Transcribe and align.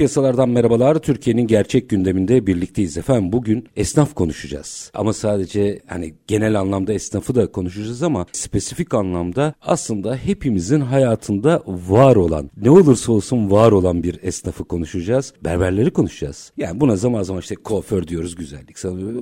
Piyasalardan 0.00 0.48
merhabalar. 0.48 0.98
Türkiye'nin 0.98 1.46
gerçek 1.46 1.90
gündeminde 1.90 2.46
birlikteyiz 2.46 2.98
efendim. 2.98 3.32
Bugün 3.32 3.68
esnaf 3.76 4.14
konuşacağız. 4.14 4.90
Ama 4.94 5.12
sadece 5.12 5.80
hani 5.86 6.14
genel 6.26 6.60
anlamda 6.60 6.92
esnafı 6.92 7.34
da 7.34 7.52
konuşacağız 7.52 8.02
ama 8.02 8.26
spesifik 8.32 8.94
anlamda 8.94 9.54
aslında 9.60 10.16
hepimizin 10.16 10.80
hayatında 10.80 11.62
var 11.66 12.16
olan, 12.16 12.50
ne 12.62 12.70
olursa 12.70 13.12
olsun 13.12 13.50
var 13.50 13.72
olan 13.72 14.02
bir 14.02 14.18
esnafı 14.22 14.64
konuşacağız. 14.64 15.34
Berberleri 15.44 15.90
konuşacağız. 15.90 16.52
Yani 16.56 16.80
buna 16.80 16.96
zaman 16.96 17.22
zaman 17.22 17.40
işte 17.40 17.54
kuaför 17.54 18.06
diyoruz 18.06 18.34
güzellik. 18.34 18.76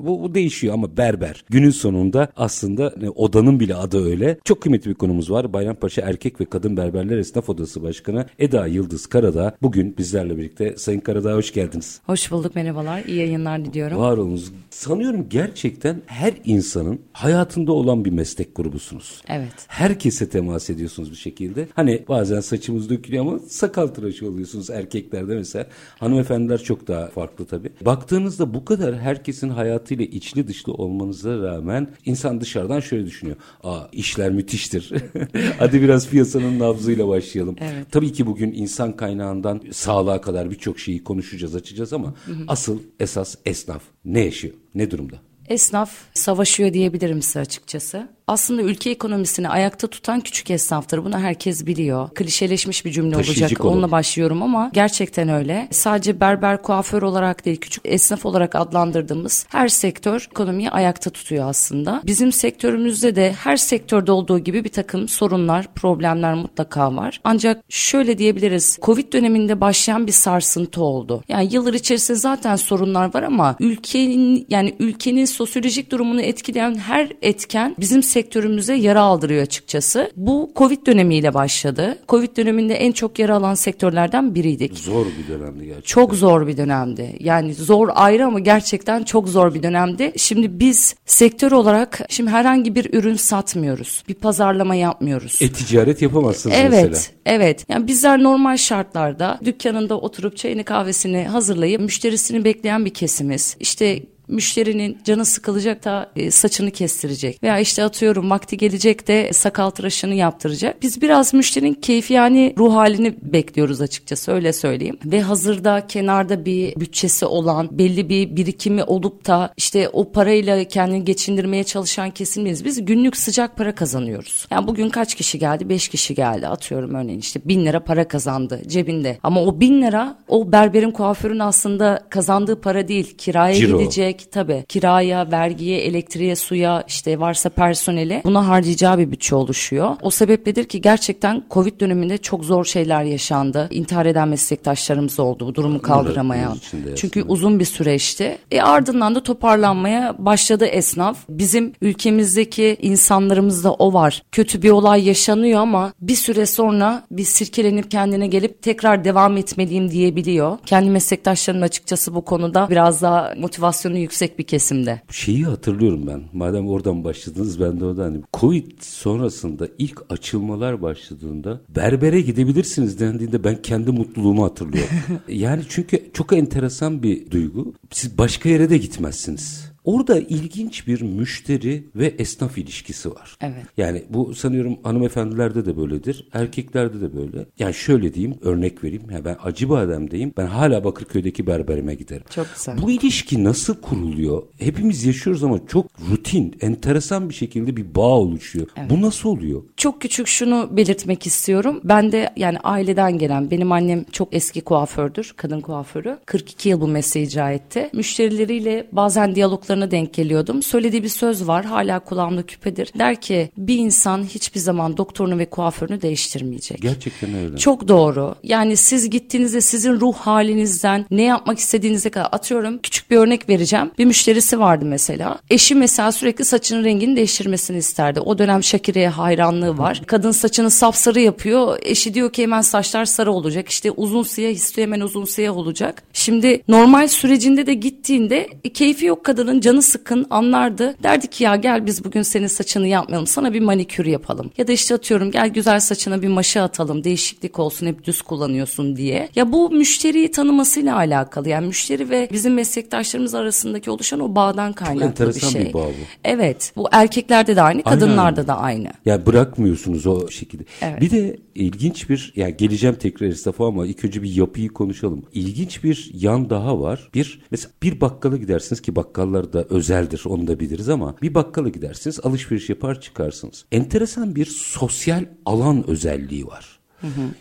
Bu, 0.06 0.22
bu 0.22 0.34
değişiyor 0.34 0.74
ama 0.74 0.96
berber. 0.96 1.44
Günün 1.50 1.70
sonunda 1.70 2.28
aslında 2.36 2.92
hani 2.94 3.10
odanın 3.10 3.60
bile 3.60 3.74
adı 3.74 4.06
öyle. 4.06 4.38
Çok 4.44 4.60
kıymetli 4.62 4.90
bir 4.90 4.94
konumuz 4.94 5.30
var. 5.30 5.52
Bayrampaşa 5.52 6.02
Erkek 6.02 6.40
ve 6.40 6.44
Kadın 6.44 6.76
Berberler 6.76 7.18
Esnaf 7.18 7.48
Odası 7.48 7.82
Başkanı 7.82 8.26
Eda 8.38 8.66
Yıldız 8.66 9.06
Karada 9.06 9.56
bugün 9.62 9.96
bizlerle 9.98 10.36
birlikte. 10.36 10.67
Sayın 10.76 11.00
Karadağ 11.00 11.34
hoş 11.34 11.52
geldiniz. 11.52 12.00
Hoş 12.06 12.30
bulduk 12.30 12.54
merhabalar. 12.54 13.04
İyi 13.04 13.16
yayınlar 13.16 13.64
diliyorum. 13.64 13.98
Var 13.98 14.16
olunuz. 14.16 14.52
Sanıyorum 14.70 15.28
gerçekten 15.28 16.02
her 16.06 16.32
insanın 16.44 17.00
hayatında 17.12 17.72
olan 17.72 18.04
bir 18.04 18.10
meslek 18.10 18.56
grubusunuz. 18.56 19.22
Evet. 19.28 19.52
Herkese 19.68 20.28
temas 20.28 20.70
ediyorsunuz 20.70 21.10
bir 21.10 21.16
şekilde. 21.16 21.68
Hani 21.74 22.04
bazen 22.08 22.40
saçımız 22.40 22.90
dökülüyor 22.90 23.26
ama 23.26 23.38
sakal 23.38 23.86
tıraşı 23.86 24.28
oluyorsunuz 24.28 24.70
erkeklerde 24.70 25.34
mesela. 25.34 25.66
Hanımefendiler 25.98 26.62
çok 26.62 26.88
daha 26.88 27.06
farklı 27.06 27.46
tabii. 27.46 27.70
Baktığınızda 27.84 28.54
bu 28.54 28.64
kadar 28.64 28.98
herkesin 28.98 29.48
hayatıyla 29.48 30.04
içli 30.04 30.48
dışlı 30.48 30.72
olmanıza 30.72 31.38
rağmen 31.38 31.88
insan 32.04 32.40
dışarıdan 32.40 32.80
şöyle 32.80 33.06
düşünüyor. 33.06 33.36
Aa 33.64 33.80
işler 33.92 34.30
müthiştir. 34.30 34.92
Hadi 35.58 35.82
biraz 35.82 36.08
piyasanın 36.08 36.58
nabzıyla 36.58 37.08
başlayalım. 37.08 37.56
Evet. 37.60 37.86
Tabii 37.90 38.12
ki 38.12 38.26
bugün 38.26 38.52
insan 38.52 38.96
kaynağından 38.96 39.60
sağlığa 39.72 40.20
kadar 40.20 40.47
birçok 40.50 40.78
şeyi 40.78 41.04
konuşacağız, 41.04 41.54
açacağız 41.54 41.92
ama 41.92 42.14
hı 42.24 42.32
hı. 42.32 42.44
asıl 42.48 42.78
esas 43.00 43.34
esnaf 43.46 43.82
ne 44.04 44.24
yaşıyor, 44.24 44.54
ne 44.74 44.90
durumda? 44.90 45.16
Esnaf 45.48 45.92
savaşıyor 46.14 46.72
diyebilirim 46.72 47.22
size 47.22 47.40
açıkçası 47.40 48.08
aslında 48.28 48.62
ülke 48.62 48.90
ekonomisini 48.90 49.48
ayakta 49.48 49.86
tutan 49.86 50.20
küçük 50.20 50.50
esnaftır. 50.50 51.04
Bunu 51.04 51.18
herkes 51.18 51.66
biliyor. 51.66 52.08
Klişeleşmiş 52.14 52.84
bir 52.84 52.90
cümle 52.90 53.14
Taşıyıcı 53.16 53.44
olacak. 53.44 53.60
konu. 53.60 53.72
Onunla 53.72 53.90
başlıyorum 53.90 54.42
ama 54.42 54.70
gerçekten 54.74 55.28
öyle. 55.28 55.68
Sadece 55.70 56.20
berber, 56.20 56.62
kuaför 56.62 57.02
olarak 57.02 57.44
değil, 57.44 57.56
küçük 57.56 57.82
esnaf 57.86 58.26
olarak 58.26 58.54
adlandırdığımız 58.54 59.46
her 59.48 59.68
sektör 59.68 60.28
ekonomiyi 60.30 60.70
ayakta 60.70 61.10
tutuyor 61.10 61.48
aslında. 61.48 62.02
Bizim 62.06 62.32
sektörümüzde 62.32 63.16
de 63.16 63.32
her 63.32 63.56
sektörde 63.56 64.12
olduğu 64.12 64.38
gibi 64.38 64.64
bir 64.64 64.68
takım 64.68 65.08
sorunlar, 65.08 65.74
problemler 65.74 66.34
mutlaka 66.34 66.96
var. 66.96 67.20
Ancak 67.24 67.64
şöyle 67.68 68.18
diyebiliriz. 68.18 68.78
Covid 68.82 69.12
döneminde 69.12 69.60
başlayan 69.60 70.06
bir 70.06 70.12
sarsıntı 70.12 70.82
oldu. 70.82 71.22
Yani 71.28 71.48
yıllar 71.54 71.74
içerisinde 71.74 72.18
zaten 72.18 72.56
sorunlar 72.56 73.14
var 73.14 73.22
ama 73.22 73.56
ülkenin 73.60 74.46
yani 74.48 74.74
ülkenin 74.78 75.24
sosyolojik 75.24 75.90
durumunu 75.90 76.20
etkileyen 76.22 76.74
her 76.74 77.08
etken 77.22 77.76
bizim 77.80 78.02
sektörümüze 78.18 78.74
yara 78.74 79.00
aldırıyor 79.00 79.42
açıkçası. 79.42 80.10
Bu 80.16 80.50
Covid 80.56 80.86
dönemiyle 80.86 81.34
başladı. 81.34 81.98
Covid 82.08 82.36
döneminde 82.36 82.74
en 82.74 82.92
çok 82.92 83.18
yara 83.18 83.36
alan 83.36 83.54
sektörlerden 83.54 84.34
biriydik. 84.34 84.78
Zor 84.78 85.06
bir 85.06 85.34
dönemdi 85.34 85.64
gerçekten. 85.64 85.80
Çok 85.86 86.14
zor 86.14 86.46
bir 86.46 86.56
dönemdi. 86.56 87.16
Yani 87.20 87.54
zor 87.54 87.88
ayrı 87.94 88.26
ama 88.26 88.40
gerçekten 88.40 89.02
çok 89.02 89.28
zor 89.28 89.54
bir 89.54 89.62
dönemdi. 89.62 90.12
Şimdi 90.16 90.60
biz 90.60 90.94
sektör 91.06 91.52
olarak 91.52 92.00
şimdi 92.08 92.30
herhangi 92.30 92.74
bir 92.74 92.94
ürün 92.94 93.16
satmıyoruz. 93.16 94.02
Bir 94.08 94.14
pazarlama 94.14 94.74
yapmıyoruz. 94.74 95.38
E-ticaret 95.42 96.02
yapamazsınız 96.02 96.56
evet, 96.58 96.70
mesela. 96.70 96.86
Evet, 96.86 97.12
evet. 97.26 97.64
Yani 97.68 97.86
bizler 97.86 98.22
normal 98.22 98.56
şartlarda 98.56 99.38
dükkanında 99.44 100.00
oturup 100.00 100.36
çayını 100.36 100.64
kahvesini 100.64 101.28
hazırlayıp 101.28 101.80
müşterisini 101.80 102.44
bekleyen 102.44 102.84
bir 102.84 102.94
kesimiz. 102.94 103.56
İşte 103.60 104.02
müşterinin 104.28 104.98
canı 105.04 105.24
sıkılacak 105.24 105.84
da 105.84 106.10
e, 106.16 106.30
saçını 106.30 106.70
kestirecek 106.70 107.42
veya 107.42 107.58
işte 107.58 107.84
atıyorum 107.84 108.30
vakti 108.30 108.56
gelecek 108.56 109.08
de 109.08 109.32
sakal 109.32 109.70
tıraşını 109.70 110.14
yaptıracak. 110.14 110.82
Biz 110.82 111.02
biraz 111.02 111.34
müşterinin 111.34 111.74
keyfi 111.74 112.14
yani 112.14 112.54
ruh 112.58 112.74
halini 112.74 113.14
bekliyoruz 113.22 113.80
açıkçası 113.80 114.32
öyle 114.32 114.52
söyleyeyim. 114.52 114.98
Ve 115.04 115.20
hazırda 115.20 115.86
kenarda 115.86 116.44
bir 116.44 116.76
bütçesi 116.76 117.26
olan 117.26 117.78
belli 117.78 118.08
bir 118.08 118.36
birikimi 118.36 118.84
olup 118.84 119.26
da 119.26 119.52
işte 119.56 119.88
o 119.88 120.12
parayla 120.12 120.64
kendini 120.64 121.04
geçindirmeye 121.04 121.64
çalışan 121.64 122.10
kesimiz. 122.10 122.64
Biz 122.64 122.84
günlük 122.84 123.16
sıcak 123.16 123.56
para 123.56 123.74
kazanıyoruz. 123.74 124.46
Yani 124.50 124.66
bugün 124.66 124.88
kaç 124.88 125.14
kişi 125.14 125.38
geldi? 125.38 125.68
Beş 125.68 125.88
kişi 125.88 126.14
geldi 126.14 126.48
atıyorum 126.48 126.94
örneğin 126.94 127.18
işte 127.18 127.40
bin 127.44 127.66
lira 127.66 127.84
para 127.84 128.08
kazandı 128.08 128.60
cebinde. 128.66 129.18
Ama 129.22 129.42
o 129.42 129.60
bin 129.60 129.82
lira 129.82 130.18
o 130.28 130.52
berberin 130.52 130.90
kuaförün 130.90 131.38
aslında 131.38 132.06
kazandığı 132.10 132.60
para 132.60 132.88
değil 132.88 133.16
kiraya 133.18 133.54
Ciro. 133.54 133.78
gidecek 133.78 134.17
gelecek 134.18 134.32
tabi 134.32 134.64
kiraya, 134.68 135.30
vergiye, 135.30 135.78
elektriğe, 135.78 136.36
suya 136.36 136.84
işte 136.88 137.20
varsa 137.20 137.48
personele 137.48 138.22
buna 138.24 138.48
harcayacağı 138.48 138.98
bir 138.98 139.10
bütçe 139.10 139.34
oluşuyor. 139.34 139.96
O 140.02 140.10
sebepledir 140.10 140.64
ki 140.64 140.80
gerçekten 140.80 141.42
Covid 141.50 141.80
döneminde 141.80 142.18
çok 142.18 142.44
zor 142.44 142.64
şeyler 142.64 143.04
yaşandı. 143.04 143.68
İntihar 143.70 144.06
eden 144.06 144.28
meslektaşlarımız 144.28 145.20
oldu 145.20 145.46
bu 145.46 145.54
durumu 145.54 145.82
kaldıramayan. 145.82 146.58
Çünkü 146.96 147.22
uzun 147.22 147.60
bir 147.60 147.64
süreçti. 147.64 148.38
E 148.50 148.60
ardından 148.60 149.14
da 149.14 149.22
toparlanmaya 149.22 150.14
başladı 150.18 150.66
esnaf. 150.66 151.18
Bizim 151.28 151.72
ülkemizdeki 151.82 152.76
insanlarımızda 152.82 153.74
o 153.74 153.92
var. 153.92 154.22
Kötü 154.32 154.62
bir 154.62 154.70
olay 154.70 155.06
yaşanıyor 155.08 155.60
ama 155.60 155.92
bir 156.00 156.14
süre 156.14 156.46
sonra 156.46 157.06
bir 157.10 157.24
sirkelenip 157.24 157.90
kendine 157.90 158.26
gelip 158.26 158.62
tekrar 158.62 159.04
devam 159.04 159.36
etmeliyim 159.36 159.90
diyebiliyor. 159.90 160.58
Kendi 160.66 160.90
meslektaşlarım 160.90 161.62
açıkçası 161.62 162.14
bu 162.14 162.24
konuda 162.24 162.66
biraz 162.70 163.02
daha 163.02 163.34
motivasyonu 163.38 163.96
yüksek 164.08 164.38
bir 164.38 164.44
kesimde. 164.44 165.00
Şeyi 165.10 165.44
hatırlıyorum 165.44 166.06
ben. 166.06 166.22
Madem 166.32 166.68
oradan 166.68 167.04
başladınız 167.04 167.60
ben 167.60 167.80
de 167.80 167.84
oradan. 167.84 168.02
Hani 168.02 168.20
Covid 168.34 168.70
sonrasında 168.80 169.68
ilk 169.78 170.02
açılmalar 170.08 170.82
başladığında 170.82 171.60
berbere 171.68 172.20
gidebilirsiniz 172.20 173.00
dendiğinde 173.00 173.44
ben 173.44 173.62
kendi 173.62 173.90
mutluluğumu 173.90 174.44
hatırlıyorum. 174.44 174.90
yani 175.28 175.62
çünkü 175.68 176.10
çok 176.12 176.32
enteresan 176.32 177.02
bir 177.02 177.30
duygu. 177.30 177.74
Siz 177.90 178.18
başka 178.18 178.48
yere 178.48 178.70
de 178.70 178.78
gitmezsiniz. 178.78 179.72
Orada 179.88 180.18
ilginç 180.18 180.86
bir 180.86 181.02
müşteri 181.02 181.84
ve 181.96 182.06
esnaf 182.06 182.58
ilişkisi 182.58 183.10
var. 183.10 183.36
Evet. 183.40 183.64
Yani 183.76 184.04
bu 184.10 184.34
sanıyorum 184.34 184.78
hanımefendilerde 184.82 185.66
de 185.66 185.76
böyledir. 185.76 186.28
Erkeklerde 186.32 187.00
de 187.00 187.16
böyle. 187.16 187.46
Yani 187.58 187.74
şöyle 187.74 188.14
diyeyim 188.14 188.36
örnek 188.42 188.84
vereyim. 188.84 189.10
Ya 189.10 189.24
ben 189.24 189.36
Acıbadem'deyim. 189.42 190.32
Ben 190.36 190.46
hala 190.46 190.84
Bakırköy'deki 190.84 191.46
berberime 191.46 191.94
giderim. 191.94 192.22
Çok 192.30 192.46
güzel. 192.54 192.82
Bu 192.82 192.90
ilişki 192.90 193.44
nasıl 193.44 193.80
kuruluyor? 193.80 194.42
Hepimiz 194.58 195.04
yaşıyoruz 195.04 195.44
ama 195.44 195.66
çok 195.66 195.86
rutin, 196.10 196.56
enteresan 196.60 197.28
bir 197.28 197.34
şekilde 197.34 197.76
bir 197.76 197.94
bağ 197.94 198.18
oluşuyor. 198.18 198.66
Evet. 198.76 198.90
Bu 198.90 199.02
nasıl 199.02 199.28
oluyor? 199.28 199.62
Çok 199.76 200.00
küçük 200.00 200.26
şunu 200.26 200.68
belirtmek 200.76 201.26
istiyorum. 201.26 201.80
Ben 201.84 202.12
de 202.12 202.32
yani 202.36 202.58
aileden 202.58 203.18
gelen 203.18 203.50
benim 203.50 203.72
annem 203.72 204.04
çok 204.12 204.34
eski 204.34 204.60
kuafördür. 204.60 205.34
Kadın 205.36 205.60
kuaförü. 205.60 206.18
42 206.26 206.68
yıl 206.68 206.80
bu 206.80 206.88
mesleği 206.88 207.26
icra 207.26 207.50
etti. 207.52 207.90
Müşterileriyle 207.92 208.88
bazen 208.92 209.34
diyaloglarını 209.34 209.77
konuşmalarına 209.78 209.90
denk 209.90 210.14
geliyordum. 210.14 210.62
Söylediği 210.62 211.02
bir 211.02 211.08
söz 211.08 211.46
var 211.48 211.64
hala 211.64 211.98
kulağımda 211.98 212.42
küpedir. 212.42 212.92
Der 212.98 213.20
ki 213.20 213.50
bir 213.56 213.78
insan 213.78 214.24
hiçbir 214.24 214.60
zaman 214.60 214.96
doktorunu 214.96 215.38
ve 215.38 215.46
kuaförünü 215.46 216.00
değiştirmeyecek. 216.02 216.82
Gerçekten 216.82 217.34
öyle. 217.34 217.56
Çok 217.56 217.88
doğru. 217.88 218.34
Yani 218.42 218.76
siz 218.76 219.10
gittiğinizde 219.10 219.60
sizin 219.60 220.00
ruh 220.00 220.14
halinizden 220.14 221.06
ne 221.10 221.22
yapmak 221.22 221.58
istediğinize 221.58 222.10
kadar 222.10 222.28
atıyorum 222.32 222.78
küçük 222.78 223.10
bir 223.10 223.16
örnek 223.16 223.48
vereceğim. 223.48 223.90
Bir 223.98 224.04
müşterisi 224.04 224.58
vardı 224.58 224.84
mesela. 224.84 225.38
Eşi 225.50 225.74
mesela 225.74 226.12
sürekli 226.12 226.44
saçının 226.44 226.84
rengini 226.84 227.16
değiştirmesini 227.16 227.78
isterdi. 227.78 228.20
O 228.20 228.38
dönem 228.38 228.62
Şakire'ye 228.62 229.08
hayranlığı 229.08 229.78
var. 229.78 230.02
Kadın 230.06 230.32
saçını 230.32 230.70
sapsarı 230.70 231.20
yapıyor. 231.20 231.78
Eşi 231.82 232.14
diyor 232.14 232.32
ki 232.32 232.42
hemen 232.42 232.60
saçlar 232.62 233.04
sarı 233.04 233.32
olacak. 233.32 233.68
İşte 233.68 233.90
uzun 233.90 234.22
siyah 234.22 234.50
istiyor 234.50 234.86
hemen 234.86 235.00
uzun 235.00 235.24
siyah 235.24 235.56
olacak. 235.56 236.02
Şimdi 236.12 236.62
normal 236.68 237.08
sürecinde 237.08 237.66
de 237.66 237.74
gittiğinde 237.74 238.48
keyfi 238.74 239.06
yok 239.06 239.24
kadının 239.24 239.57
canı 239.60 239.82
sıkın 239.82 240.26
anlardı. 240.30 240.94
Derdi 241.02 241.26
ki 241.26 241.44
ya 241.44 241.56
gel 241.56 241.86
biz 241.86 242.04
bugün 242.04 242.22
senin 242.22 242.46
saçını 242.46 242.86
yapmayalım. 242.86 243.26
Sana 243.26 243.52
bir 243.52 243.60
manikür 243.60 244.06
yapalım. 244.06 244.50
Ya 244.58 244.68
da 244.68 244.72
işte 244.72 244.94
atıyorum 244.94 245.30
gel 245.30 245.48
güzel 245.48 245.80
saçına 245.80 246.22
bir 246.22 246.28
maşa 246.28 246.62
atalım. 246.62 247.04
Değişiklik 247.04 247.58
olsun 247.58 247.86
hep 247.86 248.04
düz 248.04 248.22
kullanıyorsun 248.22 248.96
diye. 248.96 249.28
Ya 249.34 249.52
bu 249.52 249.70
müşteriyi 249.70 250.30
tanımasıyla 250.30 250.96
alakalı. 250.96 251.48
Yani 251.48 251.66
müşteri 251.66 252.10
ve 252.10 252.28
bizim 252.32 252.54
meslektaşlarımız 252.54 253.34
arasındaki 253.34 253.90
oluşan 253.90 254.20
o 254.20 254.34
bağdan 254.34 254.72
kaynaklı 254.72 255.34
bir 255.34 255.40
şey. 255.40 255.66
bir 255.66 255.72
bağ 255.72 255.78
bu. 255.78 255.92
Evet. 256.24 256.72
Bu 256.76 256.88
erkeklerde 256.92 257.56
de 257.56 257.62
aynı, 257.62 257.82
kadınlarda 257.82 258.46
da 258.46 258.58
aynı. 258.58 258.88
Ya 259.04 259.26
bırakmıyorsunuz 259.26 260.06
o 260.06 260.28
şekilde. 260.28 260.64
Evet. 260.82 261.00
Bir 261.00 261.10
de 261.10 261.36
ilginç 261.54 262.10
bir 262.10 262.32
ya 262.36 262.50
geleceğim 262.50 262.96
tekrar 262.96 263.26
esnafa 263.26 263.66
ama 263.66 263.86
ilk 263.86 264.04
önce 264.04 264.22
bir 264.22 264.34
yapıyı 264.34 264.68
konuşalım. 264.68 265.22
İlginç 265.32 265.84
bir 265.84 266.10
yan 266.14 266.50
daha 266.50 266.80
var. 266.80 267.08
Bir 267.14 267.40
mesela 267.50 267.72
bir 267.82 268.00
bakkala 268.00 268.36
gidersiniz 268.36 268.80
ki 268.80 268.96
bakkallar 268.96 269.47
da 269.52 269.64
özeldir 269.64 270.22
onu 270.26 270.46
da 270.46 270.60
biliriz 270.60 270.88
ama 270.88 271.14
bir 271.22 271.34
bakkala 271.34 271.68
gidersiniz 271.68 272.20
alışveriş 272.22 272.68
yapar 272.68 273.00
çıkarsınız. 273.00 273.64
Enteresan 273.72 274.34
bir 274.34 274.46
sosyal 274.46 275.24
alan 275.44 275.90
özelliği 275.90 276.46
var. 276.46 276.78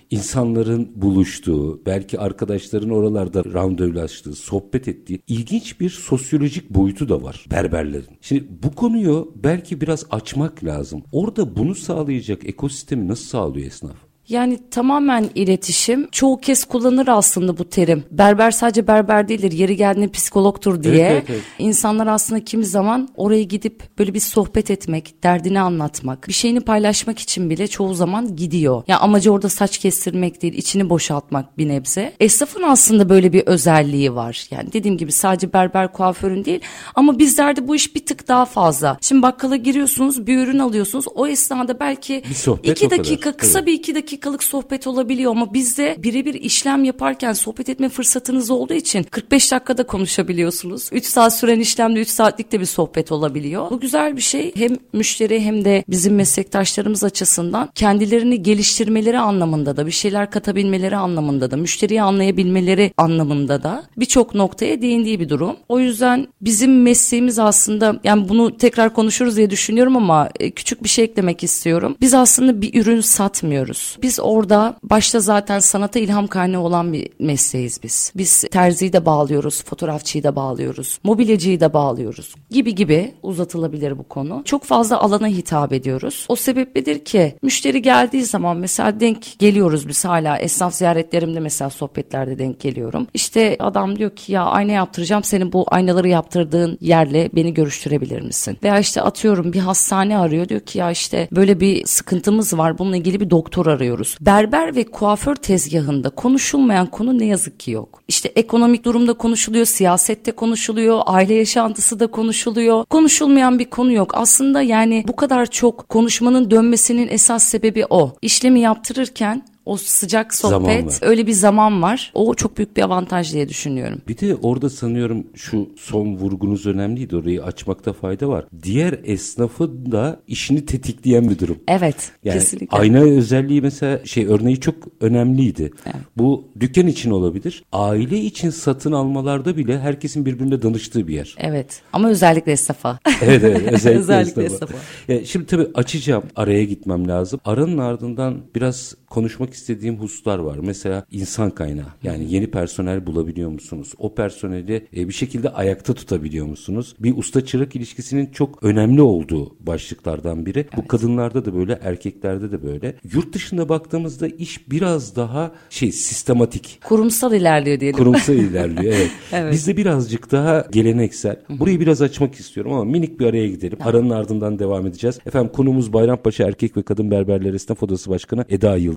İnsanların 0.10 0.92
buluştuğu, 0.96 1.86
belki 1.86 2.20
arkadaşların 2.20 2.90
oralarda 2.90 3.46
randevulaştığı, 3.46 4.34
sohbet 4.34 4.88
ettiği 4.88 5.22
ilginç 5.28 5.80
bir 5.80 5.90
sosyolojik 5.90 6.70
boyutu 6.70 7.10
da 7.10 7.24
var 7.24 7.46
berberlerin. 7.52 8.18
Şimdi 8.22 8.48
bu 8.64 8.76
konuyu 8.76 9.34
belki 9.36 9.82
biraz 9.82 10.06
açmak 10.12 10.64
lazım. 10.64 11.04
Orada 11.12 11.56
bunu 11.58 11.76
sağlayacak 11.76 12.46
ekosistemi 12.46 13.08
nasıl 13.08 13.26
sağlıyor 13.26 13.68
esnaf? 13.68 14.07
Yani 14.30 14.60
tamamen 14.72 15.30
iletişim. 15.36 16.08
Çoğu 16.12 16.38
kez 16.40 16.66
kullanır 16.66 17.08
aslında 17.08 17.58
bu 17.58 17.70
terim. 17.70 18.04
Berber 18.12 18.52
sadece 18.52 18.88
berber 18.88 19.28
değildir. 19.28 19.52
Yeri 19.52 19.76
geldiğinde 19.76 20.12
psikologtur 20.12 20.84
diye. 20.84 20.94
Evet, 20.96 21.12
evet, 21.12 21.24
evet. 21.30 21.42
İnsanlar 21.60 22.08
aslında 22.08 22.44
kimi 22.46 22.66
zaman 22.66 23.10
oraya 23.16 23.44
gidip 23.44 23.84
böyle 24.00 24.14
bir 24.14 24.20
sohbet 24.20 24.72
etmek, 24.72 25.24
derdini 25.24 25.60
anlatmak, 25.60 26.28
bir 26.28 26.34
şeyini 26.34 26.60
paylaşmak 26.60 27.20
için 27.20 27.50
bile 27.50 27.68
çoğu 27.68 27.94
zaman 27.94 28.36
gidiyor. 28.36 28.84
Ya 28.88 29.00
amacı 29.00 29.32
orada 29.32 29.50
saç 29.50 29.78
kestirmek 29.78 30.42
değil, 30.42 30.54
içini 30.54 30.90
boşaltmak 30.90 31.58
bir 31.58 31.68
nebze. 31.68 32.14
Esnafın 32.20 32.64
aslında 32.64 33.10
böyle 33.10 33.34
bir 33.34 33.42
özelliği 33.42 34.16
var. 34.16 34.48
Yani 34.52 34.74
dediğim 34.74 34.98
gibi 34.98 35.12
sadece 35.12 35.54
berber 35.54 35.94
kuaförün 35.94 36.46
değil 36.46 36.62
ama 36.96 37.20
bizlerde 37.20 37.68
bu 37.68 37.76
iş 37.76 37.96
bir 37.96 38.06
tık 38.06 38.28
daha 38.28 38.46
fazla. 38.46 38.98
Şimdi 39.02 39.22
bakkala 39.22 39.56
giriyorsunuz, 39.56 40.28
bir 40.28 40.38
ürün 40.38 40.60
alıyorsunuz. 40.60 41.06
O 41.16 41.28
esnada 41.28 41.80
belki 41.80 42.24
Bir 42.30 42.36
sohbet 42.36 42.72
iki 42.72 42.86
o 42.86 42.90
kadar. 42.90 43.00
dakika 43.00 43.32
kısa 43.38 43.60
Evet. 43.60 43.68
bir 43.68 43.74
iki 43.74 43.96
dakikalık 44.18 44.44
sohbet 44.44 44.88
olabiliyor 44.88 45.32
ama 45.32 45.54
bizde 45.54 45.96
birebir 46.00 46.34
işlem 46.34 46.84
yaparken 46.84 47.34
sohbet 47.34 47.70
etme 47.70 47.90
fırsatınız 47.90 48.52
olduğu 48.52 48.74
için 48.74 49.04
45 49.04 49.52
dakikada 49.52 49.88
konuşabiliyorsunuz. 49.88 50.90
3 50.92 51.06
saat 51.06 51.38
süren 51.38 51.60
işlemde 51.60 52.02
3 52.02 52.08
saatlik 52.08 52.52
de 52.52 52.60
bir 52.60 52.66
sohbet 52.66 53.12
olabiliyor. 53.12 53.70
Bu 53.72 53.80
güzel 53.80 54.16
bir 54.16 54.22
şey. 54.22 54.52
Hem 54.56 54.78
müşteri 54.94 55.40
hem 55.40 55.66
de 55.66 55.84
bizim 55.88 56.16
meslektaşlarımız 56.16 57.04
açısından 57.04 57.70
kendilerini 57.76 58.44
geliştirmeleri 58.44 59.20
anlamında 59.20 59.78
da 59.78 59.86
bir 59.86 59.92
şeyler 59.92 60.32
katabilmeleri 60.32 60.98
anlamında 60.98 61.52
da 61.52 61.58
müşteriyi 61.58 62.02
anlayabilmeleri 62.02 62.94
anlamında 62.98 63.64
da 63.64 63.84
birçok 63.98 64.36
noktaya 64.36 64.82
değindiği 64.82 65.20
bir 65.20 65.30
durum. 65.30 65.56
O 65.70 65.80
yüzden 65.80 66.28
bizim 66.42 66.82
mesleğimiz 66.82 67.40
aslında 67.40 68.00
yani 68.04 68.30
bunu 68.30 68.58
tekrar 68.58 68.94
konuşuruz 68.94 69.38
diye 69.38 69.50
düşünüyorum 69.50 69.98
ama 69.98 70.30
e, 70.40 70.52
küçük 70.52 70.84
bir 70.84 70.90
şey 70.90 71.06
eklemek 71.06 71.44
istiyorum. 71.44 71.96
Biz 72.02 72.14
aslında 72.14 72.62
bir 72.62 72.82
ürün 72.82 73.02
satmıyoruz. 73.02 73.98
Biz 74.02 74.07
orada 74.20 74.76
başta 74.84 75.20
zaten 75.20 75.60
sanata 75.60 76.00
ilham 76.00 76.28
kaynağı 76.28 76.62
olan 76.62 76.94
bir 76.94 77.10
mesleğiz 77.20 77.80
biz. 77.84 78.12
Biz 78.16 78.42
terziyi 78.52 78.94
de 78.94 79.06
bağlıyoruz, 79.06 79.64
fotoğrafçıyı 79.64 80.24
da 80.24 80.36
bağlıyoruz, 80.36 81.00
mobilyacıyı 81.04 81.60
da 81.60 81.74
bağlıyoruz 81.74 82.36
gibi 82.50 82.76
gibi 82.76 83.14
uzatılabilir 83.24 83.98
bu 83.98 84.04
konu. 84.04 84.42
Çok 84.46 84.64
fazla 84.64 85.02
alana 85.02 85.28
hitap 85.28 85.74
ediyoruz. 85.74 86.26
O 86.30 86.36
sebepledir 86.36 87.06
ki 87.06 87.36
müşteri 87.42 87.82
geldiği 87.82 88.24
zaman 88.24 88.58
mesela 88.58 89.00
denk 89.00 89.40
geliyoruz 89.40 89.88
biz 89.88 90.06
hala 90.06 90.38
esnaf 90.38 90.74
ziyaretlerimde 90.74 91.40
mesela 91.40 91.70
sohbetlerde 91.70 92.40
denk 92.40 92.60
geliyorum. 92.60 93.08
İşte 93.14 93.56
adam 93.60 94.00
diyor 94.00 94.16
ki 94.16 94.32
ya 94.32 94.46
ayna 94.46 94.72
yaptıracağım 94.72 95.24
senin 95.24 95.54
bu 95.54 95.66
aynaları 95.68 96.08
yaptırdığın 96.08 96.78
yerle 96.82 97.30
beni 97.36 97.54
görüştürebilir 97.54 98.22
misin? 98.22 98.58
Veya 98.64 98.80
işte 98.80 99.02
atıyorum 99.02 99.54
bir 99.54 99.60
hastane 99.60 100.18
arıyor 100.18 100.50
diyor 100.50 100.62
ki 100.62 100.78
ya 100.80 100.92
işte 100.92 101.28
böyle 101.32 101.60
bir 101.60 101.86
sıkıntımız 101.86 102.58
var 102.58 102.78
bununla 102.78 102.98
ilgili 102.98 103.20
bir 103.20 103.30
doktor 103.30 103.66
arıyoruz. 103.98 104.18
Berber 104.22 104.76
ve 104.76 104.84
kuaför 104.84 105.36
tezgahında 105.36 106.10
konuşulmayan 106.10 106.88
konu 106.88 107.20
ne 107.20 107.26
yazık 107.26 107.60
ki 107.60 107.72
yok. 107.72 108.02
İşte 108.08 108.32
ekonomik 108.36 108.86
durumda 108.86 109.14
konuşuluyor, 109.14 109.66
siyasette 109.66 110.32
konuşuluyor, 110.32 111.02
aile 111.06 111.34
yaşantısı 111.34 112.00
da 112.00 112.08
konuşuluyor. 112.08 112.86
Konuşulmayan 112.86 113.60
bir 113.60 113.70
konu 113.70 113.92
yok. 113.92 114.12
Aslında 114.16 114.62
yani 114.62 115.04
bu 115.08 115.16
kadar 115.16 115.46
çok 115.46 115.90
konuşmanın 115.90 116.52
dönmesinin 116.52 117.08
esas 117.08 117.44
sebebi 117.44 117.86
o. 117.90 118.16
İşlemi 118.22 118.60
yaptırırken 118.60 119.42
o 119.68 119.78
sıcak 119.78 120.36
sohbet 120.36 121.00
öyle 121.02 121.28
bir 121.28 121.32
zaman 121.32 121.82
var. 121.82 122.12
O 122.14 122.34
çok 122.34 122.58
büyük 122.58 122.78
bir 122.78 122.82
avantaj 122.82 123.34
diye 123.34 123.50
düşünüyorum. 123.50 124.02
Bir 124.08 124.18
de 124.18 124.36
orada 124.36 124.70
sanıyorum 124.70 125.28
şu 125.36 125.70
son 125.78 126.16
vurgunuz 126.18 126.66
önemliydi 126.66 127.16
orayı 127.16 127.44
açmakta 127.44 127.94
fayda 127.94 128.28
var. 128.30 128.46
Diğer 128.64 129.00
esnafın 129.04 129.92
da 129.92 130.20
işini 130.28 130.66
tetikleyen 130.66 131.30
bir 131.30 131.40
durum. 131.40 131.58
Evet, 131.68 132.12
Yani 132.24 132.40
kesinlikle. 132.40 132.78
ayna 132.78 133.00
özelliği 133.00 133.62
mesela 133.62 134.06
şey 134.06 134.26
örneği 134.26 134.60
çok 134.60 134.76
önemliydi. 135.02 135.72
Bu 136.18 136.48
dükkan 136.60 136.88
için 136.88 137.12
olabilir. 137.12 137.64
Aile 137.72 138.20
için 138.20 138.50
satın 138.50 138.92
almalarda 138.92 139.58
bile 139.58 139.80
herkesin 139.80 140.26
birbirine 140.26 140.62
danıştığı 140.62 141.08
bir 141.08 141.14
yer. 141.14 141.36
Evet 141.40 141.82
ama 141.94 142.10
özellikle 142.10 142.52
esnafa. 142.52 143.00
Evet 143.22 143.44
evet 143.44 143.62
özellikle, 143.74 144.00
Özellikle 144.00 144.44
esnafa. 144.44 144.66
esnafa. 144.74 145.14
Ya 145.14 145.26
şimdi 145.26 145.46
tabii 145.46 145.68
açacağım 145.74 146.24
araya 146.36 146.64
gitmem 146.64 147.08
lazım. 147.08 147.40
Aranın 147.46 147.78
ardından 147.78 148.38
biraz 148.56 148.96
konuşmak 149.10 149.54
istediğim 149.54 149.98
hususlar 150.00 150.40
var. 150.40 150.58
Mesela 150.62 151.06
insan 151.12 151.50
kaynağı 151.50 151.88
yani 152.04 152.34
yeni 152.34 152.52
personel 152.52 153.06
bulabiliyor 153.06 153.50
musunuz? 153.50 153.94
O 153.98 154.16
personeli 154.16 154.88
e, 154.96 155.08
bir 155.08 155.14
şekilde 155.14 155.50
ayakta 155.50 155.94
tutabiliyor 155.94 156.46
musunuz? 156.46 156.96
Bir 157.00 157.18
usta 157.18 157.46
çırak 157.46 157.76
ilişkisinin 157.76 158.26
çok 158.26 158.64
önemli 158.64 159.02
olduğu 159.02 159.56
başlıklardan 159.60 160.46
biri. 160.46 160.68
Bu 160.78 160.88
kadınlarda 160.88 161.46
da 161.46 161.56
böyle 161.56 161.80
erkeklerde 161.84 162.52
de 162.52 162.64
böyle. 162.64 162.96
Yurt 163.14 163.34
dışında 163.34 163.70
baktığımızda 163.70 164.28
iş 164.28 164.72
biraz 164.72 165.16
daha 165.16 165.52
şey 165.70 165.92
sistematik. 165.92 166.80
Kurumsal 166.84 167.34
ilerliyor 167.34 167.80
diyelim. 167.80 167.98
Kurumsal 167.98 168.34
ilerliyor 168.50 168.94
evet. 168.94 169.12
Evet. 169.32 169.54
Bizde 169.54 169.78
birazcık 169.78 170.32
daha 170.32 170.68
geleneksel. 170.72 171.40
Burayı 171.50 171.80
biraz 171.80 172.02
açmak 172.02 172.36
istiyorum 172.36 172.74
ama 172.74 172.84
minik 172.86 173.20
bir 173.20 173.26
araya 173.26 173.48
gidelim. 173.48 173.78
Aranın 173.84 174.10
ardından 174.10 174.60
devam 174.60 174.88
edeceğiz. 174.88 175.20
Efendim 175.26 175.52
konumuz 175.54 175.94
Bayrampaşa 175.94 176.48
Erkek 176.48 176.78
ve 176.78 176.84
Kadın 176.84 177.12
Berberler 177.12 177.54
Esnaf 177.54 177.84
Odası 177.84 178.10
Başkanı 178.10 178.46
Eda 178.50 178.76
Yıldız 178.78 178.97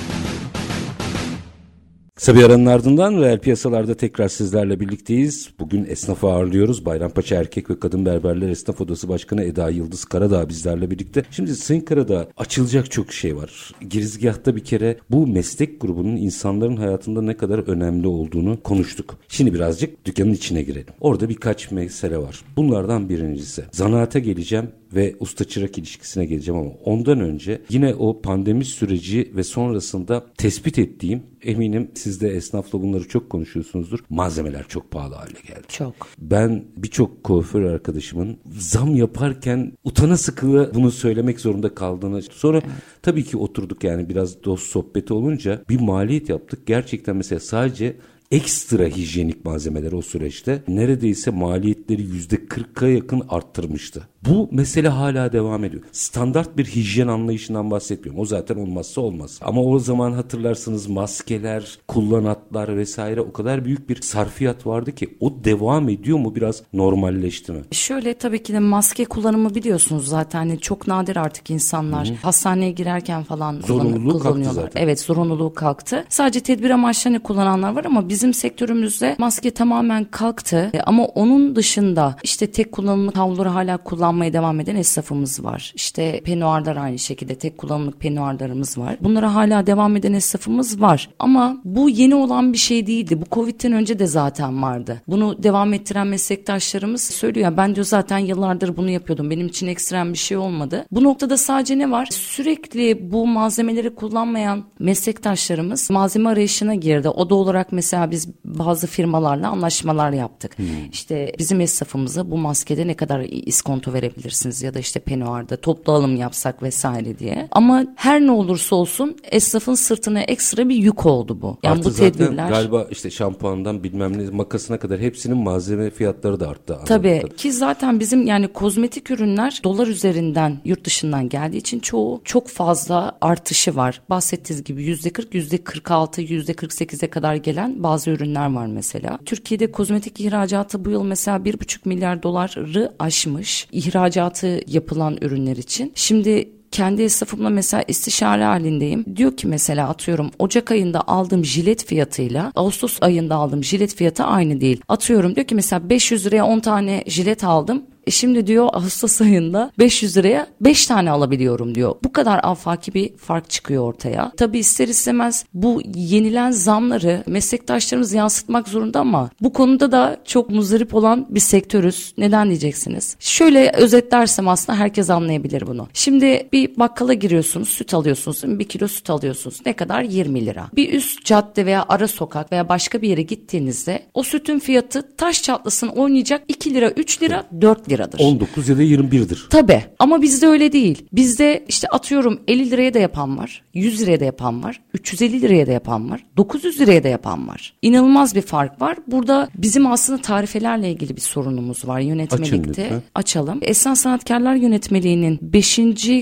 Kısa 2.21 2.35
bir 2.35 2.43
aranın 2.43 2.65
ardından 2.65 3.21
reel 3.21 3.39
piyasalarda 3.39 3.93
tekrar 3.93 4.27
sizlerle 4.27 4.79
birlikteyiz. 4.79 5.49
Bugün 5.59 5.85
esnafı 5.85 6.27
ağırlıyoruz. 6.27 6.85
Bayrampaşa 6.85 7.35
Erkek 7.35 7.69
ve 7.69 7.79
Kadın 7.79 8.05
Berberler 8.05 8.49
Esnaf 8.49 8.81
Odası 8.81 9.09
Başkanı 9.09 9.43
Eda 9.43 9.69
Yıldız 9.69 10.05
Karadağ 10.05 10.49
bizlerle 10.49 10.91
birlikte. 10.91 11.23
Şimdi 11.31 11.55
Sayın 11.55 11.81
Karadağ 11.81 12.27
açılacak 12.37 12.91
çok 12.91 13.13
şey 13.13 13.35
var. 13.35 13.71
Girizgahta 13.89 14.55
bir 14.55 14.63
kere 14.63 14.97
bu 15.09 15.27
meslek 15.27 15.81
grubunun 15.81 16.15
insanların 16.15 16.77
hayatında 16.77 17.21
ne 17.21 17.37
kadar 17.37 17.59
önemli 17.59 18.07
olduğunu 18.07 18.63
konuştuk. 18.63 19.17
Şimdi 19.27 19.53
birazcık 19.53 20.05
dükkanın 20.05 20.33
içine 20.33 20.61
girelim. 20.61 20.93
Orada 20.99 21.29
birkaç 21.29 21.71
mesele 21.71 22.17
var. 22.17 22.41
Bunlardan 22.57 23.09
birincisi. 23.09 23.63
Zanaate 23.71 24.19
geleceğim. 24.19 24.69
Ve 24.93 25.15
usta 25.19 25.43
çırak 25.43 25.77
ilişkisine 25.77 26.25
geleceğim 26.25 26.61
ama 26.61 26.71
ondan 26.85 27.19
önce 27.19 27.61
yine 27.69 27.95
o 27.95 28.21
pandemi 28.21 28.65
süreci 28.65 29.31
ve 29.35 29.43
sonrasında 29.43 30.25
tespit 30.37 30.79
ettiğim 30.79 31.23
eminim 31.41 31.91
siz 31.95 32.21
de 32.21 32.29
esnafla 32.29 32.81
bunları 32.81 33.07
çok 33.07 33.29
konuşuyorsunuzdur. 33.29 33.99
Malzemeler 34.09 34.67
çok 34.67 34.91
pahalı 34.91 35.15
hale 35.15 35.33
geldi. 35.47 35.67
Çok. 35.67 35.93
Ben 36.17 36.65
birçok 36.77 37.23
kuaför 37.23 37.63
arkadaşımın 37.63 38.37
zam 38.51 38.95
yaparken 38.95 39.71
utana 39.83 40.17
sıkıla 40.17 40.73
bunu 40.73 40.91
söylemek 40.91 41.39
zorunda 41.39 41.75
kaldığını 41.75 42.21
sonra 42.21 42.61
tabii 43.01 43.23
ki 43.23 43.37
oturduk 43.37 43.83
yani 43.83 44.09
biraz 44.09 44.43
dost 44.43 44.67
sohbeti 44.67 45.13
olunca 45.13 45.63
bir 45.69 45.79
maliyet 45.79 46.29
yaptık. 46.29 46.67
Gerçekten 46.67 47.15
mesela 47.15 47.39
sadece 47.39 47.95
ekstra 48.31 48.83
hijyenik 48.83 49.45
malzemeler 49.45 49.91
o 49.91 50.01
süreçte 50.01 50.63
neredeyse 50.67 51.31
maliyetleri 51.31 52.01
yüzde 52.01 52.45
kırka 52.45 52.87
yakın 52.87 53.23
arttırmıştı. 53.29 54.07
Bu 54.27 54.49
mesele 54.51 54.87
hala 54.89 55.33
devam 55.33 55.63
ediyor. 55.63 55.83
Standart 55.91 56.57
bir 56.57 56.65
hijyen 56.65 57.07
anlayışından 57.07 57.71
bahsetmiyorum. 57.71 58.21
O 58.21 58.25
zaten 58.25 58.55
olmazsa 58.55 59.01
olmaz. 59.01 59.39
Ama 59.41 59.61
o 59.63 59.79
zaman 59.79 60.11
hatırlarsınız 60.11 60.87
maskeler, 60.87 61.79
kullanatlar 61.87 62.77
vesaire 62.77 63.21
o 63.21 63.33
kadar 63.33 63.65
büyük 63.65 63.89
bir 63.89 64.01
sarfiyat 64.01 64.67
vardı 64.67 64.91
ki 64.91 65.17
o 65.19 65.43
devam 65.43 65.89
ediyor 65.89 66.17
mu 66.17 66.35
biraz 66.35 66.63
normalleşti 66.73 67.51
mi? 67.51 67.61
Şöyle 67.71 68.13
tabii 68.13 68.43
ki 68.43 68.53
de 68.53 68.59
maske 68.59 69.05
kullanımı 69.05 69.55
biliyorsunuz 69.55 70.07
zaten 70.07 70.39
hani 70.39 70.59
çok 70.59 70.87
nadir 70.87 71.15
artık 71.15 71.49
insanlar 71.49 72.07
Hı-hı. 72.07 72.15
hastaneye 72.21 72.71
girerken 72.71 73.23
falan 73.23 73.61
zorunluluğu 73.61 74.19
kalktı 74.19 74.53
zaten. 74.53 74.81
Evet 74.81 74.99
zorunluluğu 74.99 75.53
kalktı. 75.53 76.05
Sadece 76.09 76.39
tedbir 76.39 76.69
amaçlı 76.69 77.09
hani 77.09 77.19
kullananlar 77.19 77.75
var 77.75 77.85
ama 77.85 78.09
bizim 78.21 78.33
sektörümüzde 78.33 79.15
maske 79.17 79.51
tamamen 79.51 80.03
kalktı. 80.03 80.69
E, 80.73 80.81
ama 80.81 81.05
onun 81.05 81.55
dışında 81.55 82.15
işte 82.23 82.51
tek 82.51 82.71
kullanımlık 82.71 83.17
havluları 83.17 83.49
hala 83.49 83.77
kullanmaya 83.77 84.33
devam 84.33 84.59
eden 84.59 84.75
esnafımız 84.75 85.43
var. 85.43 85.71
İşte 85.75 86.21
penuarlar 86.25 86.75
aynı 86.75 86.99
şekilde 86.99 87.35
tek 87.35 87.57
kullanımlık 87.57 87.99
penuarlarımız 87.99 88.77
var. 88.77 88.97
Bunlara 89.01 89.35
hala 89.35 89.67
devam 89.67 89.95
eden 89.95 90.13
esnafımız 90.13 90.81
var. 90.81 91.09
Ama 91.19 91.57
bu 91.65 91.89
yeni 91.89 92.15
olan 92.15 92.53
bir 92.53 92.57
şey 92.57 92.87
değildi. 92.87 93.21
Bu 93.21 93.25
Covid'den 93.31 93.71
önce 93.71 93.99
de 93.99 94.07
zaten 94.07 94.63
vardı. 94.63 95.01
Bunu 95.07 95.43
devam 95.43 95.73
ettiren 95.73 96.07
meslektaşlarımız 96.07 97.01
söylüyor. 97.01 97.57
Ben 97.57 97.75
diyor 97.75 97.85
zaten 97.85 98.17
yıllardır 98.17 98.77
bunu 98.77 98.89
yapıyordum. 98.89 99.29
Benim 99.29 99.47
için 99.47 99.67
ekstrem 99.67 100.13
bir 100.13 100.17
şey 100.17 100.37
olmadı. 100.37 100.85
Bu 100.91 101.03
noktada 101.03 101.37
sadece 101.37 101.77
ne 101.77 101.91
var? 101.91 102.07
Sürekli 102.11 103.11
bu 103.11 103.27
malzemeleri 103.27 103.95
kullanmayan 103.95 104.63
meslektaşlarımız 104.79 105.89
malzeme 105.89 106.29
arayışına 106.29 106.75
girdi. 106.75 107.09
O 107.09 107.29
da 107.29 107.35
olarak 107.35 107.71
mesela 107.71 108.10
biz 108.11 108.27
bazı 108.45 108.87
firmalarla 108.87 109.49
anlaşmalar 109.49 110.11
yaptık. 110.11 110.57
Hmm. 110.57 110.65
İşte 110.91 111.33
bizim 111.39 111.61
esnafımıza 111.61 112.31
bu 112.31 112.37
maskede 112.37 112.87
ne 112.87 112.93
kadar 112.93 113.19
iskonto 113.29 113.93
verebilirsiniz 113.93 114.61
ya 114.61 114.73
da 114.73 114.79
işte 114.79 114.99
penuarda 114.99 115.57
toplu 115.57 115.93
alım 115.93 116.15
yapsak 116.15 116.63
vesaire 116.63 117.19
diye. 117.19 117.47
Ama 117.51 117.85
her 117.95 118.21
ne 118.21 118.31
olursa 118.31 118.75
olsun 118.75 119.17
esnafın 119.31 119.73
sırtına 119.73 120.21
ekstra 120.21 120.69
bir 120.69 120.75
yük 120.75 121.05
oldu 121.05 121.41
bu. 121.41 121.57
Yani 121.63 121.77
Artı 121.77 121.89
bu 121.89 121.93
tedbirler. 121.93 122.49
galiba 122.49 122.87
işte 122.91 123.11
şampuandan 123.11 123.83
bilmem 123.83 124.17
ne 124.17 124.29
makasına 124.29 124.79
kadar 124.79 124.99
hepsinin 124.99 125.37
malzeme 125.37 125.89
fiyatları 125.89 126.39
da 126.39 126.49
arttı. 126.49 126.79
Tabii 126.85 127.23
ki 127.37 127.53
zaten 127.53 127.99
bizim 127.99 128.27
yani 128.27 128.47
kozmetik 128.47 129.11
ürünler 129.11 129.59
dolar 129.63 129.87
üzerinden 129.87 130.61
yurt 130.65 130.85
dışından 130.85 131.29
geldiği 131.29 131.57
için 131.57 131.79
çoğu 131.79 132.21
çok 132.23 132.47
fazla 132.47 133.17
artışı 133.21 133.75
var. 133.75 134.01
Bahsettiğiniz 134.09 134.63
gibi 134.63 134.83
yüzde 134.83 135.09
40, 135.09 135.35
yüzde 135.35 135.57
46, 135.57 136.21
yüzde 136.21 136.51
48'e 136.51 137.09
kadar 137.09 137.35
gelen 137.35 137.83
bazı 137.83 138.00
ürünler 138.09 138.53
var 138.53 138.65
mesela. 138.65 139.19
Türkiye'de 139.25 139.71
kozmetik 139.71 140.19
ihracatı 140.19 140.85
bu 140.85 140.89
yıl 140.89 141.03
mesela 141.03 141.37
1,5 141.37 141.79
milyar 141.85 142.23
doları 142.23 142.93
aşmış. 142.99 143.67
İhracatı 143.71 144.61
yapılan 144.67 145.17
ürünler 145.21 145.57
için. 145.57 145.91
Şimdi 145.95 146.49
kendi 146.71 147.01
esnafımla 147.01 147.49
mesela 147.49 147.83
istişare 147.87 148.43
halindeyim. 148.43 149.05
Diyor 149.15 149.37
ki 149.37 149.47
mesela 149.47 149.89
atıyorum 149.89 150.31
Ocak 150.39 150.71
ayında 150.71 151.07
aldığım 151.07 151.45
jilet 151.45 151.85
fiyatıyla 151.85 152.51
Ağustos 152.55 152.97
ayında 153.01 153.35
aldığım 153.35 153.63
jilet 153.63 153.95
fiyatı 153.95 154.23
aynı 154.23 154.61
değil. 154.61 154.81
Atıyorum 154.87 155.35
diyor 155.35 155.47
ki 155.47 155.55
mesela 155.55 155.89
500 155.89 156.25
liraya 156.25 156.45
10 156.45 156.59
tane 156.59 157.03
jilet 157.07 157.43
aldım. 157.43 157.83
E 158.07 158.11
şimdi 158.11 158.47
diyor 158.47 158.69
Ağustos 158.73 159.21
ayında 159.21 159.71
500 159.79 160.17
liraya 160.17 160.47
5 160.61 160.85
tane 160.85 161.11
alabiliyorum 161.11 161.75
diyor. 161.75 161.95
Bu 162.03 162.13
kadar 162.13 162.39
afaki 162.43 162.93
bir 162.93 163.17
fark 163.17 163.49
çıkıyor 163.49 163.83
ortaya. 163.83 164.31
Tabi 164.37 164.59
ister 164.59 164.87
istemez 164.87 165.45
bu 165.53 165.81
yenilen 165.95 166.51
zamları 166.51 167.23
meslektaşlarımız 167.27 168.13
yansıtmak 168.13 168.67
zorunda 168.67 168.99
ama 168.99 169.29
bu 169.41 169.53
konuda 169.53 169.91
da 169.91 170.17
çok 170.25 170.49
muzdarip 170.49 170.95
olan 170.95 171.27
bir 171.29 171.39
sektörüz. 171.39 172.13
Neden 172.17 172.47
diyeceksiniz? 172.47 173.15
Şöyle 173.19 173.71
özetlersem 173.71 174.47
aslında 174.47 174.79
herkes 174.79 175.09
anlayabilir 175.09 175.67
bunu. 175.67 175.87
Şimdi 175.93 176.49
bir 176.53 176.79
bakkala 176.79 177.13
giriyorsunuz 177.13 177.69
süt 177.69 177.93
alıyorsunuz. 177.93 178.59
Bir 178.59 178.67
kilo 178.67 178.87
süt 178.87 179.09
alıyorsunuz. 179.09 179.59
Ne 179.65 179.73
kadar? 179.73 180.01
20 180.01 180.45
lira. 180.45 180.69
Bir 180.75 180.93
üst 180.93 181.25
cadde 181.25 181.65
veya 181.65 181.85
ara 181.89 182.07
sokak 182.07 182.51
veya 182.51 182.69
başka 182.69 183.01
bir 183.01 183.09
yere 183.09 183.21
gittiğinizde 183.21 184.03
o 184.13 184.23
sütün 184.23 184.59
fiyatı 184.59 185.15
taş 185.17 185.43
çatlasın 185.43 185.87
oynayacak 185.87 186.43
2 186.47 186.73
lira 186.73 186.89
3 186.89 187.21
lira 187.21 187.43
4 187.61 187.90
liradır. 187.91 188.19
19 188.19 188.69
ya 188.69 188.77
da 188.77 188.83
21'dir. 188.83 189.47
Tabii 189.49 189.83
ama 189.99 190.21
bizde 190.21 190.47
öyle 190.47 190.71
değil. 190.71 191.05
Bizde 191.13 191.65
işte 191.67 191.87
atıyorum 191.87 192.39
50 192.47 192.71
liraya 192.71 192.93
da 192.93 192.99
yapan 192.99 193.37
var, 193.37 193.63
100 193.73 194.01
liraya 194.01 194.19
da 194.19 194.25
yapan 194.25 194.63
var, 194.63 194.81
350 194.93 195.41
liraya 195.41 195.67
da 195.67 195.71
yapan 195.71 196.11
var, 196.11 196.23
900 196.37 196.79
liraya 196.79 197.03
da 197.03 197.07
yapan 197.07 197.47
var. 197.47 197.73
İnanılmaz 197.81 198.35
bir 198.35 198.41
fark 198.41 198.81
var. 198.81 198.97
Burada 199.07 199.49
bizim 199.55 199.87
aslında 199.87 200.21
tarifelerle 200.21 200.91
ilgili 200.91 201.15
bir 201.15 201.21
sorunumuz 201.21 201.87
var 201.87 201.99
yönetmelikte. 201.99 203.01
Açın 203.15 203.31
Açalım. 203.31 203.59
Esnaf 203.61 203.97
Sanatkarlar 203.97 204.55
Yönetmeliğinin 204.55 205.39
5. 205.41 205.79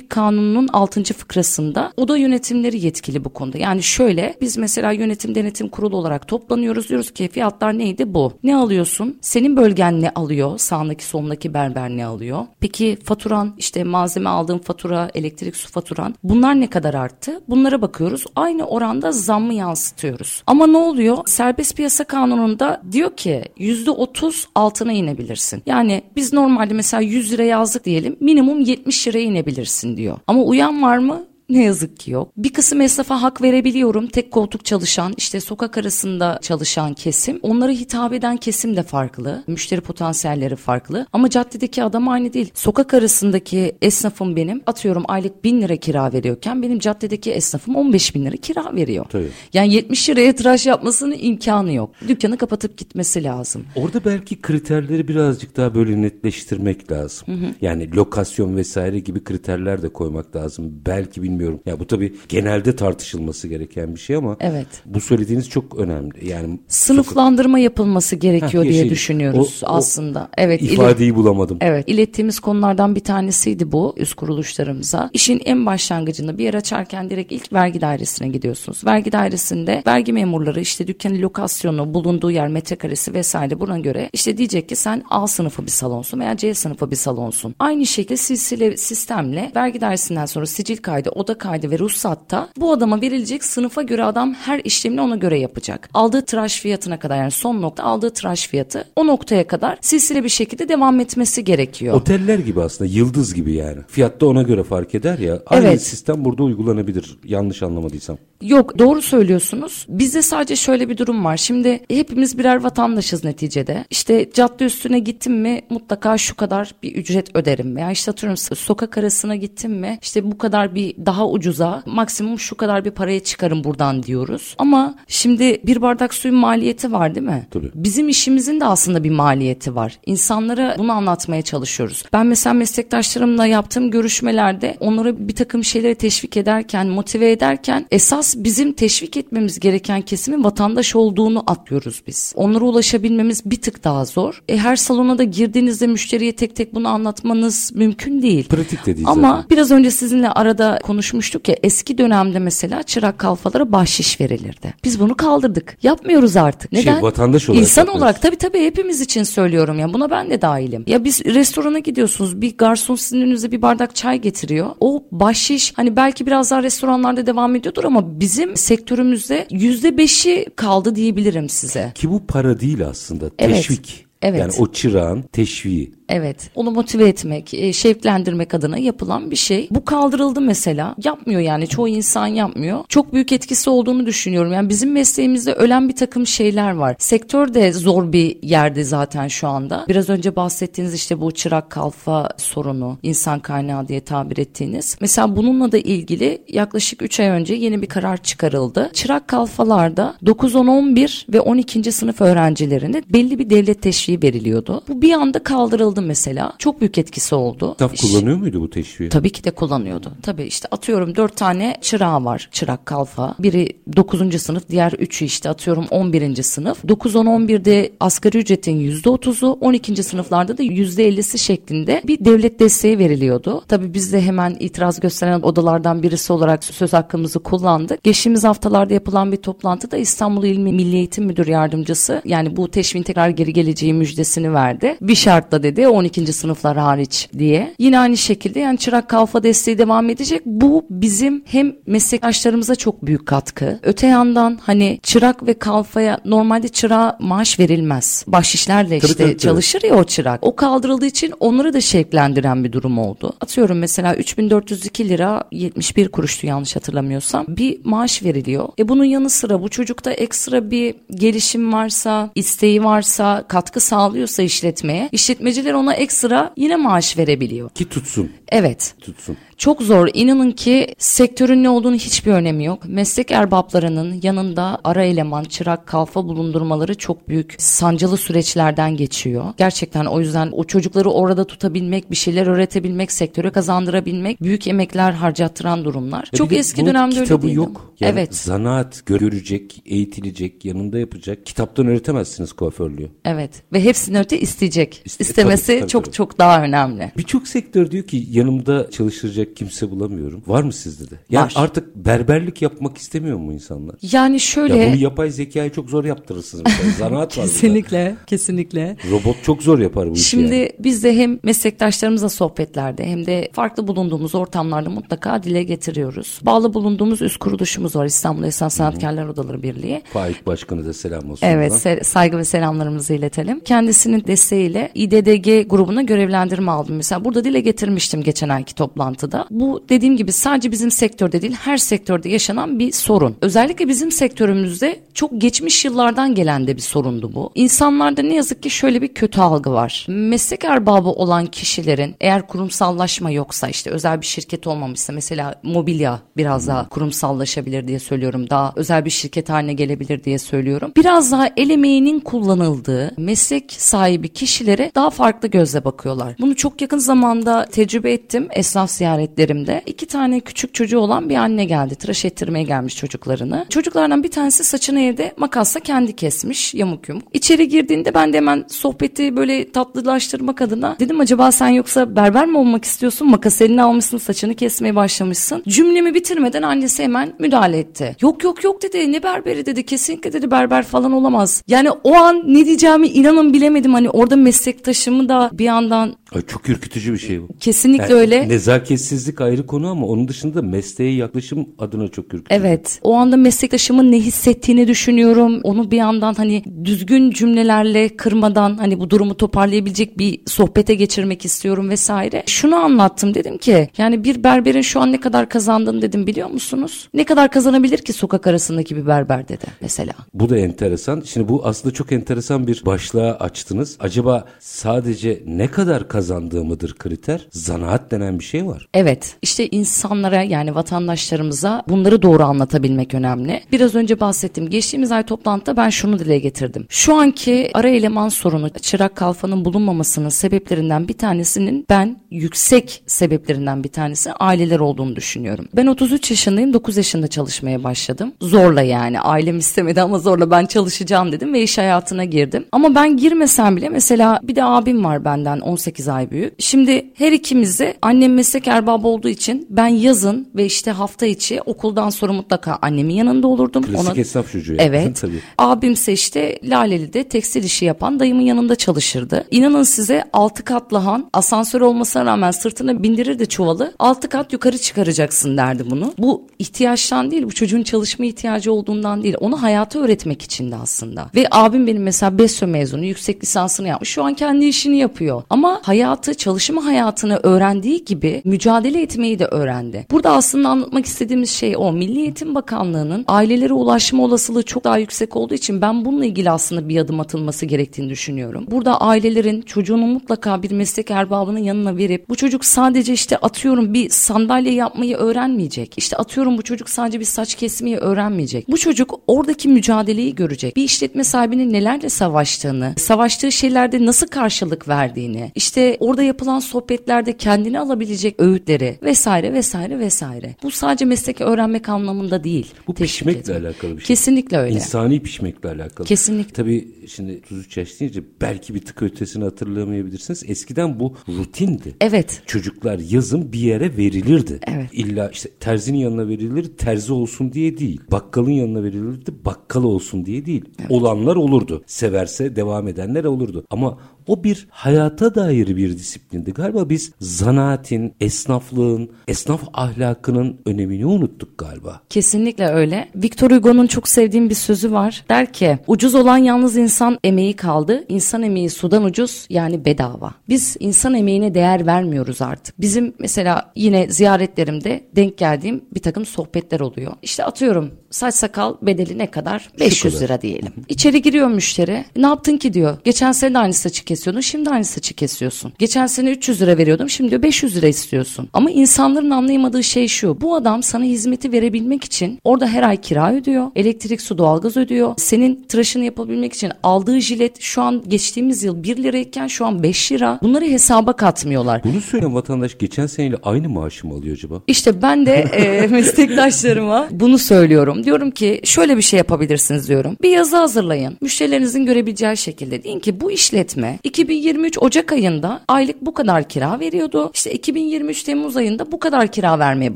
kanununun 0.09 0.67
6. 0.73 1.03
fıkrasında 1.03 1.93
oda 1.97 2.17
yönetimleri 2.17 2.85
yetkili 2.85 3.25
bu 3.25 3.29
konuda. 3.29 3.57
Yani 3.57 3.83
şöyle 3.83 4.35
biz 4.41 4.57
mesela 4.57 4.91
yönetim 4.91 5.35
denetim 5.35 5.69
kurulu 5.69 5.97
olarak 5.97 6.27
toplanıyoruz 6.27 6.89
diyoruz 6.89 7.11
ki 7.11 7.27
fiyatlar 7.27 7.77
neydi 7.77 8.13
bu? 8.13 8.33
Ne 8.43 8.55
alıyorsun? 8.55 9.17
Senin 9.21 9.57
bölgen 9.57 10.01
ne 10.01 10.09
alıyor? 10.09 10.57
Sağındaki 10.57 11.05
solundaki 11.05 11.53
berber 11.59 11.89
ne 11.89 12.05
alıyor? 12.05 12.45
Peki 12.59 12.97
faturan 13.03 13.53
işte 13.57 13.83
malzeme 13.83 14.29
aldığın 14.29 14.57
fatura, 14.57 15.11
elektrik 15.13 15.55
su 15.55 15.71
faturan 15.71 16.15
bunlar 16.23 16.59
ne 16.59 16.69
kadar 16.69 16.93
arttı? 16.93 17.41
Bunlara 17.49 17.81
bakıyoruz. 17.81 18.25
Aynı 18.35 18.65
oranda 18.65 19.11
zammı 19.11 19.53
yansıtıyoruz. 19.53 20.43
Ama 20.47 20.67
ne 20.67 20.77
oluyor? 20.77 21.17
Serbest 21.25 21.75
piyasa 21.75 22.03
kanununda 22.03 22.81
diyor 22.91 23.17
ki 23.17 23.43
yüzde 23.57 23.91
otuz 23.91 24.47
altına 24.55 24.91
inebilirsin. 24.91 25.63
Yani 25.65 26.01
biz 26.15 26.33
normalde 26.33 26.73
mesela 26.73 27.01
100 27.01 27.31
lira 27.31 27.43
yazdık 27.43 27.85
diyelim 27.85 28.15
minimum 28.19 28.59
70 28.59 29.07
liraya 29.07 29.23
inebilirsin 29.23 29.97
diyor. 29.97 30.17
Ama 30.27 30.43
uyan 30.43 30.81
var 30.81 30.97
mı? 30.97 31.25
Ne 31.49 31.63
yazık 31.63 31.99
ki 31.99 32.11
yok. 32.11 32.31
Bir 32.37 32.53
kısım 32.53 32.81
esnafa 32.81 33.21
hak 33.21 33.41
verebiliyorum. 33.41 34.07
Tek 34.07 34.31
koltuk 34.31 34.65
çalışan, 34.65 35.13
işte 35.17 35.39
sokak 35.39 35.77
arasında 35.77 36.39
çalışan 36.41 36.93
kesim. 36.93 37.39
Onlara 37.41 37.71
hitap 37.71 38.13
eden 38.13 38.37
kesim 38.37 38.75
de 38.75 38.83
farklı. 38.83 39.43
Müşteri 39.47 39.81
potansiyelleri 39.81 40.55
farklı. 40.55 41.07
Ama 41.13 41.29
caddedeki 41.29 41.83
adam 41.83 42.07
aynı 42.07 42.33
değil. 42.33 42.51
Sokak 42.53 42.93
arasındaki 42.93 43.75
esnafım 43.81 44.35
benim 44.35 44.61
atıyorum 44.67 45.03
aylık 45.07 45.43
bin 45.43 45.61
lira 45.61 45.75
kira 45.75 46.13
veriyorken 46.13 46.61
benim 46.61 46.79
caddedeki 46.79 47.31
esnafım 47.31 47.75
15 47.75 48.15
bin 48.15 48.25
lira 48.25 48.37
kira 48.37 48.75
veriyor. 48.75 49.05
Tabii. 49.09 49.29
Yani 49.53 49.73
70 49.73 50.09
liraya 50.09 50.35
tıraş 50.35 50.65
yapmasının 50.65 51.15
imkanı 51.19 51.73
yok. 51.73 51.91
Dükkanı 52.07 52.37
kapatıp 52.37 52.77
gitmesi 52.77 53.23
lazım. 53.23 53.65
Orada 53.75 54.05
belki 54.05 54.41
kriterleri 54.41 55.07
birazcık 55.07 55.57
daha 55.57 55.75
böyle 55.75 56.01
netleştirmek 56.01 56.91
lazım. 56.91 57.27
Hı 57.27 57.31
hı. 57.31 57.53
Yani 57.61 57.95
lokasyon 57.95 58.55
vesaire 58.55 58.99
gibi 58.99 59.23
kriterler 59.23 59.81
de 59.81 59.89
koymak 59.89 60.35
lazım. 60.35 60.81
Belki 60.85 61.21
bilmiyorum 61.23 61.38
bilmiyorum. 61.39 61.59
Ya 61.65 61.79
bu 61.79 61.87
tabii 61.87 62.13
genelde 62.29 62.75
tartışılması 62.75 63.47
gereken 63.47 63.95
bir 63.95 63.99
şey 63.99 64.15
ama 64.15 64.37
evet. 64.39 64.67
bu 64.85 65.01
söylediğiniz 65.01 65.49
çok 65.49 65.79
önemli. 65.79 66.27
Yani 66.27 66.59
sınıflandırma 66.67 67.57
çok... 67.57 67.63
yapılması 67.63 68.15
gerekiyor 68.15 68.65
Heh, 68.65 68.69
diye 68.69 68.81
şey, 68.81 68.89
düşünüyoruz 68.89 69.61
o, 69.63 69.67
aslında. 69.67 70.21
O 70.21 70.27
evet. 70.37 70.61
ifadeyi 70.61 71.15
bulamadım. 71.15 71.57
Evet. 71.61 71.83
ilettiğimiz 71.87 72.39
konulardan 72.39 72.95
bir 72.95 72.99
tanesiydi 72.99 73.71
bu 73.71 73.93
üst 73.97 74.13
kuruluşlarımıza. 74.13 75.09
İşin 75.13 75.41
en 75.45 75.65
başlangıcında 75.65 76.37
bir 76.37 76.43
yer 76.43 76.53
açarken 76.53 77.09
direkt 77.09 77.31
ilk 77.31 77.53
vergi 77.53 77.81
dairesine 77.81 78.27
gidiyorsunuz. 78.27 78.85
Vergi 78.85 79.11
dairesinde 79.11 79.83
vergi 79.87 80.13
memurları 80.13 80.61
işte 80.61 80.87
dükkanın 80.87 81.21
lokasyonu, 81.21 81.93
bulunduğu 81.93 82.31
yer, 82.31 82.47
metrekaresi 82.47 83.13
vesaire 83.13 83.59
buna 83.59 83.79
göre 83.79 84.09
işte 84.13 84.37
diyecek 84.37 84.69
ki 84.69 84.75
sen 84.75 85.03
A 85.09 85.27
sınıfı 85.27 85.65
bir 85.65 85.71
salonsun 85.71 86.19
veya 86.19 86.37
C 86.37 86.53
sınıfı 86.53 86.91
bir 86.91 86.95
salonsun. 86.95 87.55
Aynı 87.59 87.85
şekilde 87.85 88.17
silsile 88.17 88.77
sistemle 88.77 89.51
vergi 89.55 89.81
dairesinden 89.81 90.25
sonra 90.25 90.45
sicil 90.45 90.77
kaydı, 90.77 91.09
oda 91.09 91.28
oda 91.29 91.37
kaydı 91.37 91.71
ve 91.71 91.79
ruhsatta 91.79 92.49
bu 92.57 92.71
adama 92.71 93.01
verilecek 93.01 93.43
sınıfa 93.43 93.81
göre 93.81 94.03
adam 94.03 94.33
her 94.33 94.61
işlemini 94.63 95.01
ona 95.01 95.15
göre 95.15 95.39
yapacak. 95.39 95.89
Aldığı 95.93 96.21
tıraş 96.21 96.59
fiyatına 96.59 96.99
kadar 96.99 97.17
yani 97.17 97.31
son 97.31 97.61
nokta 97.61 97.83
aldığı 97.83 98.09
tıraş 98.09 98.47
fiyatı 98.47 98.83
o 98.95 99.07
noktaya 99.07 99.47
kadar 99.47 99.77
silsile 99.81 100.23
bir 100.23 100.29
şekilde 100.29 100.69
devam 100.69 100.99
etmesi 100.99 101.43
gerekiyor. 101.43 101.95
Oteller 101.95 102.39
gibi 102.39 102.61
aslında 102.61 102.91
yıldız 102.91 103.33
gibi 103.33 103.53
yani. 103.53 103.77
Fiyatta 103.87 104.25
ona 104.25 104.41
göre 104.41 104.63
fark 104.63 104.95
eder 104.95 105.19
ya. 105.19 105.39
Aynı 105.47 105.67
Evet. 105.67 105.81
sistem 105.81 106.25
burada 106.25 106.43
uygulanabilir. 106.43 107.17
Yanlış 107.23 107.63
anlamadıysam. 107.63 108.17
Yok 108.41 108.79
doğru 108.79 109.01
söylüyorsunuz. 109.01 109.85
Bizde 109.89 110.21
sadece 110.21 110.55
şöyle 110.55 110.89
bir 110.89 110.97
durum 110.97 111.25
var. 111.25 111.37
Şimdi 111.37 111.79
hepimiz 111.89 112.37
birer 112.37 112.63
vatandaşız 112.63 113.23
neticede. 113.23 113.85
İşte 113.89 114.29
cadde 114.33 114.65
üstüne 114.65 114.99
gittim 114.99 115.41
mi 115.41 115.61
mutlaka 115.69 116.17
şu 116.17 116.35
kadar 116.35 116.71
bir 116.83 116.95
ücret 116.95 117.35
öderim. 117.35 117.75
Veya 117.75 117.91
işte 117.91 118.11
atıyorum 118.11 118.37
sokak 118.37 118.97
arasına 118.97 119.35
gittim 119.35 119.71
mi 119.71 119.99
işte 120.01 120.31
bu 120.31 120.37
kadar 120.37 120.75
bir 120.75 120.95
daha 121.05 121.29
ucuza 121.29 121.83
maksimum 121.85 122.39
şu 122.39 122.55
kadar 122.57 122.85
bir 122.85 122.91
paraya 122.91 123.19
çıkarım 123.19 123.63
buradan 123.63 124.03
diyoruz. 124.03 124.55
Ama 124.57 124.95
şimdi 125.07 125.61
bir 125.65 125.81
bardak 125.81 126.13
suyun 126.13 126.37
maliyeti 126.37 126.91
var 126.91 127.15
değil 127.15 127.27
mi? 127.27 127.47
Tabii. 127.51 127.71
Bizim 127.75 128.09
işimizin 128.09 128.59
de 128.59 128.65
aslında 128.65 129.03
bir 129.03 129.09
maliyeti 129.11 129.75
var. 129.75 129.99
İnsanlara 130.05 130.75
bunu 130.77 130.91
anlatmaya 130.91 131.41
çalışıyoruz. 131.41 132.03
Ben 132.13 132.25
mesela 132.25 132.53
meslektaşlarımla 132.53 133.45
yaptığım 133.45 133.91
görüşmelerde 133.91 134.77
onlara 134.79 135.27
bir 135.27 135.35
takım 135.35 135.63
şeyleri 135.63 135.95
teşvik 135.95 136.37
ederken, 136.37 136.87
motive 136.87 137.31
ederken 137.31 137.85
esas 137.91 138.28
bizim 138.37 138.71
teşvik 138.73 139.17
etmemiz 139.17 139.59
gereken 139.59 140.01
kesimin 140.01 140.43
vatandaş 140.43 140.95
olduğunu 140.95 141.43
atlıyoruz 141.47 142.01
biz. 142.07 142.33
Onlara 142.35 142.65
ulaşabilmemiz 142.65 143.41
bir 143.45 143.61
tık 143.61 143.83
daha 143.83 144.05
zor. 144.05 144.43
E, 144.49 144.57
her 144.57 144.75
salona 144.75 145.17
da 145.17 145.23
girdiğinizde 145.23 145.87
müşteriye 145.87 146.31
tek 146.35 146.55
tek 146.55 146.75
bunu 146.75 146.87
anlatmanız 146.87 147.71
mümkün 147.75 148.21
değil. 148.21 148.47
Pratik 148.47 148.85
de 148.85 148.95
değil 148.95 149.07
Ama 149.09 149.29
zaten. 149.29 149.45
biraz 149.49 149.71
önce 149.71 149.91
sizinle 149.91 150.29
arada 150.29 150.79
konuşmuştuk 150.83 151.47
ya 151.49 151.55
eski 151.63 151.97
dönemde 151.97 152.39
mesela 152.39 152.83
çırak 152.83 153.19
kalfalara 153.19 153.71
bahşiş 153.71 154.21
verilirdi. 154.21 154.73
Biz 154.83 154.99
bunu 154.99 155.15
kaldırdık. 155.15 155.77
Yapmıyoruz 155.83 156.35
artık. 156.35 156.71
Şey, 156.73 156.81
Neden? 156.81 157.01
vatandaş 157.01 157.49
olarak 157.49 157.61
İnsan 157.63 157.81
yapıyoruz. 157.81 158.01
olarak 158.01 158.21
tabii 158.21 158.35
tabii 158.35 158.59
hepimiz 158.65 159.01
için 159.01 159.23
söylüyorum 159.23 159.79
ya 159.79 159.93
buna 159.93 160.11
ben 160.11 160.29
de 160.29 160.41
dahilim. 160.41 160.83
Ya 160.87 161.03
biz 161.03 161.25
restorana 161.25 161.79
gidiyorsunuz 161.79 162.41
bir 162.41 162.57
garson 162.57 162.95
sizin 162.95 163.21
önünüze 163.21 163.51
bir 163.51 163.61
bardak 163.61 163.95
çay 163.95 164.21
getiriyor. 164.21 164.67
O 164.79 165.03
bahşiş 165.11 165.73
hani 165.75 165.95
belki 165.95 166.25
biraz 166.25 166.51
daha 166.51 166.63
restoranlarda 166.63 167.25
devam 167.25 167.55
ediyordur 167.55 167.83
ama 167.83 168.18
bizim 168.19 168.57
sektörümüzde 168.57 169.47
yüzde 169.51 169.97
beşi 169.97 170.45
kaldı 170.55 170.95
diyebilirim 170.95 171.49
size. 171.49 171.91
Ki 171.95 172.09
bu 172.09 172.27
para 172.27 172.59
değil 172.59 172.87
aslında. 172.87 173.29
Evet. 173.39 173.55
Teşvik. 173.55 174.05
Evet. 174.21 174.39
Yani 174.39 174.53
o 174.59 174.71
çırağın 174.71 175.21
teşviği. 175.21 175.98
Evet. 176.09 176.49
Onu 176.55 176.71
motive 176.71 177.07
etmek, 177.07 177.53
e, 177.53 177.73
şevklendirmek 177.73 178.53
adına 178.53 178.77
yapılan 178.77 179.31
bir 179.31 179.35
şey. 179.35 179.67
Bu 179.71 179.85
kaldırıldı 179.85 180.41
mesela. 180.41 180.95
Yapmıyor 181.03 181.41
yani. 181.41 181.67
Çoğu 181.67 181.87
insan 181.87 182.27
yapmıyor. 182.27 182.79
Çok 182.89 183.13
büyük 183.13 183.31
etkisi 183.31 183.69
olduğunu 183.69 184.05
düşünüyorum. 184.05 184.53
Yani 184.53 184.69
bizim 184.69 184.91
mesleğimizde 184.91 185.53
ölen 185.53 185.89
bir 185.89 185.95
takım 185.95 186.27
şeyler 186.27 186.71
var. 186.71 186.95
Sektör 186.99 187.53
de 187.53 187.73
zor 187.73 188.13
bir 188.13 188.43
yerde 188.43 188.83
zaten 188.83 189.27
şu 189.27 189.47
anda. 189.47 189.85
Biraz 189.87 190.09
önce 190.09 190.35
bahsettiğiniz 190.35 190.93
işte 190.93 191.21
bu 191.21 191.31
çırak 191.31 191.69
kalfa 191.69 192.29
sorunu, 192.37 192.97
insan 193.03 193.39
kaynağı 193.39 193.87
diye 193.87 193.99
tabir 193.99 194.37
ettiğiniz. 194.37 194.97
Mesela 195.01 195.35
bununla 195.35 195.71
da 195.71 195.77
ilgili 195.77 196.41
yaklaşık 196.47 197.01
3 197.01 197.19
ay 197.19 197.27
önce 197.27 197.53
yeni 197.53 197.81
bir 197.81 197.87
karar 197.87 198.17
çıkarıldı. 198.17 198.89
Çırak 198.93 199.27
kalfalarda 199.27 200.15
9, 200.25 200.55
10, 200.55 200.67
11 200.67 201.25
ve 201.33 201.41
12. 201.41 201.91
sınıf 201.91 202.21
öğrencilerine 202.21 203.03
belli 203.13 203.39
bir 203.39 203.49
devlet 203.49 203.81
teşviği 203.81 204.23
veriliyordu. 204.23 204.83
Bu 204.87 205.01
bir 205.01 205.13
anda 205.13 205.39
kaldırıldı 205.39 205.98
mesela. 206.03 206.53
Çok 206.57 206.81
büyük 206.81 206.97
etkisi 206.97 207.35
oldu. 207.35 207.75
Saf 207.79 208.01
kullanıyor 208.01 208.37
muydu 208.37 208.61
bu 208.61 208.69
teşviği? 208.69 209.09
Tabii 209.09 209.29
ki 209.29 209.43
de 209.43 209.51
kullanıyordu. 209.51 210.11
Tabii 210.21 210.43
işte 210.43 210.67
atıyorum 210.71 211.15
dört 211.15 211.35
tane 211.35 211.77
çırağı 211.81 212.25
var. 212.25 212.49
Çırak 212.51 212.85
kalfa. 212.85 213.35
Biri 213.39 213.69
9. 213.95 214.41
sınıf, 214.41 214.69
diğer 214.69 214.91
üçü 214.91 215.25
işte 215.25 215.49
atıyorum 215.49 215.85
11. 215.89 216.43
sınıf. 216.43 216.87
9 216.87 217.15
10 217.15 217.25
11'de 217.25 217.91
asgari 217.99 218.37
ücretin 218.37 218.91
%30'u, 218.91 219.57
12. 219.61 220.03
sınıflarda 220.03 220.57
da 220.57 220.63
%50'si 220.63 221.37
şeklinde 221.37 222.01
bir 222.07 222.25
devlet 222.25 222.59
desteği 222.59 222.99
veriliyordu. 222.99 223.63
Tabii 223.67 223.93
biz 223.93 224.13
de 224.13 224.21
hemen 224.21 224.57
itiraz 224.59 224.99
gösteren 224.99 225.41
odalardan 225.41 226.03
birisi 226.03 226.33
olarak 226.33 226.63
söz 226.63 226.93
hakkımızı 226.93 227.39
kullandık. 227.39 228.03
Geçtiğimiz 228.03 228.43
haftalarda 228.43 228.93
yapılan 228.93 229.31
bir 229.31 229.37
toplantıda 229.37 229.97
İstanbul 229.97 230.43
İl 230.43 230.57
Milli 230.57 230.95
Eğitim 230.95 231.25
Müdür 231.25 231.47
Yardımcısı 231.47 232.21
yani 232.25 232.57
bu 232.57 232.71
teşviğin 232.71 233.03
tekrar 233.03 233.29
geri 233.29 233.53
geleceği 233.53 233.93
müjdesini 233.93 234.53
verdi. 234.53 234.97
Bir 235.01 235.15
şartla 235.15 235.63
dedi 235.63 235.87
12. 235.91 236.33
sınıflar 236.33 236.77
hariç 236.77 237.29
diye. 237.37 237.73
Yine 237.79 237.99
aynı 237.99 238.17
şekilde 238.17 238.59
yani 238.59 238.77
çırak 238.77 239.09
kalfa 239.09 239.43
desteği 239.43 239.77
devam 239.77 240.09
edecek. 240.09 240.41
Bu 240.45 240.85
bizim 240.89 241.43
hem 241.45 241.75
meslektaşlarımıza 241.87 242.75
çok 242.75 243.05
büyük 243.05 243.25
katkı. 243.25 243.79
Öte 243.83 244.07
yandan 244.07 244.59
hani 244.61 244.99
çırak 245.03 245.47
ve 245.47 245.53
kalfaya 245.53 246.19
normalde 246.25 246.67
çırağa 246.67 247.17
maaş 247.19 247.59
verilmez. 247.59 248.23
Bahşişlerle 248.27 248.99
Tabii, 248.99 249.11
işte 249.11 249.23
tabii, 249.23 249.31
tabii. 249.31 249.37
çalışır 249.39 249.81
ya 249.83 249.95
o 249.95 250.03
çırak. 250.03 250.39
O 250.41 250.55
kaldırıldığı 250.55 251.05
için 251.05 251.33
onları 251.39 251.73
da 251.73 251.81
şevklendiren 251.81 252.63
bir 252.63 252.71
durum 252.71 252.97
oldu. 252.99 253.33
Atıyorum 253.41 253.79
mesela 253.79 254.15
3402 254.15 255.09
lira 255.09 255.43
71 255.51 256.09
kuruştu 256.09 256.47
yanlış 256.47 256.75
hatırlamıyorsam. 256.75 257.45
Bir 257.47 257.79
maaş 257.83 258.23
veriliyor. 258.23 258.69
E 258.79 258.89
bunun 258.89 259.03
yanı 259.03 259.29
sıra 259.29 259.61
bu 259.61 259.69
çocukta 259.69 260.11
ekstra 260.11 260.71
bir 260.71 260.95
gelişim 261.11 261.73
varsa, 261.73 262.29
isteği 262.35 262.83
varsa, 262.83 263.43
katkı 263.47 263.79
sağlıyorsa 263.79 264.43
işletmeye, 264.43 265.09
işletmeciler 265.11 265.73
ona 265.79 265.93
ekstra 265.93 266.53
yine 266.57 266.75
maaş 266.75 267.17
verebiliyor. 267.17 267.69
Ki 267.69 267.89
tutsun. 267.89 268.31
Evet. 268.49 268.95
Tutsun. 269.01 269.37
Çok 269.59 269.81
zor. 269.81 270.09
İnanın 270.13 270.51
ki 270.51 270.95
sektörün 270.97 271.63
ne 271.63 271.69
olduğunu 271.69 271.95
hiçbir 271.95 272.31
önemi 272.31 272.65
yok. 272.65 272.79
Meslek 272.87 273.31
erbaplarının 273.31 274.19
yanında 274.23 274.79
ara 274.83 275.03
eleman, 275.03 275.43
çırak, 275.43 275.87
kalfa 275.87 276.25
bulundurmaları 276.25 276.95
çok 276.95 277.29
büyük 277.29 277.55
sancılı 277.57 278.17
süreçlerden 278.17 278.97
geçiyor. 278.97 279.45
Gerçekten 279.57 280.05
o 280.05 280.19
yüzden 280.19 280.49
o 280.51 280.63
çocukları 280.63 281.09
orada 281.09 281.43
tutabilmek, 281.43 282.11
bir 282.11 282.15
şeyler 282.15 282.47
öğretebilmek, 282.47 283.11
sektöre 283.11 283.49
kazandırabilmek 283.49 284.41
büyük 284.41 284.67
emekler 284.67 285.11
harcattıran 285.11 285.85
durumlar. 285.85 286.29
Ya 286.33 286.37
çok 286.37 286.49
bir 286.49 286.55
de 286.55 286.59
eski 286.59 286.85
dönemde 286.85 287.15
öyle 287.15 287.23
kitabı 287.23 287.41
değildi. 287.41 287.55
yok. 287.55 287.93
Yani 287.99 288.11
evet. 288.11 288.35
Zanaat 288.35 289.05
görecek, 289.05 289.81
eğitilecek, 289.85 290.65
yanında 290.65 290.99
yapacak. 290.99 291.45
Kitaptan 291.45 291.87
öğretemezsiniz 291.87 292.53
kuaförlüğü. 292.53 293.09
Evet. 293.25 293.51
Ve 293.73 293.83
hepsini 293.83 294.19
öte 294.19 294.39
isteyecek. 294.39 295.01
İste- 295.05 295.21
İstemesi 295.23 295.67
tabii, 295.67 295.79
tabii, 295.79 295.89
çok 295.89 296.05
tabii. 296.05 296.15
çok 296.15 296.37
daha 296.37 296.63
önemli. 296.63 297.11
Birçok 297.17 297.47
sektör 297.47 297.91
diyor 297.91 298.03
ki 298.03 298.25
yanımda 298.29 298.91
çalıştıracak 298.91 299.48
kimse 299.55 299.91
bulamıyorum. 299.91 300.43
Var 300.47 300.63
mı 300.63 300.73
sizde 300.73 301.09
de? 301.11 301.15
Yani 301.29 301.45
Var. 301.45 301.53
artık 301.55 301.95
berberlik 301.95 302.61
yapmak 302.61 302.97
istemiyor 302.97 303.37
mu 303.37 303.53
insanlar? 303.53 303.95
Yani 304.01 304.39
şöyle 304.39 304.75
Ya 304.77 304.87
bunu 304.93 305.01
yapay 305.01 305.29
zekayı 305.29 305.71
çok 305.71 305.89
zor 305.89 306.05
yaptırırsınız. 306.05 306.63
Zanaat 306.97 307.37
var 307.37 307.45
kesinlikle 307.45 308.15
kesinlikle. 308.27 308.97
Robot 309.11 309.43
çok 309.43 309.63
zor 309.63 309.79
yapar 309.79 310.09
bu 310.09 310.13
işi 310.13 310.23
Şimdi 310.23 310.55
yani. 310.55 310.71
biz 310.79 311.03
de 311.03 311.17
hem 311.17 311.39
meslektaşlarımızla 311.43 312.29
sohbetlerde 312.29 313.05
hem 313.05 313.25
de 313.25 313.49
farklı 313.53 313.87
bulunduğumuz 313.87 314.35
ortamlarda 314.35 314.89
mutlaka 314.89 315.43
dile 315.43 315.63
getiriyoruz. 315.63 316.39
Bağlı 316.43 316.73
bulunduğumuz 316.73 317.21
üst 317.21 317.37
kuruluşumuz 317.37 317.95
var 317.95 318.05
İstanbul 318.05 318.43
Esnaf 318.43 318.73
Sanatkarlar 318.73 319.25
Odaları 319.27 319.63
Birliği. 319.63 320.01
Faik 320.13 320.47
Başkanı 320.47 320.85
da 320.85 320.93
selam 320.93 321.31
olsun. 321.31 321.47
Evet 321.47 321.71
se- 321.71 322.03
saygı 322.03 322.37
ve 322.37 322.45
selamlarımızı 322.45 323.13
iletelim. 323.13 323.59
Kendisinin 323.59 324.23
desteğiyle 324.27 324.91
İDDG 324.95 325.69
grubuna 325.69 326.01
görevlendirme 326.01 326.71
aldım. 326.71 326.95
Mesela 326.95 327.25
burada 327.25 327.43
dile 327.43 327.59
getirmiştim 327.59 328.23
geçen 328.23 328.49
ayki 328.49 328.75
toplantıda. 328.75 329.38
Bu 329.49 329.83
dediğim 329.89 330.17
gibi 330.17 330.31
sadece 330.31 330.71
bizim 330.71 330.91
sektörde 330.91 331.41
değil 331.41 331.53
her 331.53 331.77
sektörde 331.77 332.29
yaşanan 332.29 332.79
bir 332.79 332.91
sorun. 332.91 333.35
Özellikle 333.41 333.87
bizim 333.87 334.11
sektörümüzde 334.11 334.99
çok 335.13 335.41
geçmiş 335.41 335.85
yıllardan 335.85 336.35
gelen 336.35 336.67
de 336.67 336.75
bir 336.75 336.81
sorundu 336.81 337.31
bu. 337.35 337.51
İnsanlarda 337.55 338.21
ne 338.21 338.35
yazık 338.35 338.63
ki 338.63 338.69
şöyle 338.69 339.01
bir 339.01 339.07
kötü 339.07 339.41
algı 339.41 339.71
var. 339.71 340.05
Meslek 340.09 340.65
erbabı 340.65 341.09
olan 341.09 341.45
kişilerin 341.45 342.15
eğer 342.21 342.47
kurumsallaşma 342.47 343.31
yoksa 343.31 343.67
işte 343.67 343.89
özel 343.89 344.21
bir 344.21 344.25
şirket 344.25 344.67
olmamışsa 344.67 345.13
mesela 345.13 345.55
mobilya 345.63 346.19
biraz 346.37 346.67
daha 346.67 346.89
kurumsallaşabilir 346.89 347.87
diye 347.87 347.99
söylüyorum. 347.99 348.49
Daha 348.49 348.73
özel 348.75 349.05
bir 349.05 349.09
şirket 349.09 349.49
haline 349.49 349.73
gelebilir 349.73 350.23
diye 350.23 350.37
söylüyorum. 350.37 350.91
Biraz 350.95 351.31
daha 351.31 351.49
el 351.57 351.69
emeğinin 351.69 352.19
kullanıldığı 352.19 353.13
meslek 353.17 353.71
sahibi 353.71 354.29
kişilere 354.29 354.91
daha 354.95 355.09
farklı 355.09 355.47
gözle 355.47 355.85
bakıyorlar. 355.85 356.35
Bunu 356.39 356.55
çok 356.55 356.81
yakın 356.81 356.97
zamanda 356.97 357.65
tecrübe 357.65 358.13
ettim 358.13 358.47
esnaf 358.51 358.91
ziyaretlerimde. 359.39 359.81
İki 359.85 360.05
tane 360.05 360.39
küçük 360.39 360.73
çocuğu 360.73 360.99
olan 360.99 361.29
bir 361.29 361.35
anne 361.35 361.65
geldi. 361.65 361.95
Tıraş 361.95 362.25
ettirmeye 362.25 362.63
gelmiş 362.63 362.95
çocuklarını. 362.95 363.65
Çocuklardan 363.69 364.23
bir 364.23 364.31
tanesi 364.31 364.63
saçını 364.63 365.01
evde 365.01 365.33
makasla 365.37 365.79
kendi 365.79 366.15
kesmiş 366.15 366.73
yamuk 366.73 367.09
yumuk. 367.09 367.23
İçeri 367.33 367.67
girdiğinde 367.67 368.13
ben 368.13 368.33
de 368.33 368.37
hemen 368.37 368.65
sohbeti 368.67 369.35
böyle 369.35 369.71
tatlılaştırmak 369.71 370.61
adına 370.61 370.95
dedim 370.99 371.19
acaba 371.19 371.51
sen 371.51 371.69
yoksa 371.69 372.15
berber 372.15 372.45
mi 372.45 372.57
olmak 372.57 372.85
istiyorsun? 372.85 373.29
Makas 373.29 373.61
eline 373.61 373.83
almışsın 373.83 374.17
saçını 374.17 374.55
kesmeye 374.55 374.95
başlamışsın. 374.95 375.63
Cümlemi 375.67 376.13
bitirmeden 376.13 376.61
annesi 376.61 377.03
hemen 377.03 377.33
müdahale 377.39 377.79
etti. 377.79 378.15
Yok 378.21 378.43
yok 378.43 378.63
yok 378.63 378.81
dedi 378.83 379.11
ne 379.11 379.23
berberi 379.23 379.65
dedi 379.65 379.85
kesinlikle 379.85 380.33
dedi 380.33 380.51
berber 380.51 380.83
falan 380.83 381.11
olamaz. 381.11 381.63
Yani 381.67 381.91
o 381.91 382.15
an 382.15 382.43
ne 382.47 382.65
diyeceğimi 382.65 383.07
inanın 383.07 383.53
bilemedim. 383.53 383.93
Hani 383.93 384.09
orada 384.09 384.35
meslektaşımı 384.35 385.29
da 385.29 385.49
bir 385.53 385.65
yandan 385.65 386.15
Ay, 386.35 386.41
çok 386.41 386.69
ürkütücü 386.69 387.13
bir 387.13 387.17
şey 387.17 387.41
bu. 387.41 387.47
kesinlikle 387.59 388.03
Yani 388.03 388.13
öyle. 388.13 388.49
Nezaketsiz 388.49 389.18
sessizlik 389.19 389.41
ayrı 389.41 389.65
konu 389.65 389.89
ama 389.89 390.07
onun 390.07 390.27
dışında 390.27 390.61
mesleğe 390.61 391.15
yaklaşım 391.15 391.69
adına 391.79 392.07
çok 392.07 392.25
ürkütücü. 392.25 392.45
Evet. 392.49 392.99
O 393.03 393.13
anda 393.15 393.37
meslektaşımın 393.37 394.11
ne 394.11 394.19
hissettiğini 394.19 394.87
düşünüyorum. 394.87 395.59
Onu 395.63 395.91
bir 395.91 395.97
yandan 395.97 396.33
hani 396.33 396.63
düzgün 396.85 397.31
cümlelerle 397.31 398.09
kırmadan 398.09 398.77
hani 398.77 398.99
bu 398.99 399.09
durumu 399.09 399.37
toparlayabilecek 399.37 400.17
bir 400.17 400.41
sohbete 400.45 400.95
geçirmek 400.95 401.45
istiyorum 401.45 401.89
vesaire. 401.89 402.43
Şunu 402.45 402.75
anlattım 402.75 403.33
dedim 403.33 403.57
ki 403.57 403.89
yani 403.97 404.23
bir 404.23 404.43
berberin 404.43 404.81
şu 404.81 404.99
an 404.99 405.11
ne 405.11 405.19
kadar 405.19 405.49
kazandığını 405.49 406.01
dedim 406.01 406.27
biliyor 406.27 406.49
musunuz? 406.49 407.09
Ne 407.13 407.23
kadar 407.23 407.51
kazanabilir 407.51 407.97
ki 407.97 408.13
sokak 408.13 408.47
arasındaki 408.47 408.95
bir 408.95 409.07
berber 409.07 409.47
dedi 409.47 409.65
mesela. 409.81 410.13
Bu 410.33 410.49
da 410.49 410.57
enteresan. 410.57 411.21
Şimdi 411.25 411.47
bu 411.47 411.61
aslında 411.65 411.93
çok 411.93 412.11
enteresan 412.11 412.67
bir 412.67 412.85
başlığa 412.85 413.33
açtınız. 413.33 413.97
Acaba 413.99 414.45
sadece 414.59 415.43
ne 415.45 415.67
kadar 415.67 416.07
kazandığı 416.07 416.63
mıdır 416.65 416.95
kriter? 416.97 417.47
Zanaat 417.51 418.11
denen 418.11 418.39
bir 418.39 418.43
şey 418.43 418.65
var. 418.67 418.87
Evet 419.09 419.35
işte 419.41 419.67
insanlara 419.67 420.43
yani 420.43 420.75
vatandaşlarımıza 420.75 421.83
bunları 421.89 422.21
doğru 422.21 422.43
anlatabilmek 422.43 423.13
önemli. 423.13 423.61
Biraz 423.71 423.95
önce 423.95 424.19
bahsettim. 424.19 424.69
Geçtiğimiz 424.69 425.11
ay 425.11 425.23
toplantıda 425.23 425.77
ben 425.77 425.89
şunu 425.89 426.19
dile 426.19 426.39
getirdim. 426.39 426.85
Şu 426.89 427.15
anki 427.15 427.71
ara 427.73 427.89
eleman 427.89 428.29
sorunu 428.29 428.69
çırak 428.69 429.15
kalfanın 429.15 429.65
bulunmamasının 429.65 430.29
sebeplerinden 430.29 431.07
bir 431.07 431.17
tanesinin 431.17 431.85
ben 431.89 432.17
yüksek 432.31 433.03
sebeplerinden 433.07 433.83
bir 433.83 433.89
tanesi 433.89 434.33
aileler 434.33 434.79
olduğunu 434.79 435.15
düşünüyorum. 435.15 435.67
Ben 435.73 435.87
33 435.87 436.31
yaşındayım 436.31 436.73
9 436.73 436.97
yaşında 436.97 437.27
çalışmaya 437.27 437.83
başladım. 437.83 438.33
Zorla 438.41 438.81
yani 438.81 439.19
ailem 439.19 439.57
istemedi 439.57 440.01
ama 440.01 440.19
zorla 440.19 440.51
ben 440.51 440.65
çalışacağım 440.65 441.31
dedim 441.31 441.53
ve 441.53 441.61
iş 441.61 441.77
hayatına 441.77 442.25
girdim. 442.25 442.65
Ama 442.71 442.95
ben 442.95 443.17
girmesem 443.17 443.77
bile 443.77 443.89
mesela 443.89 444.39
bir 444.43 444.55
de 444.55 444.63
abim 444.63 445.03
var 445.03 445.25
benden 445.25 445.59
18 445.59 446.07
ay 446.07 446.31
büyük. 446.31 446.61
Şimdi 446.61 447.05
her 447.13 447.31
ikimizi 447.31 447.93
annem 448.01 448.33
meslek 448.33 448.67
erbabı 448.67 448.88
olduğu 448.97 449.29
için 449.29 449.67
ben 449.69 449.87
yazın 449.87 450.47
ve 450.55 450.65
işte 450.65 450.91
hafta 450.91 451.25
içi 451.25 451.61
okuldan 451.61 452.09
sonra 452.09 452.33
mutlaka 452.33 452.79
annemin 452.81 453.13
yanında 453.13 453.47
olurdum. 453.47 453.83
Klasik 453.83 454.11
Ona- 454.11 454.19
esnaf 454.19 454.51
çocuğu. 454.51 454.75
Evet. 454.79 455.17
Tabii. 455.21 455.39
Abimse 455.57 456.13
işte 456.13 456.59
Laleli'de 456.63 457.23
tekstil 457.23 457.63
işi 457.63 457.85
yapan 457.85 458.19
dayımın 458.19 458.41
yanında 458.41 458.75
çalışırdı. 458.75 459.45
İnanın 459.51 459.83
size 459.83 460.23
altı 460.33 460.63
katlı 460.63 460.97
han 460.97 461.29
asansör 461.33 461.81
olmasına 461.81 462.25
rağmen 462.25 462.51
sırtına 462.51 463.03
bindirirdi 463.03 463.47
çuvalı. 463.47 463.93
Altı 463.99 464.29
kat 464.29 464.53
yukarı 464.53 464.77
çıkaracaksın 464.77 465.57
derdi 465.57 465.89
bunu. 465.89 466.13
Bu 466.17 466.47
ihtiyaçtan 466.59 467.31
değil 467.31 467.43
bu 467.43 467.51
çocuğun 467.51 467.83
çalışma 467.83 468.25
ihtiyacı 468.25 468.73
olduğundan 468.73 469.23
değil. 469.23 469.35
Onu 469.39 469.61
hayata 469.61 469.99
öğretmek 469.99 470.41
içindi 470.41 470.75
aslında. 470.75 471.29
Ve 471.35 471.47
abim 471.51 471.87
benim 471.87 472.03
mesela 472.03 472.37
BESÖ 472.37 472.67
mezunu 472.67 473.05
yüksek 473.05 473.43
lisansını 473.43 473.87
yapmış. 473.87 474.09
Şu 474.09 474.23
an 474.23 474.33
kendi 474.33 474.65
işini 474.65 474.97
yapıyor. 474.97 475.43
Ama 475.49 475.81
hayatı 475.83 476.33
çalışma 476.33 476.85
hayatını 476.85 477.39
öğrendiği 477.43 478.05
gibi 478.05 478.41
mücadele 478.45 478.78
etmeyi 478.87 479.39
de 479.39 479.45
öğrendi. 479.45 480.05
Burada 480.11 480.31
aslında 480.31 480.69
anlatmak 480.69 481.05
istediğimiz 481.05 481.49
şey 481.49 481.77
o. 481.77 481.91
Milli 481.91 482.19
Eğitim 482.19 482.55
Bakanlığı'nın 482.55 483.25
ailelere 483.27 483.73
ulaşma 483.73 484.23
olasılığı 484.23 484.63
çok 484.63 484.83
daha 484.83 484.97
yüksek 484.97 485.35
olduğu 485.35 485.53
için 485.53 485.81
ben 485.81 486.05
bununla 486.05 486.25
ilgili 486.25 486.51
aslında 486.51 486.89
bir 486.89 486.97
adım 486.97 487.19
atılması 487.19 487.65
gerektiğini 487.65 488.09
düşünüyorum. 488.09 488.65
Burada 488.71 489.01
ailelerin 489.01 489.61
çocuğunu 489.61 490.05
mutlaka 490.05 490.63
bir 490.63 490.71
meslek 490.71 491.11
erbabının 491.11 491.59
yanına 491.59 491.97
verip 491.97 492.29
bu 492.29 492.35
çocuk 492.35 492.65
sadece 492.65 493.13
işte 493.13 493.37
atıyorum 493.37 493.93
bir 493.93 494.09
sandalye 494.09 494.73
yapmayı 494.73 495.15
öğrenmeyecek. 495.15 495.93
İşte 495.97 496.17
atıyorum 496.17 496.57
bu 496.57 496.61
çocuk 496.61 496.89
sadece 496.89 497.19
bir 497.19 497.25
saç 497.25 497.55
kesmeyi 497.55 497.97
öğrenmeyecek. 497.97 498.69
Bu 498.69 498.77
çocuk 498.77 499.19
oradaki 499.27 499.69
mücadeleyi 499.69 500.35
görecek. 500.35 500.75
Bir 500.75 500.83
işletme 500.83 501.23
sahibinin 501.23 501.73
nelerle 501.73 502.09
savaştığını, 502.09 502.93
savaştığı 502.97 503.51
şeylerde 503.51 504.05
nasıl 504.05 504.27
karşılık 504.27 504.87
verdiğini, 504.87 505.51
işte 505.55 505.97
orada 505.99 506.23
yapılan 506.23 506.59
sohbetlerde 506.59 507.37
kendini 507.37 507.79
alabilecek 507.79 508.35
öğütleri 508.69 508.99
vesaire 509.03 509.53
vesaire 509.53 509.99
vesaire. 509.99 510.55
Bu 510.63 510.71
sadece 510.71 511.05
meslek 511.05 511.41
öğrenmek 511.41 511.89
anlamında 511.89 512.43
değil. 512.43 512.73
Bu 512.87 512.93
pişmekle 512.93 513.39
etmek. 513.39 513.57
alakalı 513.57 513.97
bir 513.97 514.01
şey. 514.01 514.07
Kesinlikle 514.07 514.57
öyle. 514.57 514.73
İnsani 514.75 515.19
pişmekle 515.23 515.69
alakalı. 515.69 516.07
Kesinlikle. 516.07 516.53
Tabii 516.53 516.87
şimdi 517.07 517.41
33 517.45 517.77
yaş 517.77 517.99
deyince 517.99 518.23
belki 518.41 518.75
bir 518.75 518.81
tık 518.81 519.01
ötesini 519.01 519.43
hatırlamayabilirsiniz. 519.43 520.43
Eskiden 520.47 520.99
bu 520.99 521.15
rutindi. 521.27 521.95
Evet. 522.01 522.41
Çocuklar 522.45 522.99
yazın 522.99 523.53
bir 523.53 523.59
yere 523.59 523.97
verilirdi. 523.97 524.59
Evet. 524.67 524.89
İlla 524.93 525.29
işte 525.29 525.49
terzinin 525.59 525.97
yanına 525.97 526.27
verilir, 526.27 526.71
terzi 526.77 527.13
olsun 527.13 527.53
diye 527.53 527.77
değil. 527.77 528.01
Bakkalın 528.11 528.51
yanına 528.51 528.83
verilirdi, 528.83 529.31
bakkal 529.45 529.83
olsun 529.83 530.25
diye 530.25 530.45
değil. 530.45 530.65
Olanlar 530.89 531.35
olurdu. 531.35 531.83
Severse 531.87 532.55
devam 532.55 532.87
edenler 532.87 533.23
olurdu. 533.23 533.65
Ama 533.69 533.97
o 534.29 534.43
bir 534.43 534.67
hayata 534.69 535.35
dair 535.35 535.75
bir 535.75 535.97
disiplindi. 535.97 536.53
Galiba 536.53 536.89
biz 536.89 537.11
zanaatin, 537.19 538.13
esnaflığın, 538.21 539.09
esnaf 539.27 539.61
ahlakının 539.73 540.59
önemini 540.65 541.05
unuttuk 541.05 541.57
galiba. 541.57 542.01
Kesinlikle 542.09 542.67
öyle. 542.67 543.09
Victor 543.15 543.51
Hugo'nun 543.51 543.87
çok 543.87 544.07
sevdiğim 544.07 544.49
bir 544.49 544.55
sözü 544.55 544.91
var. 544.91 545.25
Der 545.29 545.53
ki 545.53 545.77
ucuz 545.87 546.15
olan 546.15 546.37
yalnız 546.37 546.77
insan 546.77 547.19
emeği 547.23 547.55
kaldı. 547.55 548.05
İnsan 548.09 548.43
emeği 548.43 548.69
sudan 548.69 549.03
ucuz 549.03 549.45
yani 549.49 549.85
bedava. 549.85 550.33
Biz 550.49 550.77
insan 550.79 551.13
emeğine 551.13 551.53
değer 551.53 551.85
vermiyoruz 551.85 552.41
artık. 552.41 552.81
Bizim 552.81 553.13
mesela 553.19 553.71
yine 553.75 554.09
ziyaretlerimde 554.09 555.03
denk 555.15 555.37
geldiğim 555.37 555.81
bir 555.93 556.01
takım 556.01 556.25
sohbetler 556.25 556.79
oluyor. 556.79 557.13
İşte 557.21 557.43
atıyorum 557.43 557.91
saç 558.09 558.35
sakal 558.35 558.75
bedeli 558.81 559.17
ne 559.17 559.31
kadar? 559.31 559.69
500 559.79 560.13
kadar. 560.13 560.25
lira 560.25 560.41
diyelim. 560.41 560.73
İçeri 560.89 561.21
giriyor 561.21 561.47
müşteri. 561.47 562.05
Ne 562.15 562.27
yaptın 562.27 562.57
ki 562.57 562.73
diyor. 562.73 562.97
Geçen 563.03 563.31
sene 563.31 563.53
de 563.53 563.57
aynı 563.57 563.73
saçı 563.73 564.05
kesiyordun 564.19 564.41
şimdi 564.41 564.69
aynı 564.69 564.85
saçı 564.85 565.13
kesiyorsun. 565.13 565.73
Geçen 565.79 566.07
sene 566.07 566.31
300 566.31 566.61
lira 566.61 566.77
veriyordum 566.77 567.09
şimdi 567.09 567.29
diyor 567.29 567.41
500 567.41 567.75
lira 567.75 567.87
istiyorsun. 567.87 568.49
Ama 568.53 568.71
insanların 568.71 569.29
anlayamadığı 569.29 569.83
şey 569.83 570.07
şu. 570.07 570.41
Bu 570.41 570.55
adam 570.55 570.83
sana 570.83 571.03
hizmeti 571.03 571.51
verebilmek 571.51 572.03
için 572.03 572.39
orada 572.43 572.67
her 572.67 572.83
ay 572.83 572.97
kira 572.97 573.33
ödüyor. 573.33 573.67
Elektrik, 573.75 574.21
su, 574.21 574.37
doğalgaz 574.37 574.77
ödüyor. 574.77 575.13
Senin 575.17 575.63
tıraşını 575.63 576.05
yapabilmek 576.05 576.53
için 576.53 576.71
aldığı 576.83 577.19
jilet 577.19 577.61
şu 577.61 577.81
an 577.81 578.03
geçtiğimiz 578.07 578.63
yıl 578.63 578.83
1 578.83 579.03
lirayken 579.03 579.47
şu 579.47 579.65
an 579.65 579.83
5 579.83 580.11
lira. 580.11 580.39
Bunları 580.43 580.65
hesaba 580.65 581.13
katmıyorlar. 581.13 581.81
Bunu 581.83 582.01
söyleyen 582.01 582.35
vatandaş 582.35 582.77
geçen 582.77 583.07
seneyle 583.07 583.37
aynı 583.43 583.69
maaşı 583.69 584.07
mı 584.07 584.13
alıyor 584.13 584.35
acaba? 584.35 584.61
İşte 584.67 585.01
ben 585.01 585.25
de 585.25 585.33
e, 585.33 585.87
meslektaşlarıma 585.91 587.07
bunu 587.11 587.37
söylüyorum. 587.37 588.03
Diyorum 588.03 588.31
ki 588.31 588.61
şöyle 588.63 588.97
bir 588.97 589.01
şey 589.01 589.17
yapabilirsiniz 589.17 589.89
diyorum. 589.89 590.17
Bir 590.21 590.29
yazı 590.29 590.57
hazırlayın. 590.57 591.17
Müşterilerinizin 591.21 591.85
görebileceği 591.85 592.37
şekilde. 592.37 592.83
Deyin 592.83 592.99
ki 592.99 593.21
bu 593.21 593.31
işletme 593.31 593.99
2023 594.09 594.77
Ocak 594.77 595.11
ayında 595.11 595.61
aylık 595.67 596.01
bu 596.01 596.13
kadar 596.13 596.49
kira 596.49 596.79
veriyordu. 596.79 597.31
İşte 597.33 597.51
2023 597.53 598.23
Temmuz 598.23 598.57
ayında 598.57 598.91
bu 598.91 598.99
kadar 598.99 599.27
kira 599.27 599.59
vermeye 599.59 599.95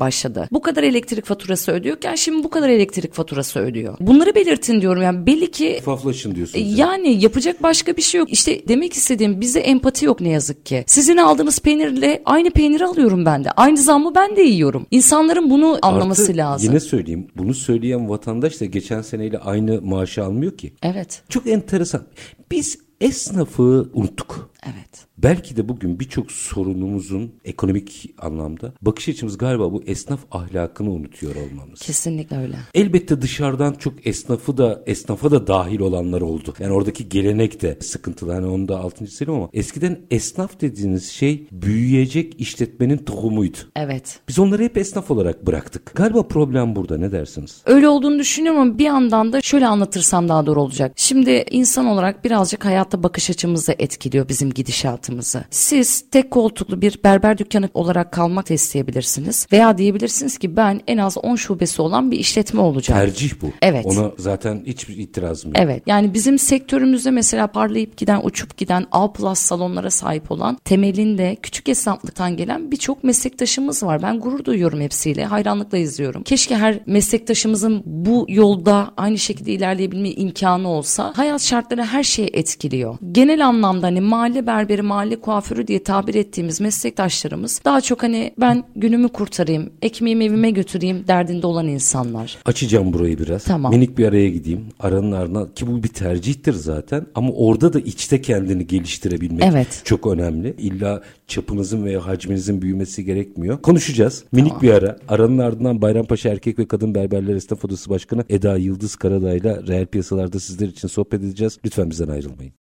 başladı. 0.00 0.48
Bu 0.52 0.62
kadar 0.62 0.82
elektrik 0.82 1.24
faturası 1.24 1.72
ödüyorken 1.72 2.14
şimdi 2.14 2.44
bu 2.44 2.50
kadar 2.50 2.68
elektrik 2.68 3.14
faturası 3.14 3.60
ödüyor. 3.60 3.96
Bunları 4.00 4.34
belirtin 4.34 4.80
diyorum. 4.80 5.02
Yani 5.02 5.26
belli 5.26 5.50
ki 5.50 5.74
Şeffaflaşın 5.76 6.34
diyorsunuz. 6.34 6.78
Yani 6.78 7.22
yapacak 7.22 7.62
başka 7.62 7.96
bir 7.96 8.02
şey 8.02 8.18
yok. 8.18 8.32
İşte 8.32 8.68
demek 8.68 8.92
istediğim 8.92 9.40
bize 9.40 9.60
empati 9.60 10.04
yok 10.04 10.20
ne 10.20 10.28
yazık 10.28 10.66
ki. 10.66 10.84
Sizin 10.86 11.16
aldığınız 11.16 11.60
peynirle 11.60 12.22
aynı 12.24 12.50
peyniri 12.50 12.84
alıyorum 12.84 13.26
ben 13.26 13.44
de. 13.44 13.50
Aynı 13.50 13.78
zammı 13.78 14.14
ben 14.14 14.36
de 14.36 14.42
yiyorum. 14.42 14.86
İnsanların 14.90 15.50
bunu 15.50 15.78
anlaması 15.82 16.22
Artı 16.22 16.36
lazım. 16.36 16.68
Yine 16.68 16.80
söyleyeyim. 16.80 17.28
Bunu 17.36 17.54
söyleyen 17.54 18.08
vatandaş 18.08 18.60
da 18.60 18.64
geçen 18.64 19.02
seneyle 19.02 19.38
aynı 19.38 19.82
maaşı 19.82 20.24
almıyor 20.24 20.56
ki. 20.56 20.72
Evet. 20.82 21.22
Çok 21.28 21.46
enteresan. 21.46 22.02
Biz 22.50 22.83
esnafı 23.00 23.90
unuttuk. 23.92 24.50
Evet. 24.64 25.06
Belki 25.18 25.56
de 25.56 25.68
bugün 25.68 26.00
birçok 26.00 26.32
sorunumuzun 26.32 27.34
ekonomik 27.44 28.14
anlamda 28.18 28.72
bakış 28.82 29.08
açımız 29.08 29.38
galiba 29.38 29.72
bu 29.72 29.82
esnaf 29.86 30.20
ahlakını 30.30 30.90
unutuyor 30.90 31.34
olmamız. 31.36 31.80
Kesinlikle 31.80 32.36
öyle. 32.38 32.56
Elbette 32.74 33.22
dışarıdan 33.22 33.72
çok 33.72 34.06
esnafı 34.06 34.56
da 34.56 34.82
esnafa 34.86 35.30
da 35.30 35.46
dahil 35.46 35.80
olanlar 35.80 36.20
oldu. 36.20 36.54
Yani 36.58 36.72
oradaki 36.72 37.08
gelenek 37.08 37.62
de 37.62 37.78
sıkıntılı. 37.80 38.32
Hani 38.32 38.46
onu 38.46 38.68
da 38.68 38.78
altıncı 38.78 39.12
söyleyeyim 39.16 39.40
ama 39.40 39.50
eskiden 39.52 40.00
esnaf 40.10 40.60
dediğiniz 40.60 41.10
şey 41.10 41.46
büyüyecek 41.52 42.40
işletmenin 42.40 42.98
tohumuydu. 42.98 43.58
Evet. 43.76 44.20
Biz 44.28 44.38
onları 44.38 44.62
hep 44.62 44.76
esnaf 44.76 45.10
olarak 45.10 45.46
bıraktık. 45.46 45.92
Galiba 45.94 46.22
problem 46.28 46.76
burada 46.76 46.98
ne 46.98 47.12
dersiniz? 47.12 47.62
Öyle 47.66 47.88
olduğunu 47.88 48.18
düşünüyorum 48.18 48.60
ama 48.60 48.78
bir 48.78 48.84
yandan 48.84 49.32
da 49.32 49.40
şöyle 49.40 49.66
anlatırsam 49.66 50.28
daha 50.28 50.46
doğru 50.46 50.62
olacak. 50.62 50.92
Şimdi 50.96 51.44
insan 51.50 51.86
olarak 51.86 52.24
birazcık 52.24 52.64
hayatta 52.64 53.02
bakış 53.02 53.30
açımızı 53.30 53.74
etkiliyor 53.78 54.28
bizim 54.28 54.53
gidişatımızı. 54.54 55.44
Siz 55.50 56.10
tek 56.10 56.30
koltuklu 56.30 56.82
bir 56.82 56.98
berber 57.04 57.38
dükkanı 57.38 57.68
olarak 57.74 58.12
kalmak 58.12 58.50
da 58.50 58.54
isteyebilirsiniz. 58.54 59.46
Veya 59.52 59.78
diyebilirsiniz 59.78 60.38
ki 60.38 60.56
ben 60.56 60.80
en 60.86 60.98
az 60.98 61.18
10 61.18 61.36
şubesi 61.36 61.82
olan 61.82 62.10
bir 62.10 62.18
işletme 62.18 62.60
olacağım. 62.60 63.00
Tercih 63.00 63.32
bu. 63.42 63.50
Evet. 63.62 63.86
Ona 63.86 64.12
zaten 64.18 64.62
hiçbir 64.66 64.96
itirazım 64.96 65.50
yok. 65.50 65.56
Evet 65.60 65.82
yani 65.86 66.14
bizim 66.14 66.38
sektörümüzde 66.38 67.10
mesela 67.10 67.46
parlayıp 67.46 67.96
giden 67.96 68.20
uçup 68.22 68.56
giden 68.56 68.86
A 68.92 69.12
plus 69.12 69.38
salonlara 69.38 69.90
sahip 69.90 70.30
olan 70.30 70.58
temelinde 70.64 71.36
küçük 71.42 71.68
esnaflıktan 71.68 72.36
gelen 72.36 72.70
birçok 72.70 73.04
meslektaşımız 73.04 73.82
var. 73.82 74.02
Ben 74.02 74.20
gurur 74.20 74.44
duyuyorum 74.44 74.80
hepsiyle 74.80 75.24
hayranlıkla 75.24 75.78
izliyorum. 75.78 76.22
Keşke 76.22 76.56
her 76.56 76.80
meslektaşımızın 76.86 77.82
bu 77.86 78.26
yolda 78.28 78.92
aynı 78.96 79.18
şekilde 79.18 79.52
ilerleyebilme 79.52 80.10
imkanı 80.10 80.68
olsa 80.68 81.12
hayat 81.16 81.42
şartları 81.42 81.84
her 81.84 82.02
şeyi 82.02 82.30
etkiliyor. 82.32 82.98
Genel 83.12 83.46
anlamda 83.46 83.86
hani 83.86 84.00
mahalle 84.00 84.43
mahalle 84.44 84.68
berberi, 84.68 84.82
mahalle 84.82 85.20
kuaförü 85.20 85.66
diye 85.66 85.82
tabir 85.82 86.14
ettiğimiz 86.14 86.60
meslektaşlarımız 86.60 87.60
daha 87.64 87.80
çok 87.80 88.02
hani 88.02 88.34
ben 88.40 88.64
günümü 88.76 89.08
kurtarayım, 89.08 89.70
ekmeğimi 89.82 90.24
evime 90.24 90.50
götüreyim 90.50 91.04
derdinde 91.08 91.46
olan 91.46 91.68
insanlar. 91.68 92.38
Açacağım 92.44 92.92
burayı 92.92 93.18
biraz. 93.18 93.44
Tamam. 93.44 93.72
Minik 93.72 93.98
bir 93.98 94.06
araya 94.08 94.30
gideyim. 94.30 94.66
Aranın 94.80 95.12
ardına 95.12 95.52
ki 95.54 95.66
bu 95.66 95.82
bir 95.82 95.88
tercihtir 95.88 96.52
zaten 96.52 97.06
ama 97.14 97.32
orada 97.32 97.72
da 97.72 97.80
içte 97.80 98.22
kendini 98.22 98.66
geliştirebilmek 98.66 99.44
Evet. 99.44 99.82
çok 99.84 100.06
önemli. 100.06 100.54
İlla 100.58 101.02
çapınızın 101.26 101.84
veya 101.84 102.06
hacminizin 102.06 102.62
büyümesi 102.62 103.04
gerekmiyor. 103.04 103.62
Konuşacağız. 103.62 104.24
Minik 104.32 104.62
bir 104.62 104.70
ara. 104.70 104.96
Aranın 105.08 105.38
ardından 105.38 105.82
Bayrampaşa 105.82 106.28
Erkek 106.28 106.58
ve 106.58 106.68
Kadın 106.68 106.94
Berberler 106.94 107.34
Esnaf 107.34 107.64
Odası 107.64 107.90
Başkanı 107.90 108.24
Eda 108.28 108.56
Yıldız 108.56 108.96
Karadağ'yla 108.96 109.66
reel 109.66 109.86
piyasalarda 109.86 110.40
sizler 110.40 110.68
için 110.68 110.88
sohbet 110.88 111.20
edeceğiz. 111.20 111.58
Lütfen 111.64 111.90
bizden 111.90 112.08
ayrılmayın. 112.08 112.63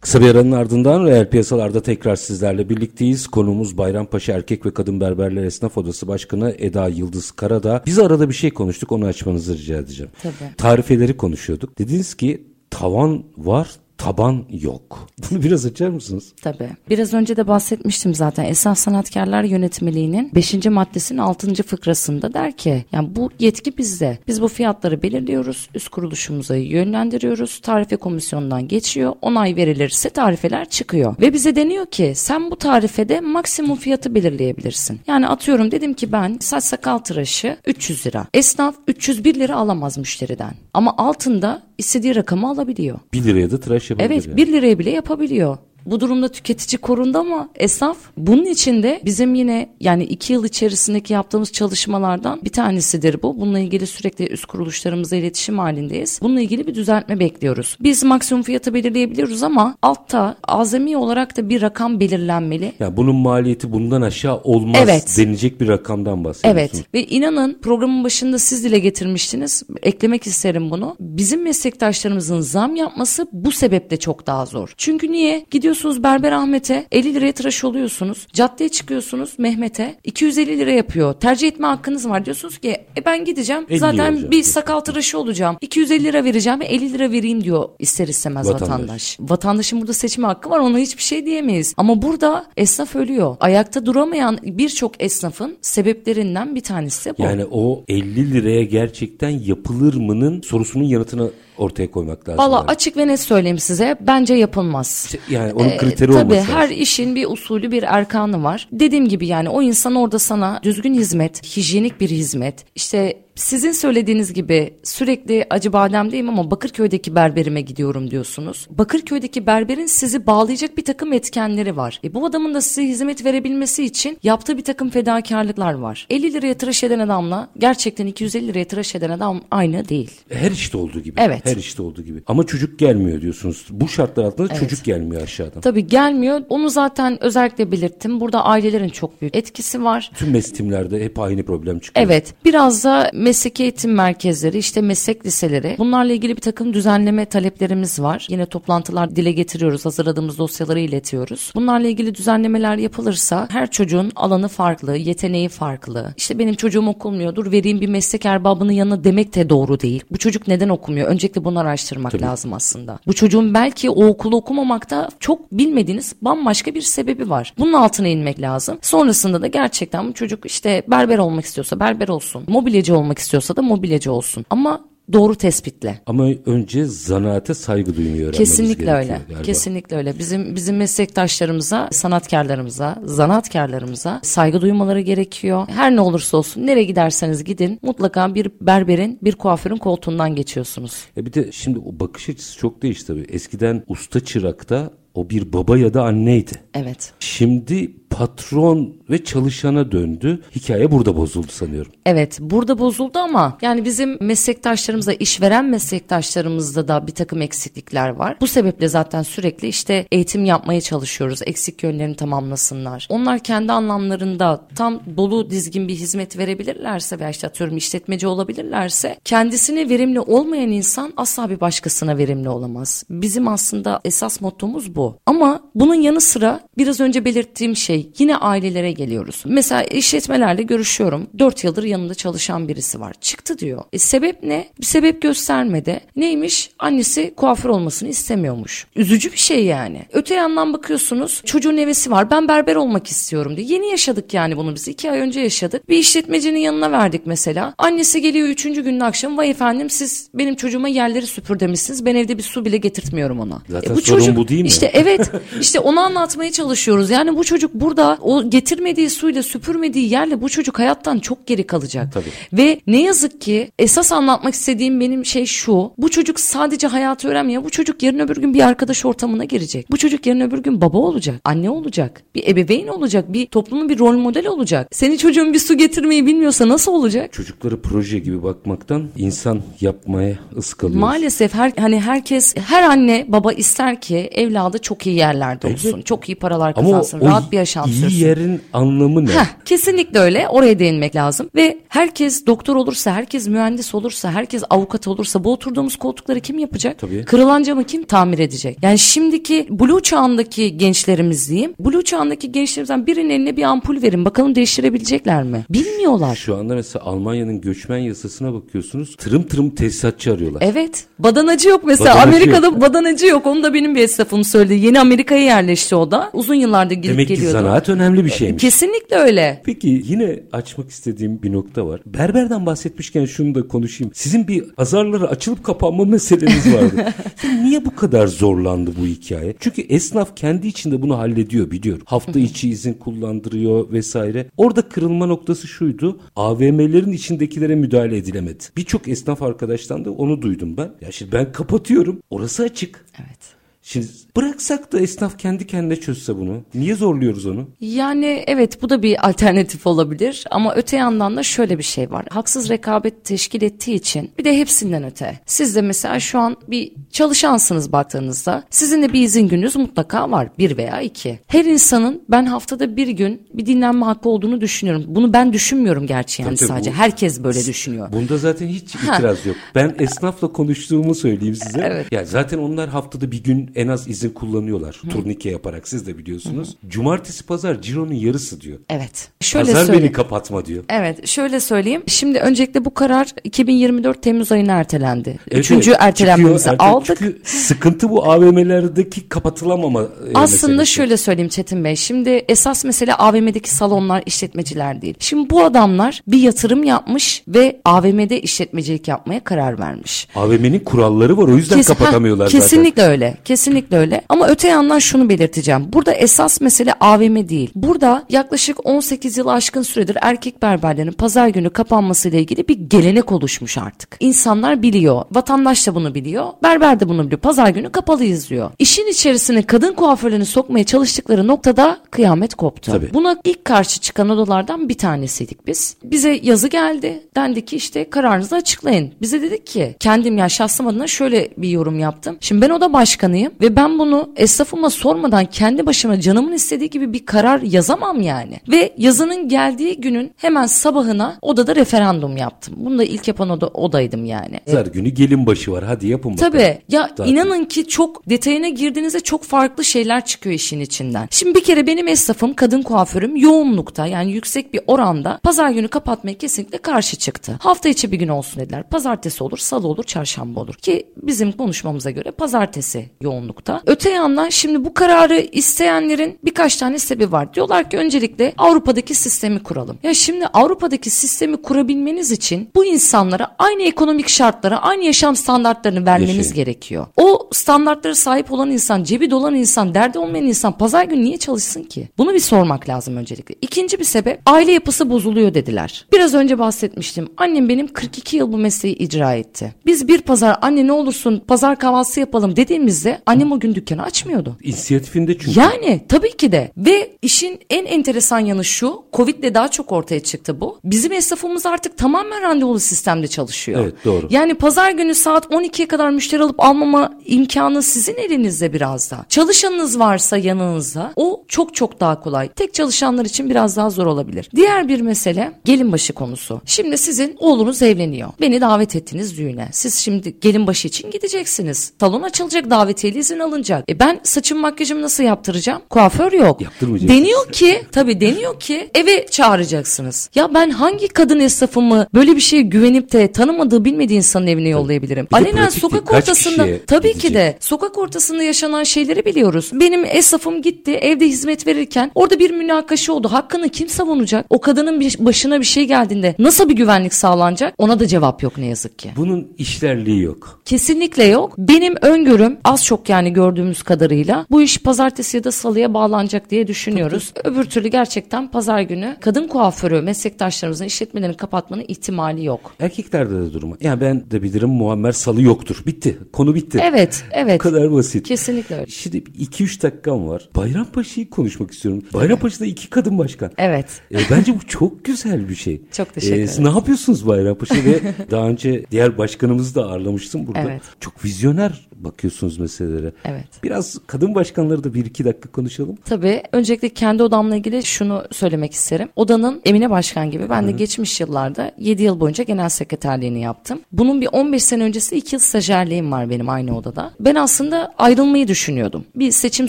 Kısa 0.00 0.20
bir 0.20 0.30
aranın 0.30 0.52
ardından 0.52 1.06
reel 1.06 1.30
piyasalarda 1.30 1.82
tekrar 1.82 2.16
sizlerle 2.16 2.68
birlikteyiz. 2.68 3.26
Konuğumuz 3.26 3.78
Bayrampaşa 3.78 4.32
Erkek 4.32 4.66
ve 4.66 4.74
Kadın 4.74 5.00
Berberler 5.00 5.44
Esnaf 5.44 5.78
Odası 5.78 6.08
Başkanı 6.08 6.54
Eda 6.58 6.88
Yıldız 6.88 7.30
Karadağ. 7.30 7.82
Biz 7.86 7.98
arada 7.98 8.28
bir 8.28 8.34
şey 8.34 8.50
konuştuk 8.50 8.92
onu 8.92 9.06
açmanızı 9.06 9.58
rica 9.58 9.78
edeceğim. 9.78 10.12
Tabii. 10.22 10.56
Tarifeleri 10.56 11.16
konuşuyorduk. 11.16 11.78
Dediniz 11.78 12.14
ki 12.14 12.46
tavan 12.70 13.24
var 13.36 13.70
taban 13.98 14.44
yok. 14.50 15.06
Bunu 15.30 15.42
biraz 15.42 15.66
açar 15.66 15.88
mısınız? 15.88 16.32
Tabii. 16.42 16.68
Biraz 16.90 17.14
önce 17.14 17.36
de 17.36 17.48
bahsetmiştim 17.48 18.14
zaten. 18.14 18.44
Esnaf 18.44 18.78
Sanatkarlar 18.78 19.44
Yönetmeliği'nin 19.44 20.30
5. 20.34 20.66
maddesinin 20.66 21.18
6. 21.18 21.54
fıkrasında 21.62 22.34
der 22.34 22.56
ki 22.56 22.84
yani 22.92 23.16
bu 23.16 23.30
yetki 23.38 23.78
bizde. 23.78 24.18
Biz 24.26 24.42
bu 24.42 24.48
fiyatları 24.48 25.02
belirliyoruz. 25.02 25.68
Üst 25.74 25.88
kuruluşumuza 25.88 26.56
yönlendiriyoruz. 26.56 27.60
Tarife 27.60 27.96
komisyonundan 27.96 28.68
geçiyor. 28.68 29.12
Onay 29.22 29.56
verilirse 29.56 30.10
tarifeler 30.10 30.68
çıkıyor. 30.68 31.16
Ve 31.20 31.32
bize 31.32 31.56
deniyor 31.56 31.86
ki 31.86 32.12
sen 32.14 32.50
bu 32.50 32.56
tarifede 32.56 33.20
maksimum 33.20 33.76
fiyatı 33.76 34.14
belirleyebilirsin. 34.14 35.00
Yani 35.06 35.28
atıyorum 35.28 35.70
dedim 35.70 35.94
ki 35.94 36.12
ben 36.12 36.36
saç 36.40 36.64
sakal 36.64 36.98
tıraşı 36.98 37.56
300 37.66 38.06
lira. 38.06 38.26
Esnaf 38.34 38.74
301 38.86 39.34
lira 39.34 39.56
alamaz 39.56 39.98
müşteriden. 39.98 40.52
Ama 40.74 40.94
altında 40.96 41.67
istediği 41.78 42.14
rakamı 42.16 42.50
alabiliyor. 42.50 42.98
1 43.12 43.24
liraya 43.24 43.50
da 43.50 43.60
tıraş 43.60 43.90
yapabilir. 43.90 44.10
Evet 44.10 44.26
yani. 44.26 44.36
1 44.36 44.52
liraya 44.52 44.78
bile 44.78 44.90
yapabiliyor. 44.90 45.58
Bu 45.90 46.00
durumda 46.00 46.28
tüketici 46.28 46.80
korundu 46.80 47.18
ama 47.18 47.48
esnaf 47.54 47.96
bunun 48.16 48.44
içinde 48.44 49.00
bizim 49.04 49.34
yine 49.34 49.68
yani 49.80 50.04
iki 50.04 50.32
yıl 50.32 50.44
içerisindeki 50.44 51.12
yaptığımız 51.12 51.52
çalışmalardan 51.52 52.40
bir 52.44 52.50
tanesidir 52.50 53.22
bu. 53.22 53.40
Bununla 53.40 53.58
ilgili 53.58 53.86
sürekli 53.86 54.28
üst 54.28 54.46
kuruluşlarımızla 54.46 55.16
iletişim 55.16 55.58
halindeyiz. 55.58 56.18
Bununla 56.22 56.40
ilgili 56.40 56.66
bir 56.66 56.74
düzeltme 56.74 57.20
bekliyoruz. 57.20 57.76
Biz 57.80 58.02
maksimum 58.04 58.42
fiyatı 58.42 58.74
belirleyebiliyoruz 58.74 59.42
ama 59.42 59.76
altta 59.82 60.36
azami 60.42 60.96
olarak 60.96 61.36
da 61.36 61.48
bir 61.48 61.62
rakam 61.62 62.00
belirlenmeli. 62.00 62.72
Yani 62.78 62.96
bunun 62.96 63.16
maliyeti 63.16 63.72
bundan 63.72 64.02
aşağı 64.02 64.36
olmaz 64.36 64.80
Evet. 64.84 65.14
denilecek 65.18 65.60
bir 65.60 65.68
rakamdan 65.68 66.24
bahsediyorsunuz. 66.24 66.62
Evet 66.74 66.94
ve 66.94 67.06
inanın 67.06 67.58
programın 67.62 68.04
başında 68.04 68.38
siz 68.38 68.64
dile 68.64 68.78
getirmiştiniz. 68.78 69.62
Eklemek 69.82 70.26
isterim 70.26 70.70
bunu. 70.70 70.96
Bizim 71.00 71.42
meslektaşlarımızın 71.42 72.40
zam 72.40 72.76
yapması 72.76 73.26
bu 73.32 73.52
sebeple 73.52 73.96
çok 73.96 74.26
daha 74.26 74.46
zor. 74.46 74.72
Çünkü 74.76 75.12
niye? 75.12 75.46
Gidiyorsunuz 75.50 75.77
Berber 75.84 76.32
Ahmet'e 76.32 76.86
50 76.92 77.14
liraya 77.14 77.32
tıraş 77.32 77.64
oluyorsunuz. 77.64 78.26
Caddeye 78.32 78.68
çıkıyorsunuz 78.68 79.34
Mehmet'e 79.38 79.96
250 80.04 80.58
lira 80.58 80.70
yapıyor. 80.70 81.12
Tercih 81.14 81.48
etme 81.48 81.66
hakkınız 81.66 82.08
var. 82.08 82.24
Diyorsunuz 82.24 82.58
ki 82.58 82.68
e 82.98 83.04
ben 83.06 83.24
gideceğim 83.24 83.66
50 83.68 83.78
zaten 83.78 84.12
olacak 84.12 84.30
bir 84.30 84.42
sakal 84.42 84.80
tıraşı 84.80 85.18
olacağım. 85.18 85.56
250 85.60 86.04
lira 86.04 86.24
vereceğim 86.24 86.60
ve 86.60 86.64
50 86.64 86.92
lira 86.92 87.10
vereyim 87.10 87.44
diyor 87.44 87.68
ister 87.78 88.08
istemez 88.08 88.48
Vatandaş. 88.48 88.70
vatandaş. 88.70 89.16
Vatandaşın 89.20 89.80
burada 89.80 89.92
seçme 89.92 90.26
hakkı 90.26 90.50
var 90.50 90.58
ona 90.58 90.78
hiçbir 90.78 91.02
şey 91.02 91.26
diyemeyiz. 91.26 91.74
Ama 91.76 92.02
burada 92.02 92.46
esnaf 92.56 92.96
ölüyor. 92.96 93.36
Ayakta 93.40 93.86
duramayan 93.86 94.38
birçok 94.42 95.02
esnafın 95.02 95.56
sebeplerinden 95.62 96.54
bir 96.54 96.60
tanesi 96.60 97.18
bu. 97.18 97.22
Yani 97.22 97.44
o 97.50 97.84
50 97.88 98.34
liraya 98.34 98.64
gerçekten 98.64 99.30
yapılır 99.30 99.94
mı'nın 99.94 100.42
sorusunun 100.42 100.84
yanıtını 100.84 101.30
ortaya 101.58 101.90
koymak 101.90 102.28
lazım. 102.28 102.38
Valla 102.38 102.64
açık 102.66 102.96
ve 102.96 103.06
net 103.06 103.20
söyleyeyim 103.20 103.58
size 103.58 103.96
bence 104.00 104.34
yapılmaz. 104.34 105.14
Yani 105.30 105.52
onun 105.52 105.67
Ee, 105.70 105.76
kriteri 105.76 106.12
tabii 106.12 106.34
olması 106.34 106.52
her 106.52 106.62
lazım. 106.62 106.76
işin 106.80 107.14
bir 107.14 107.26
usulü 107.26 107.70
bir 107.70 107.82
erkanı 107.82 108.44
var. 108.44 108.68
Dediğim 108.72 109.08
gibi 109.08 109.26
yani 109.26 109.48
o 109.48 109.62
insan 109.62 109.94
orada 109.94 110.18
sana 110.18 110.60
düzgün 110.62 110.94
hizmet, 110.94 111.56
hijyenik 111.56 112.00
bir 112.00 112.10
hizmet, 112.10 112.64
işte 112.74 113.16
sizin 113.38 113.72
söylediğiniz 113.72 114.32
gibi 114.32 114.74
sürekli 114.82 115.46
Acıbadem'deyim 115.50 116.28
ama 116.28 116.50
Bakırköy'deki 116.50 117.14
berberime 117.14 117.60
gidiyorum 117.60 118.10
diyorsunuz. 118.10 118.66
Bakırköy'deki 118.70 119.46
berberin 119.46 119.86
sizi 119.86 120.26
bağlayacak 120.26 120.76
bir 120.76 120.84
takım 120.84 121.12
etkenleri 121.12 121.76
var. 121.76 122.00
E 122.04 122.14
bu 122.14 122.26
adamın 122.26 122.54
da 122.54 122.60
size 122.60 122.82
hizmet 122.82 123.24
verebilmesi 123.24 123.84
için 123.84 124.18
yaptığı 124.22 124.58
bir 124.58 124.64
takım 124.64 124.90
fedakarlıklar 124.90 125.72
var. 125.72 126.06
50 126.10 126.32
liraya 126.32 126.54
tıraş 126.54 126.84
eden 126.84 126.98
adamla 126.98 127.48
gerçekten 127.58 128.06
250 128.06 128.48
liraya 128.48 128.64
tıraş 128.64 128.94
eden 128.94 129.10
adam 129.10 129.40
aynı 129.50 129.88
değil. 129.88 130.10
Her 130.28 130.50
işte 130.50 130.78
olduğu 130.78 131.00
gibi. 131.00 131.20
Evet. 131.20 131.46
Her 131.46 131.56
işte 131.56 131.82
olduğu 131.82 132.02
gibi. 132.02 132.22
Ama 132.26 132.46
çocuk 132.46 132.78
gelmiyor 132.78 133.20
diyorsunuz. 133.20 133.66
Bu 133.70 133.88
şartlar 133.88 134.24
altında 134.24 134.48
Evet. 134.50 134.60
çocuk 134.60 134.84
gelmiyor 134.84 135.22
aşağıdan. 135.22 135.60
Tabii 135.60 135.86
gelmiyor. 135.86 136.42
Onu 136.48 136.70
zaten 136.70 137.24
özellikle 137.24 137.72
belirttim. 137.72 138.20
Burada 138.20 138.44
ailelerin 138.44 138.88
çok 138.88 139.20
büyük 139.20 139.36
etkisi 139.36 139.84
var. 139.84 140.10
Tüm 140.14 140.30
mestimlerde 140.30 141.04
hep 141.04 141.18
aynı 141.18 141.42
problem 141.42 141.78
çıkıyor. 141.78 142.06
Evet 142.06 142.34
biraz 142.44 142.84
da 142.84 143.10
mesleki 143.28 143.62
eğitim 143.62 143.94
merkezleri 143.94 144.58
işte 144.58 144.80
meslek 144.80 145.26
liseleri 145.26 145.74
bunlarla 145.78 146.12
ilgili 146.12 146.36
bir 146.36 146.40
takım 146.40 146.74
düzenleme 146.74 147.24
taleplerimiz 147.24 148.00
var. 148.00 148.26
Yine 148.30 148.46
toplantılar 148.46 149.16
dile 149.16 149.32
getiriyoruz 149.32 149.84
hazırladığımız 149.84 150.38
dosyaları 150.38 150.80
iletiyoruz. 150.80 151.52
Bunlarla 151.54 151.88
ilgili 151.88 152.14
düzenlemeler 152.14 152.76
yapılırsa 152.76 153.48
her 153.50 153.70
çocuğun 153.70 154.12
alanı 154.16 154.48
farklı, 154.48 154.96
yeteneği 154.96 155.48
farklı. 155.48 156.14
İşte 156.16 156.38
benim 156.38 156.54
çocuğum 156.54 156.86
okulmuyor 156.86 157.34
dur 157.34 157.52
vereyim 157.52 157.80
bir 157.80 157.88
meslek 157.88 158.26
erbabının 158.26 158.72
yanına 158.72 159.04
demek 159.04 159.34
de 159.34 159.48
doğru 159.48 159.80
değil. 159.80 160.04
Bu 160.10 160.18
çocuk 160.18 160.48
neden 160.48 160.68
okumuyor? 160.68 161.08
Öncelikle 161.08 161.44
bunu 161.44 161.58
araştırmak 161.58 162.22
lazım 162.22 162.52
aslında. 162.52 162.98
Bu 163.06 163.12
çocuğun 163.12 163.54
belki 163.54 163.90
o 163.90 164.06
okulu 164.06 164.36
okumamakta 164.36 165.08
çok 165.20 165.52
bilmediğiniz 165.52 166.14
bambaşka 166.22 166.74
bir 166.74 166.82
sebebi 166.82 167.30
var. 167.30 167.54
Bunun 167.58 167.72
altına 167.72 168.08
inmek 168.08 168.40
lazım. 168.40 168.78
Sonrasında 168.82 169.42
da 169.42 169.46
gerçekten 169.46 170.08
bu 170.08 170.14
çocuk 170.14 170.46
işte 170.46 170.82
berber 170.88 171.18
olmak 171.18 171.44
istiyorsa 171.44 171.80
berber 171.80 172.08
olsun. 172.08 172.44
Mobilyacı 172.48 172.96
olmak 172.98 173.17
istiyorsa 173.18 173.56
da 173.56 173.62
mobilyacı 173.62 174.12
olsun. 174.12 174.44
Ama 174.50 174.84
doğru 175.12 175.34
tespitle. 175.34 176.00
Ama 176.06 176.28
önce 176.46 176.84
zanaate 176.84 177.54
saygı 177.54 177.96
duymayı 177.96 178.14
öğrenmemiz 178.16 178.38
Kesinlikle 178.38 178.92
öyle. 178.92 179.20
galiba. 179.28 179.42
Kesinlikle 179.42 179.96
öyle. 179.96 180.18
Bizim 180.18 180.56
bizim 180.56 180.76
meslektaşlarımıza, 180.76 181.88
sanatkarlarımıza, 181.92 183.02
zanaatkarlarımıza 183.04 184.20
saygı 184.22 184.60
duymaları 184.60 185.00
gerekiyor. 185.00 185.66
Her 185.68 185.96
ne 185.96 186.00
olursa 186.00 186.36
olsun 186.36 186.66
nereye 186.66 186.84
giderseniz 186.84 187.44
gidin 187.44 187.78
mutlaka 187.82 188.34
bir 188.34 188.50
berberin, 188.60 189.18
bir 189.22 189.32
kuaförün 189.34 189.76
koltuğundan 189.76 190.34
geçiyorsunuz. 190.34 191.04
E 191.16 191.26
bir 191.26 191.32
de 191.32 191.52
şimdi 191.52 191.78
o 191.78 192.00
bakış 192.00 192.28
açısı 192.28 192.58
çok 192.58 192.82
değişti 192.82 193.06
tabii. 193.06 193.26
Eskiden 193.28 193.82
usta 193.88 194.20
çırakta 194.20 194.90
o 195.14 195.30
bir 195.30 195.52
baba 195.52 195.78
ya 195.78 195.94
da 195.94 196.02
anneydi. 196.04 196.52
Evet. 196.74 197.12
Şimdi 197.20 197.90
patron 198.10 198.96
ve 199.10 199.24
çalışana 199.24 199.92
döndü. 199.92 200.42
Hikaye 200.56 200.90
burada 200.90 201.16
bozuldu 201.16 201.52
sanıyorum. 201.52 201.92
Evet 202.06 202.38
burada 202.40 202.78
bozuldu 202.78 203.18
ama 203.18 203.58
yani 203.62 203.84
bizim 203.84 204.18
meslektaşlarımızda 204.20 205.12
işveren 205.12 205.64
meslektaşlarımızda 205.64 206.88
da 206.88 207.06
bir 207.06 207.12
takım 207.12 207.42
eksiklikler 207.42 208.08
var. 208.08 208.36
Bu 208.40 208.46
sebeple 208.46 208.88
zaten 208.88 209.22
sürekli 209.22 209.68
işte 209.68 210.06
eğitim 210.12 210.44
yapmaya 210.44 210.80
çalışıyoruz. 210.80 211.40
Eksik 211.46 211.82
yönlerini 211.82 212.16
tamamlasınlar. 212.16 213.06
Onlar 213.10 213.38
kendi 213.38 213.72
anlamlarında 213.72 214.60
tam 214.74 215.00
dolu 215.16 215.50
dizgin 215.50 215.88
bir 215.88 215.94
hizmet 215.94 216.38
verebilirlerse 216.38 217.18
veya 217.18 217.30
işte 217.30 217.46
atıyorum 217.46 217.76
işletmeci 217.76 218.26
olabilirlerse 218.26 219.16
kendisine 219.24 219.88
verimli 219.88 220.20
olmayan 220.20 220.70
insan 220.70 221.12
asla 221.16 221.50
bir 221.50 221.60
başkasına 221.60 222.18
verimli 222.18 222.48
olamaz. 222.48 223.04
Bizim 223.10 223.48
aslında 223.48 224.00
esas 224.04 224.40
mottomuz 224.40 224.94
bu. 224.94 225.16
Ama 225.26 225.57
bunun 225.80 225.94
yanı 225.94 226.20
sıra 226.20 226.60
biraz 226.78 227.00
önce 227.00 227.24
belirttiğim 227.24 227.76
şey 227.76 228.10
yine 228.18 228.36
ailelere 228.36 228.92
geliyoruz. 228.92 229.42
Mesela 229.46 229.82
işletmelerle 229.82 230.62
görüşüyorum. 230.62 231.26
4 231.38 231.64
yıldır 231.64 231.82
yanında 231.82 232.14
çalışan 232.14 232.68
birisi 232.68 233.00
var. 233.00 233.14
Çıktı 233.20 233.58
diyor. 233.58 233.82
E, 233.92 233.98
sebep 233.98 234.42
ne? 234.42 234.68
Bir 234.80 234.86
sebep 234.86 235.22
göstermedi. 235.22 236.00
Neymiş? 236.16 236.70
Annesi 236.78 237.34
kuaför 237.36 237.68
olmasını 237.68 238.08
istemiyormuş. 238.08 238.86
Üzücü 238.96 239.32
bir 239.32 239.38
şey 239.38 239.64
yani. 239.64 240.02
Öte 240.12 240.34
yandan 240.34 240.72
bakıyorsunuz 240.72 241.42
çocuğun 241.44 241.78
hevesi 241.78 242.10
var. 242.10 242.30
Ben 242.30 242.48
berber 242.48 242.76
olmak 242.76 243.06
istiyorum 243.06 243.56
diye. 243.56 243.66
Yeni 243.66 243.90
yaşadık 243.90 244.34
yani 244.34 244.56
bunu 244.56 244.74
biz. 244.74 244.88
iki 244.88 245.10
ay 245.10 245.20
önce 245.20 245.40
yaşadık. 245.40 245.88
Bir 245.88 245.96
işletmecinin 245.96 246.60
yanına 246.60 246.92
verdik 246.92 247.22
mesela. 247.24 247.74
Annesi 247.78 248.22
geliyor 248.22 248.48
üçüncü 248.48 248.84
günün 248.84 249.00
akşam. 249.00 249.36
Vay 249.36 249.50
efendim 249.50 249.90
siz 249.90 250.28
benim 250.34 250.54
çocuğuma 250.54 250.88
yerleri 250.88 251.26
süpür 251.26 251.60
demişsiniz. 251.60 252.04
Ben 252.06 252.14
evde 252.14 252.38
bir 252.38 252.42
su 252.42 252.64
bile 252.64 252.76
getirtmiyorum 252.76 253.40
ona. 253.40 253.62
Zaten 253.68 253.94
sorun 253.94 254.36
bu 254.36 254.48
değil 254.48 254.62
mi? 254.62 254.68
İşte 254.68 254.90
evet. 254.94 255.30
işte 255.68 255.80
onu 255.80 256.00
anlatmaya 256.00 256.52
çalışıyoruz. 256.52 257.10
Yani 257.10 257.36
bu 257.36 257.44
çocuk 257.44 257.74
burada 257.74 258.18
o 258.20 258.50
getirmediği 258.50 259.10
suyla 259.10 259.42
süpürmediği 259.42 260.10
yerle 260.10 260.42
bu 260.42 260.48
çocuk 260.48 260.78
hayattan 260.78 261.18
çok 261.18 261.46
geri 261.46 261.66
kalacak. 261.66 262.12
Tabii. 262.12 262.28
Ve 262.52 262.80
ne 262.86 263.02
yazık 263.02 263.40
ki 263.40 263.70
esas 263.78 264.12
anlatmak 264.12 264.54
istediğim 264.54 265.00
benim 265.00 265.24
şey 265.24 265.46
şu. 265.46 265.92
Bu 265.98 266.10
çocuk 266.10 266.40
sadece 266.40 266.86
hayatı 266.86 267.28
öğrenmiyor. 267.28 267.64
Bu 267.64 267.70
çocuk 267.70 268.02
yarın 268.02 268.18
öbür 268.18 268.36
gün 268.36 268.54
bir 268.54 268.60
arkadaş 268.60 269.04
ortamına 269.04 269.44
girecek. 269.44 269.90
Bu 269.90 269.96
çocuk 269.96 270.26
yarın 270.26 270.40
öbür 270.40 270.58
gün 270.58 270.80
baba 270.80 270.98
olacak. 270.98 271.40
Anne 271.44 271.70
olacak. 271.70 272.22
Bir 272.34 272.48
ebeveyn 272.48 272.86
olacak. 272.86 273.32
Bir 273.32 273.46
toplumun 273.46 273.88
bir 273.88 273.98
rol 273.98 274.16
model 274.16 274.46
olacak. 274.46 274.88
Senin 274.92 275.16
çocuğun 275.16 275.52
bir 275.52 275.58
su 275.58 275.76
getirmeyi 275.76 276.26
bilmiyorsa 276.26 276.68
nasıl 276.68 276.92
olacak? 276.92 277.32
Çocukları 277.32 277.82
proje 277.82 278.18
gibi 278.18 278.42
bakmaktan 278.42 279.08
insan 279.16 279.62
yapmaya 279.80 280.38
ıskalıyoruz. 280.56 281.00
Maalesef 281.00 281.54
her 281.54 281.72
hani 281.78 282.00
herkes 282.00 282.56
her 282.56 282.82
anne 282.82 283.26
baba 283.28 283.52
ister 283.52 284.00
ki 284.00 284.16
evladı 284.16 284.78
çok 284.78 285.06
iyi 285.06 285.16
yerlerde 285.16 285.57
olsun. 285.64 285.92
Evet. 285.94 286.06
Çok 286.06 286.28
iyi 286.28 286.34
paralar 286.36 286.72
Ama 286.76 286.90
kazansın. 286.90 287.20
o 287.20 287.24
rahat 287.26 287.52
bir 287.52 287.56
yaşam 287.56 287.88
iyi 287.90 288.00
sürsün. 288.00 288.16
yerin 288.26 288.60
anlamı 288.72 289.26
ne? 289.26 289.30
Heh, 289.30 289.46
kesinlikle 289.64 290.18
öyle. 290.18 290.48
Oraya 290.48 290.78
değinmek 290.78 291.16
lazım. 291.16 291.50
Ve 291.54 291.78
herkes 291.88 292.46
doktor 292.46 292.76
olursa, 292.76 293.12
herkes 293.12 293.48
mühendis 293.48 293.94
olursa, 293.94 294.30
herkes 294.30 294.62
avukat 294.70 295.08
olursa 295.08 295.44
bu 295.44 295.52
oturduğumuz 295.52 295.96
koltukları 295.96 296.40
kim 296.40 296.58
yapacak? 296.58 296.98
Tabii. 296.98 297.24
Kırılan 297.24 297.62
camı 297.62 297.84
kim 297.84 298.04
tamir 298.04 298.38
edecek? 298.38 298.78
Yani 298.82 298.98
şimdiki 298.98 299.66
Blue 299.70 300.02
çağındaki 300.02 300.76
gençlerimiz 300.76 301.50
diyeyim. 301.50 301.74
Blue 301.80 302.02
çağındaki 302.04 302.52
gençlerimizden 302.52 303.06
birinin 303.06 303.30
eline 303.30 303.56
bir 303.56 303.62
ampul 303.62 304.02
verin. 304.02 304.24
Bakalım 304.24 304.54
değiştirebilecekler 304.54 305.42
mi? 305.42 305.64
Bilmiyorlar. 305.70 306.36
Şu 306.36 306.56
anda 306.56 306.74
mesela 306.74 307.04
Almanya'nın 307.04 307.60
göçmen 307.60 307.98
yasasına 307.98 308.54
bakıyorsunuz. 308.54 309.16
Tırım 309.16 309.42
tırım 309.42 309.70
tesisatçı 309.70 310.32
arıyorlar. 310.32 310.62
Evet. 310.64 311.04
Badanacı 311.18 311.68
yok 311.68 311.84
mesela. 311.84 312.10
Badanacı 312.14 312.28
Amerika'da 312.28 312.80
badanacı 312.80 313.26
yok. 313.26 313.46
Onu 313.46 313.62
da 313.62 313.74
benim 313.74 313.94
bir 313.94 314.00
esnafım 314.00 314.44
söyledi. 314.44 314.74
Yeni 314.74 315.00
Amerika'ya 315.38 315.56
yerleşti 315.56 315.96
o 315.96 316.10
da. 316.10 316.30
Uzun 316.32 316.54
yıllardır 316.54 316.94
gidip 316.94 317.10
Demek 317.10 317.28
ki 317.28 317.34
geliyordu. 317.34 317.52
zanaat 317.52 317.88
önemli 317.88 318.24
bir 318.24 318.30
şeymiş. 318.30 318.62
Kesinlikle 318.62 319.16
öyle. 319.16 319.62
Peki 319.64 320.02
yine 320.04 320.40
açmak 320.52 320.90
istediğim 320.90 321.42
bir 321.42 321.52
nokta 321.52 321.86
var. 321.86 322.00
Berberden 322.06 322.66
bahsetmişken 322.66 323.24
şunu 323.24 323.54
da 323.54 323.68
konuşayım. 323.68 324.12
Sizin 324.14 324.48
bir 324.48 324.62
pazarlara 324.62 325.26
açılıp 325.26 325.64
kapanma 325.64 326.04
meseleniz 326.04 326.74
vardı. 326.74 327.14
Niye 327.62 327.84
bu 327.84 327.96
kadar 327.96 328.26
zorlandı 328.26 328.90
bu 329.00 329.06
hikaye? 329.06 329.54
Çünkü 329.60 329.82
esnaf 329.82 330.36
kendi 330.36 330.66
içinde 330.66 331.02
bunu 331.02 331.18
hallediyor 331.18 331.70
biliyor. 331.70 332.00
Hafta 332.04 332.38
içi 332.40 332.70
izin 332.70 332.94
kullandırıyor 332.94 333.92
vesaire. 333.92 334.46
Orada 334.56 334.82
kırılma 334.82 335.26
noktası 335.26 335.66
şuydu. 335.68 336.20
AVM'lerin 336.36 337.12
içindekilere 337.12 337.74
müdahale 337.74 338.16
edilemedi. 338.16 338.64
Birçok 338.76 339.08
esnaf 339.08 339.42
arkadaştan 339.42 340.04
da 340.04 340.10
onu 340.10 340.42
duydum 340.42 340.76
ben. 340.76 340.90
Ya 341.00 341.12
şimdi 341.12 341.32
ben 341.32 341.52
kapatıyorum. 341.52 342.22
Orası 342.30 342.62
açık. 342.62 343.04
Evet. 343.18 343.58
Şimdi 343.82 344.06
bıraksak 344.42 344.92
da 344.92 345.00
esnaf 345.00 345.38
kendi 345.38 345.66
kendine 345.66 345.96
çözse 345.96 346.36
bunu. 346.36 346.62
Niye 346.74 346.94
zorluyoruz 346.94 347.46
onu? 347.46 347.68
Yani 347.80 348.44
evet 348.46 348.82
bu 348.82 348.90
da 348.90 349.02
bir 349.02 349.28
alternatif 349.28 349.86
olabilir 349.86 350.44
ama 350.50 350.74
öte 350.74 350.96
yandan 350.96 351.36
da 351.36 351.42
şöyle 351.42 351.78
bir 351.78 351.82
şey 351.82 352.10
var. 352.10 352.26
Haksız 352.30 352.68
rekabet 352.70 353.24
teşkil 353.24 353.62
ettiği 353.62 353.94
için 353.94 354.30
bir 354.38 354.44
de 354.44 354.58
hepsinden 354.58 355.04
öte. 355.04 355.38
Siz 355.46 355.76
de 355.76 355.82
mesela 355.82 356.20
şu 356.20 356.38
an 356.38 356.56
bir 356.68 356.92
çalışansınız 357.10 357.92
baktığınızda 357.92 358.64
sizin 358.70 359.02
de 359.02 359.12
bir 359.12 359.22
izin 359.22 359.48
gününüz 359.48 359.76
mutlaka 359.76 360.30
var 360.30 360.48
bir 360.58 360.76
veya 360.76 361.00
iki. 361.00 361.38
Her 361.46 361.64
insanın 361.64 362.22
ben 362.28 362.46
haftada 362.46 362.96
bir 362.96 363.08
gün 363.08 363.42
bir 363.54 363.66
dinlenme 363.66 364.04
hakkı 364.04 364.28
olduğunu 364.28 364.60
düşünüyorum. 364.60 365.04
Bunu 365.08 365.32
ben 365.32 365.52
düşünmüyorum 365.52 366.06
gerçi 366.06 366.42
yani 366.42 366.56
Tabii, 366.56 366.68
sadece. 366.68 366.90
bu- 366.90 366.94
Herkes 366.94 367.42
böyle 367.44 367.66
düşünüyor. 367.66 368.12
Bunda 368.12 368.38
zaten 368.38 368.66
hiç 368.66 368.94
itiraz 368.94 369.46
yok. 369.46 369.56
Ben 369.74 369.94
esnafla 369.98 370.52
konuştuğumu 370.52 371.14
söyleyeyim 371.14 371.54
size. 371.54 371.80
Evet. 371.84 372.12
Ya 372.12 372.24
zaten 372.24 372.58
onlar 372.58 372.88
haftada 372.88 373.30
bir 373.32 373.42
gün 373.42 373.70
en 373.74 373.88
az 373.88 374.08
izin 374.08 374.27
kullanıyorlar. 374.34 375.00
Turnike 375.10 375.50
yaparak 375.50 375.88
siz 375.88 376.06
de 376.06 376.18
biliyorsunuz. 376.18 376.76
Cumartesi 376.88 377.46
pazar 377.46 377.82
cironun 377.82 378.12
yarısı 378.14 378.60
diyor. 378.60 378.78
Evet. 378.90 379.28
Şöyle 379.40 379.66
Pazar 379.66 379.84
söyleyeyim. 379.84 380.02
beni 380.04 380.12
kapatma 380.12 380.66
diyor. 380.66 380.84
Evet 380.88 381.26
şöyle 381.26 381.60
söyleyeyim. 381.60 382.02
Şimdi 382.06 382.38
öncelikle 382.38 382.84
bu 382.84 382.94
karar 382.94 383.26
2024 383.44 384.22
Temmuz 384.22 384.52
ayına 384.52 384.72
ertelendi. 384.72 385.38
Evet, 385.50 385.60
Üçüncü 385.64 385.90
evet. 385.90 386.00
ertelenmemizi 386.02 386.64
Çıkıyor, 386.64 386.78
aldık. 386.90 387.06
Çünkü 387.18 387.40
sıkıntı 387.44 388.10
bu 388.10 388.24
AVM'lerdeki 388.30 389.28
kapatılamama 389.28 390.02
e, 390.02 390.06
Aslında 390.34 390.72
meselesi. 390.72 390.92
şöyle 390.92 391.16
söyleyeyim 391.16 391.48
Çetin 391.48 391.84
Bey. 391.84 391.96
Şimdi 391.96 392.30
esas 392.48 392.84
mesele 392.84 393.14
AVM'deki 393.14 393.70
salonlar, 393.70 394.22
işletmeciler 394.26 395.02
değil. 395.02 395.14
Şimdi 395.18 395.50
bu 395.50 395.64
adamlar 395.64 396.22
bir 396.26 396.38
yatırım 396.38 396.84
yapmış 396.84 397.42
ve 397.48 397.80
AVM'de 397.84 398.40
işletmecilik 398.40 399.08
yapmaya 399.08 399.40
karar 399.44 399.78
vermiş. 399.78 400.28
AVM'nin 400.34 400.78
kuralları 400.80 401.36
var 401.36 401.48
o 401.48 401.56
yüzden 401.56 401.76
Kes- 401.76 401.86
kapatamıyorlar 401.88 402.46
Heh, 402.48 402.52
zaten. 402.52 402.68
Kesinlikle 402.68 403.02
öyle. 403.02 403.36
Kesinlikle 403.44 403.96
öyle. 403.96 404.07
Ama 404.28 404.48
öte 404.48 404.68
yandan 404.68 404.98
şunu 404.98 405.28
belirteceğim. 405.28 405.92
Burada 405.92 406.12
esas 406.12 406.60
mesele 406.60 406.92
AVM 407.00 407.48
değil. 407.48 407.70
Burada 407.74 408.24
yaklaşık 408.28 408.86
18 408.86 409.36
yıl 409.36 409.46
aşkın 409.46 409.82
süredir 409.82 410.18
erkek 410.20 410.62
berberlerin 410.62 411.12
pazar 411.12 411.48
günü 411.48 411.70
kapanmasıyla 411.70 412.38
ilgili 412.38 412.68
bir 412.68 412.74
gelenek 412.74 413.32
oluşmuş 413.32 413.78
artık. 413.78 414.16
İnsanlar 414.20 414.82
biliyor. 414.82 415.24
Vatandaş 415.32 415.86
da 415.86 415.94
bunu 415.94 416.14
biliyor. 416.14 416.46
Berber 416.62 417.00
de 417.00 417.08
bunu 417.08 417.24
biliyor. 417.24 417.40
Pazar 417.40 417.68
günü 417.68 417.92
kapalıyız 417.92 418.50
diyor. 418.50 418.70
İşin 418.78 419.06
içerisine 419.06 419.62
kadın 419.62 419.92
kuaförlerini 419.92 420.46
sokmaya 420.46 420.84
çalıştıkları 420.84 421.46
noktada 421.46 421.98
kıyamet 422.10 422.54
koptu. 422.54 422.92
Tabii. 422.92 423.14
Buna 423.14 423.36
ilk 423.44 423.64
karşı 423.64 424.00
çıkan 424.00 424.30
odalardan 424.30 424.88
bir 424.88 424.98
tanesiydik 424.98 425.66
biz. 425.66 425.96
Bize 426.04 426.40
yazı 426.42 426.68
geldi. 426.68 427.22
Dendi 427.36 427.64
ki 427.64 427.76
işte 427.76 428.10
kararınızı 428.10 428.56
açıklayın. 428.56 429.12
Bize 429.20 429.42
dedik 429.42 429.66
ki 429.66 429.96
kendim 430.00 430.38
ya 430.38 430.48
şahsım 430.48 430.86
adına 430.86 431.06
şöyle 431.06 431.48
bir 431.56 431.68
yorum 431.68 431.98
yaptım. 431.98 432.36
Şimdi 432.40 432.62
ben 432.62 432.70
oda 432.70 432.92
başkanıyım 432.92 433.52
ve 433.60 433.76
ben 433.76 433.97
bunu 433.98 434.30
esnafıma 434.36 434.90
sormadan 434.90 435.44
kendi 435.44 435.86
başıma 435.86 436.20
canımın 436.20 436.52
istediği 436.52 436.90
gibi 436.90 437.12
bir 437.12 437.26
karar 437.26 437.60
yazamam 437.60 438.20
yani. 438.20 438.60
Ve 438.68 438.92
yazının 438.98 439.48
geldiği 439.48 440.00
günün 440.00 440.32
hemen 440.36 440.66
sabahına 440.66 441.38
odada 441.42 441.76
referandum 441.76 442.36
yaptım. 442.36 442.74
Bunu 442.76 442.98
da 442.98 443.04
ilk 443.04 443.28
yapan 443.28 443.50
oda, 443.50 443.66
odaydım 443.66 444.24
yani. 444.24 444.60
Pazar 444.66 444.86
günü 444.86 445.08
gelin 445.08 445.46
başı 445.46 445.72
var 445.72 445.84
hadi 445.84 446.06
yapın 446.06 446.32
bakalım. 446.32 446.52
Tabii. 446.52 446.78
Ya 446.88 447.08
Zaten. 447.08 447.24
inanın 447.32 447.64
ki 447.64 447.88
çok 447.88 448.28
detayına 448.30 448.68
girdiğinizde 448.68 449.20
çok 449.20 449.44
farklı 449.44 449.84
şeyler 449.84 450.24
çıkıyor 450.24 450.54
işin 450.54 450.80
içinden. 450.80 451.28
Şimdi 451.30 451.54
bir 451.54 451.64
kere 451.64 451.86
benim 451.86 452.08
esnafım, 452.08 452.54
kadın 452.54 452.82
kuaförüm 452.82 453.36
yoğunlukta 453.36 454.06
yani 454.06 454.32
yüksek 454.32 454.74
bir 454.74 454.80
oranda 454.86 455.40
pazar 455.42 455.70
günü 455.70 455.88
kapatmaya 455.88 456.38
kesinlikle 456.38 456.78
karşı 456.78 457.16
çıktı. 457.16 457.56
Hafta 457.60 457.88
içi 457.88 458.12
bir 458.12 458.18
gün 458.18 458.28
olsun 458.28 458.60
dediler. 458.60 458.82
Pazartesi 458.90 459.44
olur, 459.44 459.58
salı 459.58 459.88
olur, 459.88 460.04
çarşamba 460.04 460.60
olur. 460.60 460.74
Ki 460.74 461.06
bizim 461.22 461.52
konuşmamıza 461.52 462.10
göre 462.10 462.30
pazartesi 462.30 463.10
yoğunlukta. 463.20 463.82
Öte 463.88 464.10
yandan 464.10 464.48
şimdi 464.48 464.84
bu 464.84 464.94
kararı 464.94 465.40
isteyenlerin 465.52 466.38
birkaç 466.44 466.76
tane 466.76 466.98
sebebi 466.98 467.32
var. 467.32 467.54
Diyorlar 467.54 467.90
ki 467.90 467.98
öncelikle 467.98 468.52
Avrupa'daki 468.58 469.14
sistemi 469.14 469.62
kuralım. 469.62 469.98
Ya 470.02 470.14
şimdi 470.14 470.46
Avrupa'daki 470.46 471.10
sistemi 471.10 471.56
kurabilmeniz 471.56 472.30
için 472.32 472.70
bu 472.74 472.84
insanlara 472.84 473.54
aynı 473.58 473.82
ekonomik 473.82 474.28
şartlara, 474.28 474.78
aynı 474.82 475.04
yaşam 475.04 475.36
standartlarını 475.36 476.06
vermeniz 476.06 476.36
Yaşayın. 476.36 476.54
gerekiyor. 476.54 477.06
O 477.16 477.48
standartlara 477.52 478.14
sahip 478.14 478.52
olan 478.52 478.70
insan, 478.70 479.04
cebi 479.04 479.30
dolan 479.30 479.54
insan, 479.54 479.94
derdi 479.94 480.18
olmayan 480.18 480.46
insan 480.46 480.78
pazar 480.78 481.04
günü 481.04 481.24
niye 481.24 481.36
çalışsın 481.36 481.82
ki? 481.82 482.08
Bunu 482.18 482.34
bir 482.34 482.40
sormak 482.40 482.88
lazım 482.88 483.16
öncelikle. 483.16 483.54
İkinci 483.62 483.98
bir 483.98 484.04
sebep 484.04 484.40
aile 484.46 484.72
yapısı 484.72 485.10
bozuluyor 485.10 485.54
dediler. 485.54 486.06
Biraz 486.12 486.34
önce 486.34 486.58
bahsetmiştim. 486.58 487.28
Annem 487.36 487.68
benim 487.68 487.86
42 487.86 488.36
yıl 488.36 488.52
bu 488.52 488.58
mesleği 488.58 488.94
icra 488.96 489.34
etti. 489.34 489.74
Biz 489.86 490.08
bir 490.08 490.20
pazar 490.20 490.58
anne 490.62 490.86
ne 490.86 490.92
olursun 490.92 491.42
pazar 491.48 491.78
kahvaltısı 491.78 492.20
yapalım 492.20 492.56
dediğimizde 492.56 493.18
annem 493.26 493.52
o 493.52 493.60
gün 493.60 493.77
dükkanı 493.80 494.02
açmıyordu. 494.02 494.56
İnisiyatifinde 494.62 495.38
çünkü. 495.38 495.60
Yani 495.60 496.00
tabii 496.08 496.36
ki 496.36 496.52
de 496.52 496.72
ve 496.76 497.10
işin 497.22 497.60
en 497.70 497.84
enteresan 497.84 498.38
yanı 498.38 498.64
şu 498.64 499.02
Covid'le 499.12 499.54
daha 499.54 499.68
çok 499.68 499.92
ortaya 499.92 500.20
çıktı 500.20 500.60
bu. 500.60 500.78
Bizim 500.84 501.12
esnafımız 501.12 501.66
artık 501.66 501.98
tamamen 501.98 502.42
randevulu 502.42 502.80
sistemde 502.80 503.28
çalışıyor. 503.28 503.80
Evet, 503.82 503.94
doğru. 504.04 504.26
Yani 504.30 504.54
pazar 504.54 504.90
günü 504.90 505.14
saat 505.14 505.44
12'ye 505.46 505.88
kadar 505.88 506.10
müşteri 506.10 506.42
alıp 506.42 506.60
almama 506.60 507.18
imkanı 507.24 507.82
sizin 507.82 508.16
elinizde 508.16 508.72
biraz 508.72 509.10
da. 509.10 509.26
Çalışanınız 509.28 509.98
varsa 509.98 510.36
yanınızda 510.36 511.12
o 511.16 511.44
çok 511.48 511.74
çok 511.74 512.00
daha 512.00 512.20
kolay. 512.20 512.48
Tek 512.48 512.74
çalışanlar 512.74 513.24
için 513.24 513.50
biraz 513.50 513.76
daha 513.76 513.90
zor 513.90 514.06
olabilir. 514.06 514.50
Diğer 514.56 514.88
bir 514.88 515.00
mesele 515.00 515.52
gelin 515.64 515.92
başı 515.92 516.12
konusu. 516.12 516.60
Şimdi 516.64 516.98
sizin 516.98 517.36
oğlunuz 517.38 517.82
evleniyor. 517.82 518.28
Beni 518.40 518.60
davet 518.60 518.96
ettiniz 518.96 519.38
düğüne. 519.38 519.68
Siz 519.72 519.94
şimdi 519.94 520.40
gelin 520.40 520.66
başı 520.66 520.88
için 520.88 521.10
gideceksiniz. 521.10 521.92
Salon 522.00 522.22
açılacak 522.22 522.70
davetiyeleri 522.70 523.18
izin 523.20 523.38
alınacak. 523.38 523.67
E 523.88 523.98
ben 524.00 524.20
saçım 524.22 524.58
makyajımı 524.58 525.02
nasıl 525.02 525.24
yaptıracağım? 525.24 525.82
Kuaför 525.90 526.32
yok. 526.32 526.60
Yaptırmayacaksınız. 526.60 527.22
Deniyor 527.22 527.52
ki 527.52 527.82
tabii 527.92 528.20
deniyor 528.20 528.60
ki 528.60 528.90
eve 528.94 529.26
çağıracaksınız. 529.26 530.30
Ya 530.34 530.54
ben 530.54 530.70
hangi 530.70 531.08
kadın 531.08 531.40
esnafımı 531.40 532.06
böyle 532.14 532.36
bir 532.36 532.40
şeye 532.40 532.62
güvenip 532.62 533.12
de 533.12 533.32
tanımadığı 533.32 533.84
bilmediği 533.84 534.16
insanın 534.16 534.46
evine 534.46 534.68
yollayabilirim? 534.68 535.28
Alenen 535.32 535.68
sokak 535.68 536.12
ortasında 536.12 536.66
tabii 536.86 537.08
ki 537.12 537.14
gidecek? 537.14 537.34
de 537.34 537.56
sokak 537.60 537.98
ortasında 537.98 538.42
yaşanan 538.42 538.82
şeyleri 538.82 539.24
biliyoruz. 539.24 539.70
Benim 539.72 540.04
esnafım 540.04 540.62
gitti 540.62 540.92
evde 540.92 541.26
hizmet 541.26 541.66
verirken 541.66 542.10
orada 542.14 542.38
bir 542.38 542.50
münakaşa 542.50 543.12
oldu. 543.12 543.28
Hakkını 543.32 543.68
kim 543.68 543.88
savunacak? 543.88 544.46
O 544.50 544.60
kadının 544.60 545.00
bir 545.00 545.16
başına 545.18 545.60
bir 545.60 545.64
şey 545.64 545.84
geldiğinde 545.84 546.34
nasıl 546.38 546.68
bir 546.68 546.76
güvenlik 546.76 547.14
sağlanacak? 547.14 547.74
Ona 547.78 548.00
da 548.00 548.06
cevap 548.06 548.42
yok 548.42 548.58
ne 548.58 548.66
yazık 548.66 548.98
ki. 548.98 549.10
Bunun 549.16 549.48
işlerliği 549.58 550.22
yok. 550.22 550.60
Kesinlikle 550.64 551.24
yok. 551.24 551.54
Benim 551.58 551.94
öngörüm 552.02 552.58
az 552.64 552.84
çok 552.84 553.08
yani 553.08 553.32
gördüğümüz 553.58 553.82
kadarıyla 553.82 554.46
bu 554.50 554.62
iş 554.62 554.78
pazartesi 554.78 555.36
ya 555.36 555.44
da 555.44 555.52
salıya 555.52 555.94
bağlanacak 555.94 556.50
diye 556.50 556.66
düşünüyoruz. 556.66 557.32
Öbür 557.44 557.64
türlü 557.64 557.88
gerçekten 557.88 558.50
pazar 558.50 558.80
günü 558.80 559.16
kadın 559.20 559.48
kuaförü 559.48 560.02
meslektaşlarımızın 560.02 560.84
işletmelerini 560.84 561.36
kapatmanın 561.36 561.84
ihtimali 561.88 562.44
yok. 562.44 562.74
Erkeklerde 562.80 563.34
de 563.34 563.52
durumu. 563.52 563.76
Ya 563.80 564.00
ben 564.00 564.30
de 564.30 564.42
bilirim 564.42 564.68
Muammer 564.68 565.12
Salı 565.12 565.42
yoktur. 565.42 565.82
Bitti. 565.86 566.18
Konu 566.32 566.54
bitti. 566.54 566.80
Evet, 566.82 567.24
evet. 567.32 567.60
Bu 567.60 567.62
kadar 567.62 567.92
basit. 567.92 568.28
Kesinlikle 568.28 568.74
öyle. 568.74 568.86
Şimdi 568.86 569.16
2-3 569.16 569.82
dakikam 569.82 570.28
var. 570.28 570.48
Bayrampaşa'yı 570.56 571.30
konuşmak 571.30 571.70
istiyorum. 571.70 572.02
Bayrampaşa'da 572.14 572.66
iki 572.66 572.90
kadın 572.90 573.18
başkan. 573.18 573.50
Evet. 573.58 573.86
E, 574.14 574.18
bence 574.30 574.54
bu 574.54 574.66
çok 574.66 575.04
güzel 575.04 575.48
bir 575.48 575.54
şey. 575.54 575.80
Çok 575.92 576.14
teşekkür 576.14 576.46
siz 576.46 576.58
ederim. 576.58 576.72
Ne 576.72 576.76
yapıyorsunuz 576.76 577.26
Bayrampaşa 577.26 577.74
ve 577.74 578.00
daha 578.30 578.48
önce 578.48 578.84
diğer 578.90 579.18
başkanımızı 579.18 579.74
da 579.74 579.84
ağırlamıştım 579.84 580.46
burada. 580.46 580.60
Evet. 580.60 580.82
Çok 581.00 581.24
vizyoner 581.24 581.88
bakıyorsunuz 582.04 582.58
meselelere. 582.58 583.12
Evet. 583.24 583.47
Biraz 583.62 583.98
kadın 584.06 584.34
başkanları 584.34 584.84
da 584.84 584.94
bir 584.94 585.06
iki 585.06 585.24
dakika 585.24 585.48
konuşalım. 585.50 585.96
Tabii 586.04 586.42
öncelikle 586.52 586.88
kendi 586.88 587.22
odamla 587.22 587.56
ilgili 587.56 587.82
şunu 587.82 588.24
söylemek 588.32 588.72
isterim. 588.72 589.08
Odanın 589.16 589.60
Emine 589.64 589.90
Başkan 589.90 590.30
gibi 590.30 590.50
ben 590.50 590.68
de 590.68 590.72
geçmiş 590.72 591.20
yıllarda 591.20 591.72
7 591.78 592.02
yıl 592.02 592.20
boyunca 592.20 592.44
genel 592.44 592.68
sekreterliğini 592.68 593.40
yaptım. 593.40 593.80
Bunun 593.92 594.20
bir 594.20 594.28
15 594.32 594.62
sene 594.62 594.82
öncesi 594.82 595.16
2 595.16 595.34
yıl 595.34 595.40
stajyerliğim 595.40 596.12
var 596.12 596.30
benim 596.30 596.48
aynı 596.48 596.76
odada. 596.76 597.12
Ben 597.20 597.34
aslında 597.34 597.94
ayrılmayı 597.98 598.48
düşünüyordum. 598.48 599.04
Bir 599.14 599.30
seçim 599.30 599.68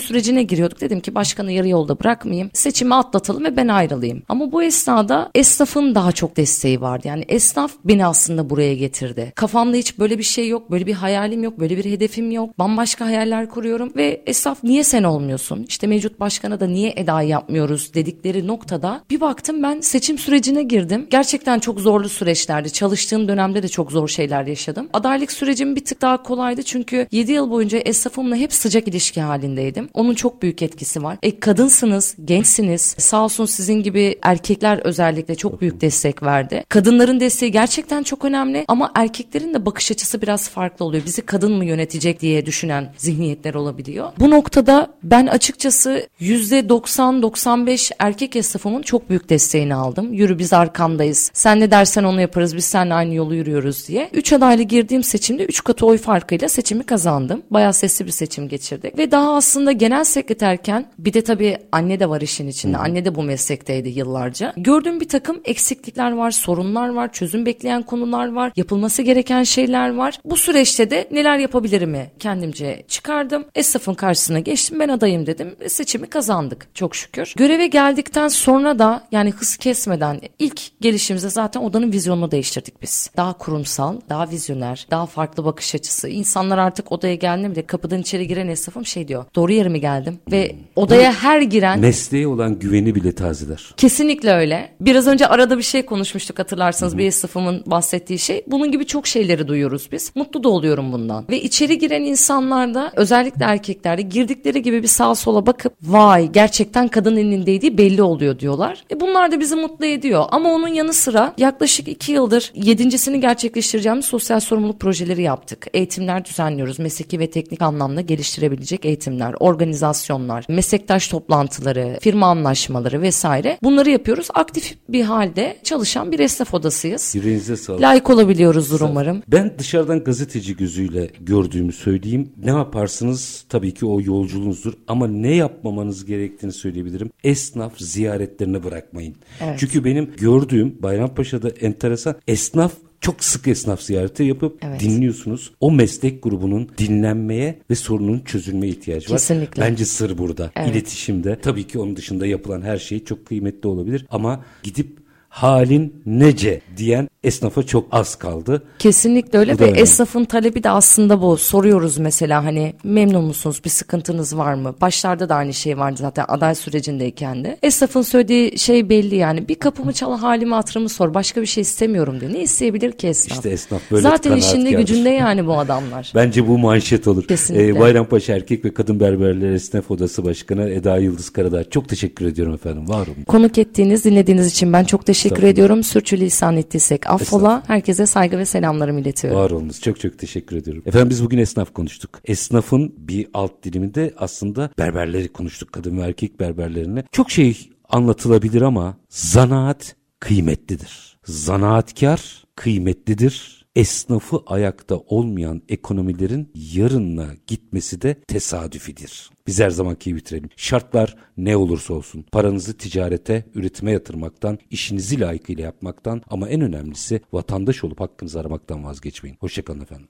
sürecine 0.00 0.42
giriyorduk. 0.42 0.80
Dedim 0.80 1.00
ki 1.00 1.14
başkanı 1.14 1.52
yarı 1.52 1.68
yolda 1.68 2.00
bırakmayayım. 2.00 2.50
Seçimi 2.52 2.94
atlatalım 2.94 3.44
ve 3.44 3.56
ben 3.56 3.68
ayrılayım. 3.68 4.22
Ama 4.28 4.52
bu 4.52 4.62
esnada 4.62 5.30
esnafın 5.34 5.94
daha 5.94 6.12
çok 6.12 6.36
desteği 6.36 6.80
vardı. 6.80 7.08
Yani 7.08 7.24
esnaf 7.28 7.72
beni 7.84 8.06
aslında 8.06 8.50
buraya 8.50 8.74
getirdi. 8.74 9.32
Kafamda 9.34 9.76
hiç 9.76 9.98
böyle 9.98 10.18
bir 10.18 10.22
şey 10.22 10.48
yok. 10.48 10.70
Böyle 10.70 10.86
bir 10.86 10.94
hayalim 10.94 11.42
yok. 11.42 11.60
Böyle 11.60 11.76
bir 11.76 11.84
hedefim 11.84 12.30
yok. 12.30 12.58
Bambaşka 12.58 13.06
hayaller 13.06 13.48
kuruyorum 13.48 13.69
ve 13.96 14.22
esnaf 14.26 14.64
niye 14.64 14.84
sen 14.84 15.02
olmuyorsun? 15.02 15.64
İşte 15.68 15.86
mevcut 15.86 16.20
başkana 16.20 16.60
da 16.60 16.66
niye 16.66 16.92
Eda 16.96 17.22
yapmıyoruz 17.22 17.94
dedikleri 17.94 18.46
noktada 18.46 19.04
bir 19.10 19.20
baktım 19.20 19.62
ben 19.62 19.80
seçim 19.80 20.18
sürecine 20.18 20.62
girdim. 20.62 21.06
Gerçekten 21.10 21.58
çok 21.58 21.80
zorlu 21.80 22.08
süreçlerdi. 22.08 22.72
Çalıştığım 22.72 23.28
dönemde 23.28 23.62
de 23.62 23.68
çok 23.68 23.92
zor 23.92 24.08
şeyler 24.08 24.46
yaşadım. 24.46 24.88
Adaylık 24.92 25.32
sürecim 25.32 25.76
bir 25.76 25.84
tık 25.84 26.00
daha 26.00 26.22
kolaydı 26.22 26.62
çünkü 26.62 27.06
7 27.10 27.32
yıl 27.32 27.50
boyunca 27.50 27.78
esnafımla 27.78 28.36
hep 28.36 28.52
sıcak 28.52 28.88
ilişki 28.88 29.20
halindeydim. 29.20 29.88
Onun 29.94 30.14
çok 30.14 30.42
büyük 30.42 30.62
etkisi 30.62 31.02
var. 31.02 31.16
E 31.22 31.40
kadınsınız, 31.40 32.16
gençsiniz. 32.24 32.94
Sağ 32.98 33.24
olsun 33.24 33.46
sizin 33.46 33.82
gibi 33.82 34.18
erkekler 34.22 34.78
özellikle 34.78 35.34
çok 35.34 35.60
büyük 35.60 35.80
destek 35.80 36.22
verdi. 36.22 36.64
Kadınların 36.68 37.20
desteği 37.20 37.52
gerçekten 37.52 38.02
çok 38.02 38.24
önemli 38.24 38.64
ama 38.68 38.92
erkeklerin 38.94 39.54
de 39.54 39.66
bakış 39.66 39.90
açısı 39.90 40.22
biraz 40.22 40.48
farklı 40.48 40.84
oluyor. 40.84 41.04
Bizi 41.06 41.22
kadın 41.22 41.52
mı 41.52 41.64
yönetecek 41.64 42.20
diye 42.20 42.46
düşünen 42.46 42.92
zihniyetler 42.96 43.54
olabiliyor. 43.60 44.12
Bu 44.18 44.30
noktada 44.30 44.90
ben 45.02 45.26
açıkçası 45.26 46.08
%90-95 46.20 47.92
erkek 47.98 48.36
esnafımın 48.36 48.82
çok 48.82 49.10
büyük 49.10 49.28
desteğini 49.28 49.74
aldım. 49.74 50.12
Yürü 50.12 50.38
biz 50.38 50.52
arkandayız. 50.52 51.30
Sen 51.34 51.60
ne 51.60 51.70
dersen 51.70 52.04
onu 52.04 52.20
yaparız. 52.20 52.56
Biz 52.56 52.64
seninle 52.64 52.94
aynı 52.94 53.14
yolu 53.14 53.34
yürüyoruz 53.34 53.88
diye. 53.88 54.10
3 54.12 54.32
adaylı 54.32 54.62
girdiğim 54.62 55.02
seçimde 55.02 55.44
3 55.44 55.64
katı 55.64 55.86
oy 55.86 55.98
farkıyla 55.98 56.48
seçimi 56.48 56.84
kazandım. 56.84 57.42
Bayağı 57.50 57.72
sesli 57.72 58.06
bir 58.06 58.10
seçim 58.10 58.48
geçirdik. 58.48 58.98
Ve 58.98 59.10
daha 59.10 59.36
aslında 59.36 59.72
genel 59.72 60.04
sekreterken 60.04 60.86
bir 60.98 61.12
de 61.12 61.24
tabii 61.24 61.56
anne 61.72 62.00
de 62.00 62.08
var 62.08 62.20
işin 62.20 62.48
içinde. 62.48 62.76
Anne 62.76 63.04
de 63.04 63.14
bu 63.14 63.22
meslekteydi 63.22 63.88
yıllarca. 63.88 64.52
Gördüğüm 64.56 65.00
bir 65.00 65.08
takım 65.08 65.40
eksiklikler 65.44 66.12
var, 66.12 66.30
sorunlar 66.30 66.88
var, 66.88 67.12
çözüm 67.12 67.46
bekleyen 67.46 67.82
konular 67.82 68.32
var, 68.32 68.52
yapılması 68.56 69.02
gereken 69.02 69.42
şeyler 69.42 69.94
var. 69.94 70.20
Bu 70.24 70.36
süreçte 70.36 70.90
de 70.90 71.08
neler 71.10 71.38
yapabilirimi 71.38 72.10
kendimce 72.18 72.82
çıkardım. 72.88 73.39
Esnafın 73.54 73.94
karşısına 73.94 74.38
geçtim 74.38 74.80
ben 74.80 74.88
adayım 74.88 75.26
dedim 75.26 75.56
seçimi 75.68 76.06
kazandık 76.06 76.66
çok 76.74 76.96
şükür. 76.96 77.34
Göreve 77.36 77.66
geldikten 77.66 78.28
sonra 78.28 78.78
da 78.78 79.06
yani 79.12 79.30
hız 79.30 79.56
kesmeden 79.56 80.20
ilk 80.38 80.80
gelişimizde 80.80 81.30
zaten 81.30 81.60
odanın 81.60 81.92
vizyonunu 81.92 82.30
değiştirdik 82.30 82.82
biz. 82.82 83.10
Daha 83.16 83.32
kurumsal, 83.32 83.96
daha 84.08 84.30
vizyoner, 84.30 84.86
daha 84.90 85.06
farklı 85.06 85.44
bakış 85.44 85.74
açısı. 85.74 86.08
İnsanlar 86.08 86.58
artık 86.58 86.92
odaya 86.92 87.14
geldiğinde 87.14 87.52
bile 87.52 87.66
kapıdan 87.66 88.00
içeri 88.00 88.28
giren 88.28 88.48
esnafım 88.48 88.86
şey 88.86 89.08
diyor. 89.08 89.24
Doğru 89.34 89.52
yere 89.52 89.68
mi 89.68 89.80
geldim? 89.80 90.18
Ve 90.30 90.56
odaya 90.76 91.12
her 91.12 91.40
giren 91.40 91.80
Mesleğe 91.80 92.26
olan 92.26 92.58
güveni 92.58 92.94
bile 92.94 93.14
tazeler. 93.14 93.74
Kesinlikle 93.76 94.32
öyle. 94.32 94.72
Biraz 94.80 95.06
önce 95.06 95.26
arada 95.26 95.58
bir 95.58 95.62
şey 95.62 95.86
konuşmuştuk 95.86 96.38
hatırlarsanız 96.38 96.98
bir 96.98 97.06
esnafımın 97.06 97.62
bahsettiği 97.66 98.18
şey. 98.18 98.44
Bunun 98.46 98.72
gibi 98.72 98.86
çok 98.86 99.06
şeyleri 99.06 99.48
duyuyoruz 99.48 99.88
biz. 99.92 100.12
Mutlu 100.14 100.44
da 100.44 100.48
oluyorum 100.48 100.92
bundan. 100.92 101.24
Ve 101.30 101.42
içeri 101.42 101.78
giren 101.78 102.02
insanlarda 102.02 102.92
özellikle 102.96 103.29
erkeklerde 103.40 104.02
girdikleri 104.02 104.62
gibi 104.62 104.82
bir 104.82 104.88
sağa 104.88 105.14
sola 105.14 105.46
bakıp 105.46 105.72
vay 105.82 106.32
gerçekten 106.32 106.88
kadın 106.88 107.16
elindeydi 107.16 107.78
belli 107.78 108.02
oluyor 108.02 108.38
diyorlar. 108.38 108.84
E 108.90 109.00
bunlar 109.00 109.32
da 109.32 109.40
bizi 109.40 109.56
mutlu 109.56 109.86
ediyor. 109.86 110.24
Ama 110.30 110.48
onun 110.48 110.68
yanı 110.68 110.92
sıra 110.92 111.34
yaklaşık 111.38 111.88
iki 111.88 112.12
yıldır 112.12 112.52
yedincisini 112.54 113.20
gerçekleştireceğimiz 113.20 114.04
sosyal 114.04 114.40
sorumluluk 114.40 114.80
projeleri 114.80 115.22
yaptık. 115.22 115.66
Eğitimler 115.74 116.24
düzenliyoruz. 116.24 116.78
Mesleki 116.78 117.18
ve 117.18 117.30
teknik 117.30 117.62
anlamda 117.62 118.00
geliştirebilecek 118.00 118.84
eğitimler, 118.84 119.34
organizasyonlar, 119.40 120.44
meslektaş 120.48 121.08
toplantıları, 121.08 121.98
firma 122.00 122.26
anlaşmaları 122.26 123.02
vesaire. 123.02 123.58
Bunları 123.62 123.90
yapıyoruz. 123.90 124.28
Aktif 124.34 124.78
bir 124.88 125.04
halde 125.04 125.56
çalışan 125.64 126.12
bir 126.12 126.18
esnaf 126.18 126.54
odasıyız. 126.54 127.14
Yüreğinize 127.14 127.56
sağlık. 127.56 127.80
Layık 127.80 128.10
olabiliyoruzdur 128.10 128.80
umarım. 128.80 129.22
Ben 129.28 129.58
dışarıdan 129.58 130.04
gazeteci 130.04 130.56
gözüyle 130.56 131.10
gördüğümü 131.20 131.72
söyleyeyim. 131.72 132.32
Ne 132.44 132.50
yaparsınız 132.50 133.19
tabii 133.48 133.74
ki 133.74 133.86
o 133.86 134.00
yolculuğunuzdur 134.00 134.72
ama 134.88 135.06
ne 135.06 135.34
yapmamanız 135.34 136.04
gerektiğini 136.04 136.52
söyleyebilirim. 136.52 137.10
Esnaf 137.24 137.78
ziyaretlerini 137.78 138.64
bırakmayın. 138.64 139.14
Evet. 139.40 139.58
Çünkü 139.58 139.84
benim 139.84 140.10
gördüğüm 140.16 140.82
Bayrampaşa'da 140.82 141.48
enteresan 141.48 142.14
esnaf 142.28 142.72
çok 143.00 143.24
sık 143.24 143.48
esnaf 143.48 143.82
ziyareti 143.82 144.24
yapıp 144.24 144.58
Evet. 144.64 144.80
dinliyorsunuz. 144.80 145.52
O 145.60 145.70
meslek 145.72 146.22
grubunun 146.22 146.68
dinlenmeye 146.78 147.58
ve 147.70 147.74
sorunun 147.74 148.20
çözülmeye 148.20 148.72
ihtiyacı 148.72 149.10
var. 149.10 149.18
Kesinlikle. 149.18 149.62
Bence 149.62 149.84
sır 149.84 150.18
burada. 150.18 150.50
Evet. 150.56 150.70
İletişimde. 150.70 151.38
Tabii 151.42 151.66
ki 151.66 151.78
onun 151.78 151.96
dışında 151.96 152.26
yapılan 152.26 152.62
her 152.62 152.78
şey 152.78 153.04
çok 153.04 153.26
kıymetli 153.26 153.68
olabilir 153.68 154.06
ama 154.10 154.44
gidip 154.62 155.00
halin 155.30 156.02
nece 156.06 156.60
diyen 156.76 157.08
esnafa 157.24 157.62
çok 157.62 157.86
az 157.92 158.16
kaldı. 158.16 158.62
Kesinlikle 158.78 159.38
öyle 159.38 159.54
Bu 159.54 159.58
ve 159.60 159.64
önemli. 159.64 159.80
esnafın 159.80 160.24
talebi 160.24 160.62
de 160.64 160.70
aslında 160.70 161.22
bu. 161.22 161.36
Soruyoruz 161.36 161.98
mesela 161.98 162.44
hani 162.44 162.72
memnun 162.84 163.24
musunuz? 163.24 163.60
Bir 163.64 163.70
sıkıntınız 163.70 164.36
var 164.36 164.54
mı? 164.54 164.74
Başlarda 164.80 165.28
da 165.28 165.34
aynı 165.34 165.54
şey 165.54 165.78
vardı 165.78 165.96
zaten 166.00 166.24
aday 166.28 166.54
sürecindeyken 166.54 167.44
de. 167.44 167.58
Esnafın 167.62 168.02
söylediği 168.02 168.58
şey 168.58 168.88
belli 168.88 169.16
yani. 169.16 169.48
Bir 169.48 169.54
kapımı 169.54 169.92
çal 169.92 170.18
halimi 170.18 170.54
hatırımı 170.54 170.88
sor. 170.88 171.14
Başka 171.14 171.40
bir 171.42 171.46
şey 171.46 171.60
istemiyorum 171.62 172.20
diyor. 172.20 172.32
Ne 172.32 172.42
isteyebilir 172.42 172.92
ki 172.92 173.08
esnaf? 173.08 173.36
İşte 173.38 173.50
esnaf 173.50 173.80
böyle 173.90 174.02
Zaten 174.02 174.36
işinde 174.36 174.52
kanaatkardır. 174.56 174.78
gücünde 174.78 175.10
yani 175.24 175.46
bu 175.46 175.58
adamlar. 175.58 176.12
Bence 176.14 176.48
bu 176.48 176.58
manşet 176.58 177.08
olur. 177.08 177.26
Kesinlikle. 177.26 177.68
Ee, 177.68 177.80
Bayrampaşa 177.80 178.32
Erkek 178.34 178.64
ve 178.64 178.74
Kadın 178.74 179.00
Berberler 179.00 179.50
Esnaf 179.50 179.90
Odası 179.90 180.24
Başkanı 180.24 180.70
Eda 180.70 180.96
Yıldız 180.96 181.30
Karadağ. 181.30 181.64
Çok 181.70 181.88
teşekkür 181.88 182.26
ediyorum 182.26 182.54
efendim. 182.54 182.88
Var 182.88 183.06
olun. 183.06 183.24
Konuk 183.28 183.58
ettiğiniz, 183.58 184.04
dinlediğiniz 184.04 184.46
için 184.46 184.72
ben 184.72 184.84
çok 184.84 185.06
teşekkür 185.06 185.19
Estağfurullah. 185.28 185.52
ediyorum. 185.52 185.82
Sürçülisan 185.82 186.56
ettiysek 186.56 187.10
affola. 187.10 187.62
Herkese 187.66 188.06
saygı 188.06 188.38
ve 188.38 188.44
selamlarımı 188.44 189.00
iletiyorum. 189.00 189.40
Var 189.40 189.50
olunuz. 189.50 189.80
Çok 189.80 190.00
çok 190.00 190.18
teşekkür 190.18 190.56
ediyorum. 190.56 190.82
Efendim 190.86 191.10
biz 191.10 191.24
bugün 191.24 191.38
esnaf 191.38 191.74
konuştuk. 191.74 192.20
Esnafın 192.24 192.94
bir 192.98 193.28
alt 193.34 193.62
diliminde 193.62 194.14
aslında 194.16 194.70
berberleri 194.78 195.28
konuştuk. 195.28 195.72
Kadın 195.72 195.98
ve 195.98 196.02
erkek 196.02 196.40
berberlerini. 196.40 197.04
Çok 197.12 197.30
şey 197.30 197.70
anlatılabilir 197.88 198.62
ama 198.62 198.96
zanaat 199.08 199.96
kıymetlidir. 200.20 201.18
Zanaatkar 201.24 202.44
kıymetlidir. 202.56 203.59
Esnafı 203.76 204.40
ayakta 204.46 204.96
olmayan 204.96 205.62
ekonomilerin 205.68 206.52
yarınla 206.54 207.28
gitmesi 207.46 208.02
de 208.02 208.14
tesadüfidir. 208.14 209.30
Biz 209.46 209.60
her 209.60 209.70
zamanki 209.70 210.16
bitirelim. 210.16 210.48
Şartlar 210.56 211.16
ne 211.36 211.56
olursa 211.56 211.94
olsun 211.94 212.24
paranızı 212.32 212.76
ticarete, 212.76 213.44
üretime 213.54 213.92
yatırmaktan, 213.92 214.58
işinizi 214.70 215.20
layıkıyla 215.20 215.64
yapmaktan 215.64 216.22
ama 216.30 216.48
en 216.48 216.60
önemlisi 216.60 217.20
vatandaş 217.32 217.84
olup 217.84 218.00
hakkınızı 218.00 218.40
aramaktan 218.40 218.84
vazgeçmeyin. 218.84 219.36
Hoşçakalın 219.40 219.80
efendim. 219.80 220.08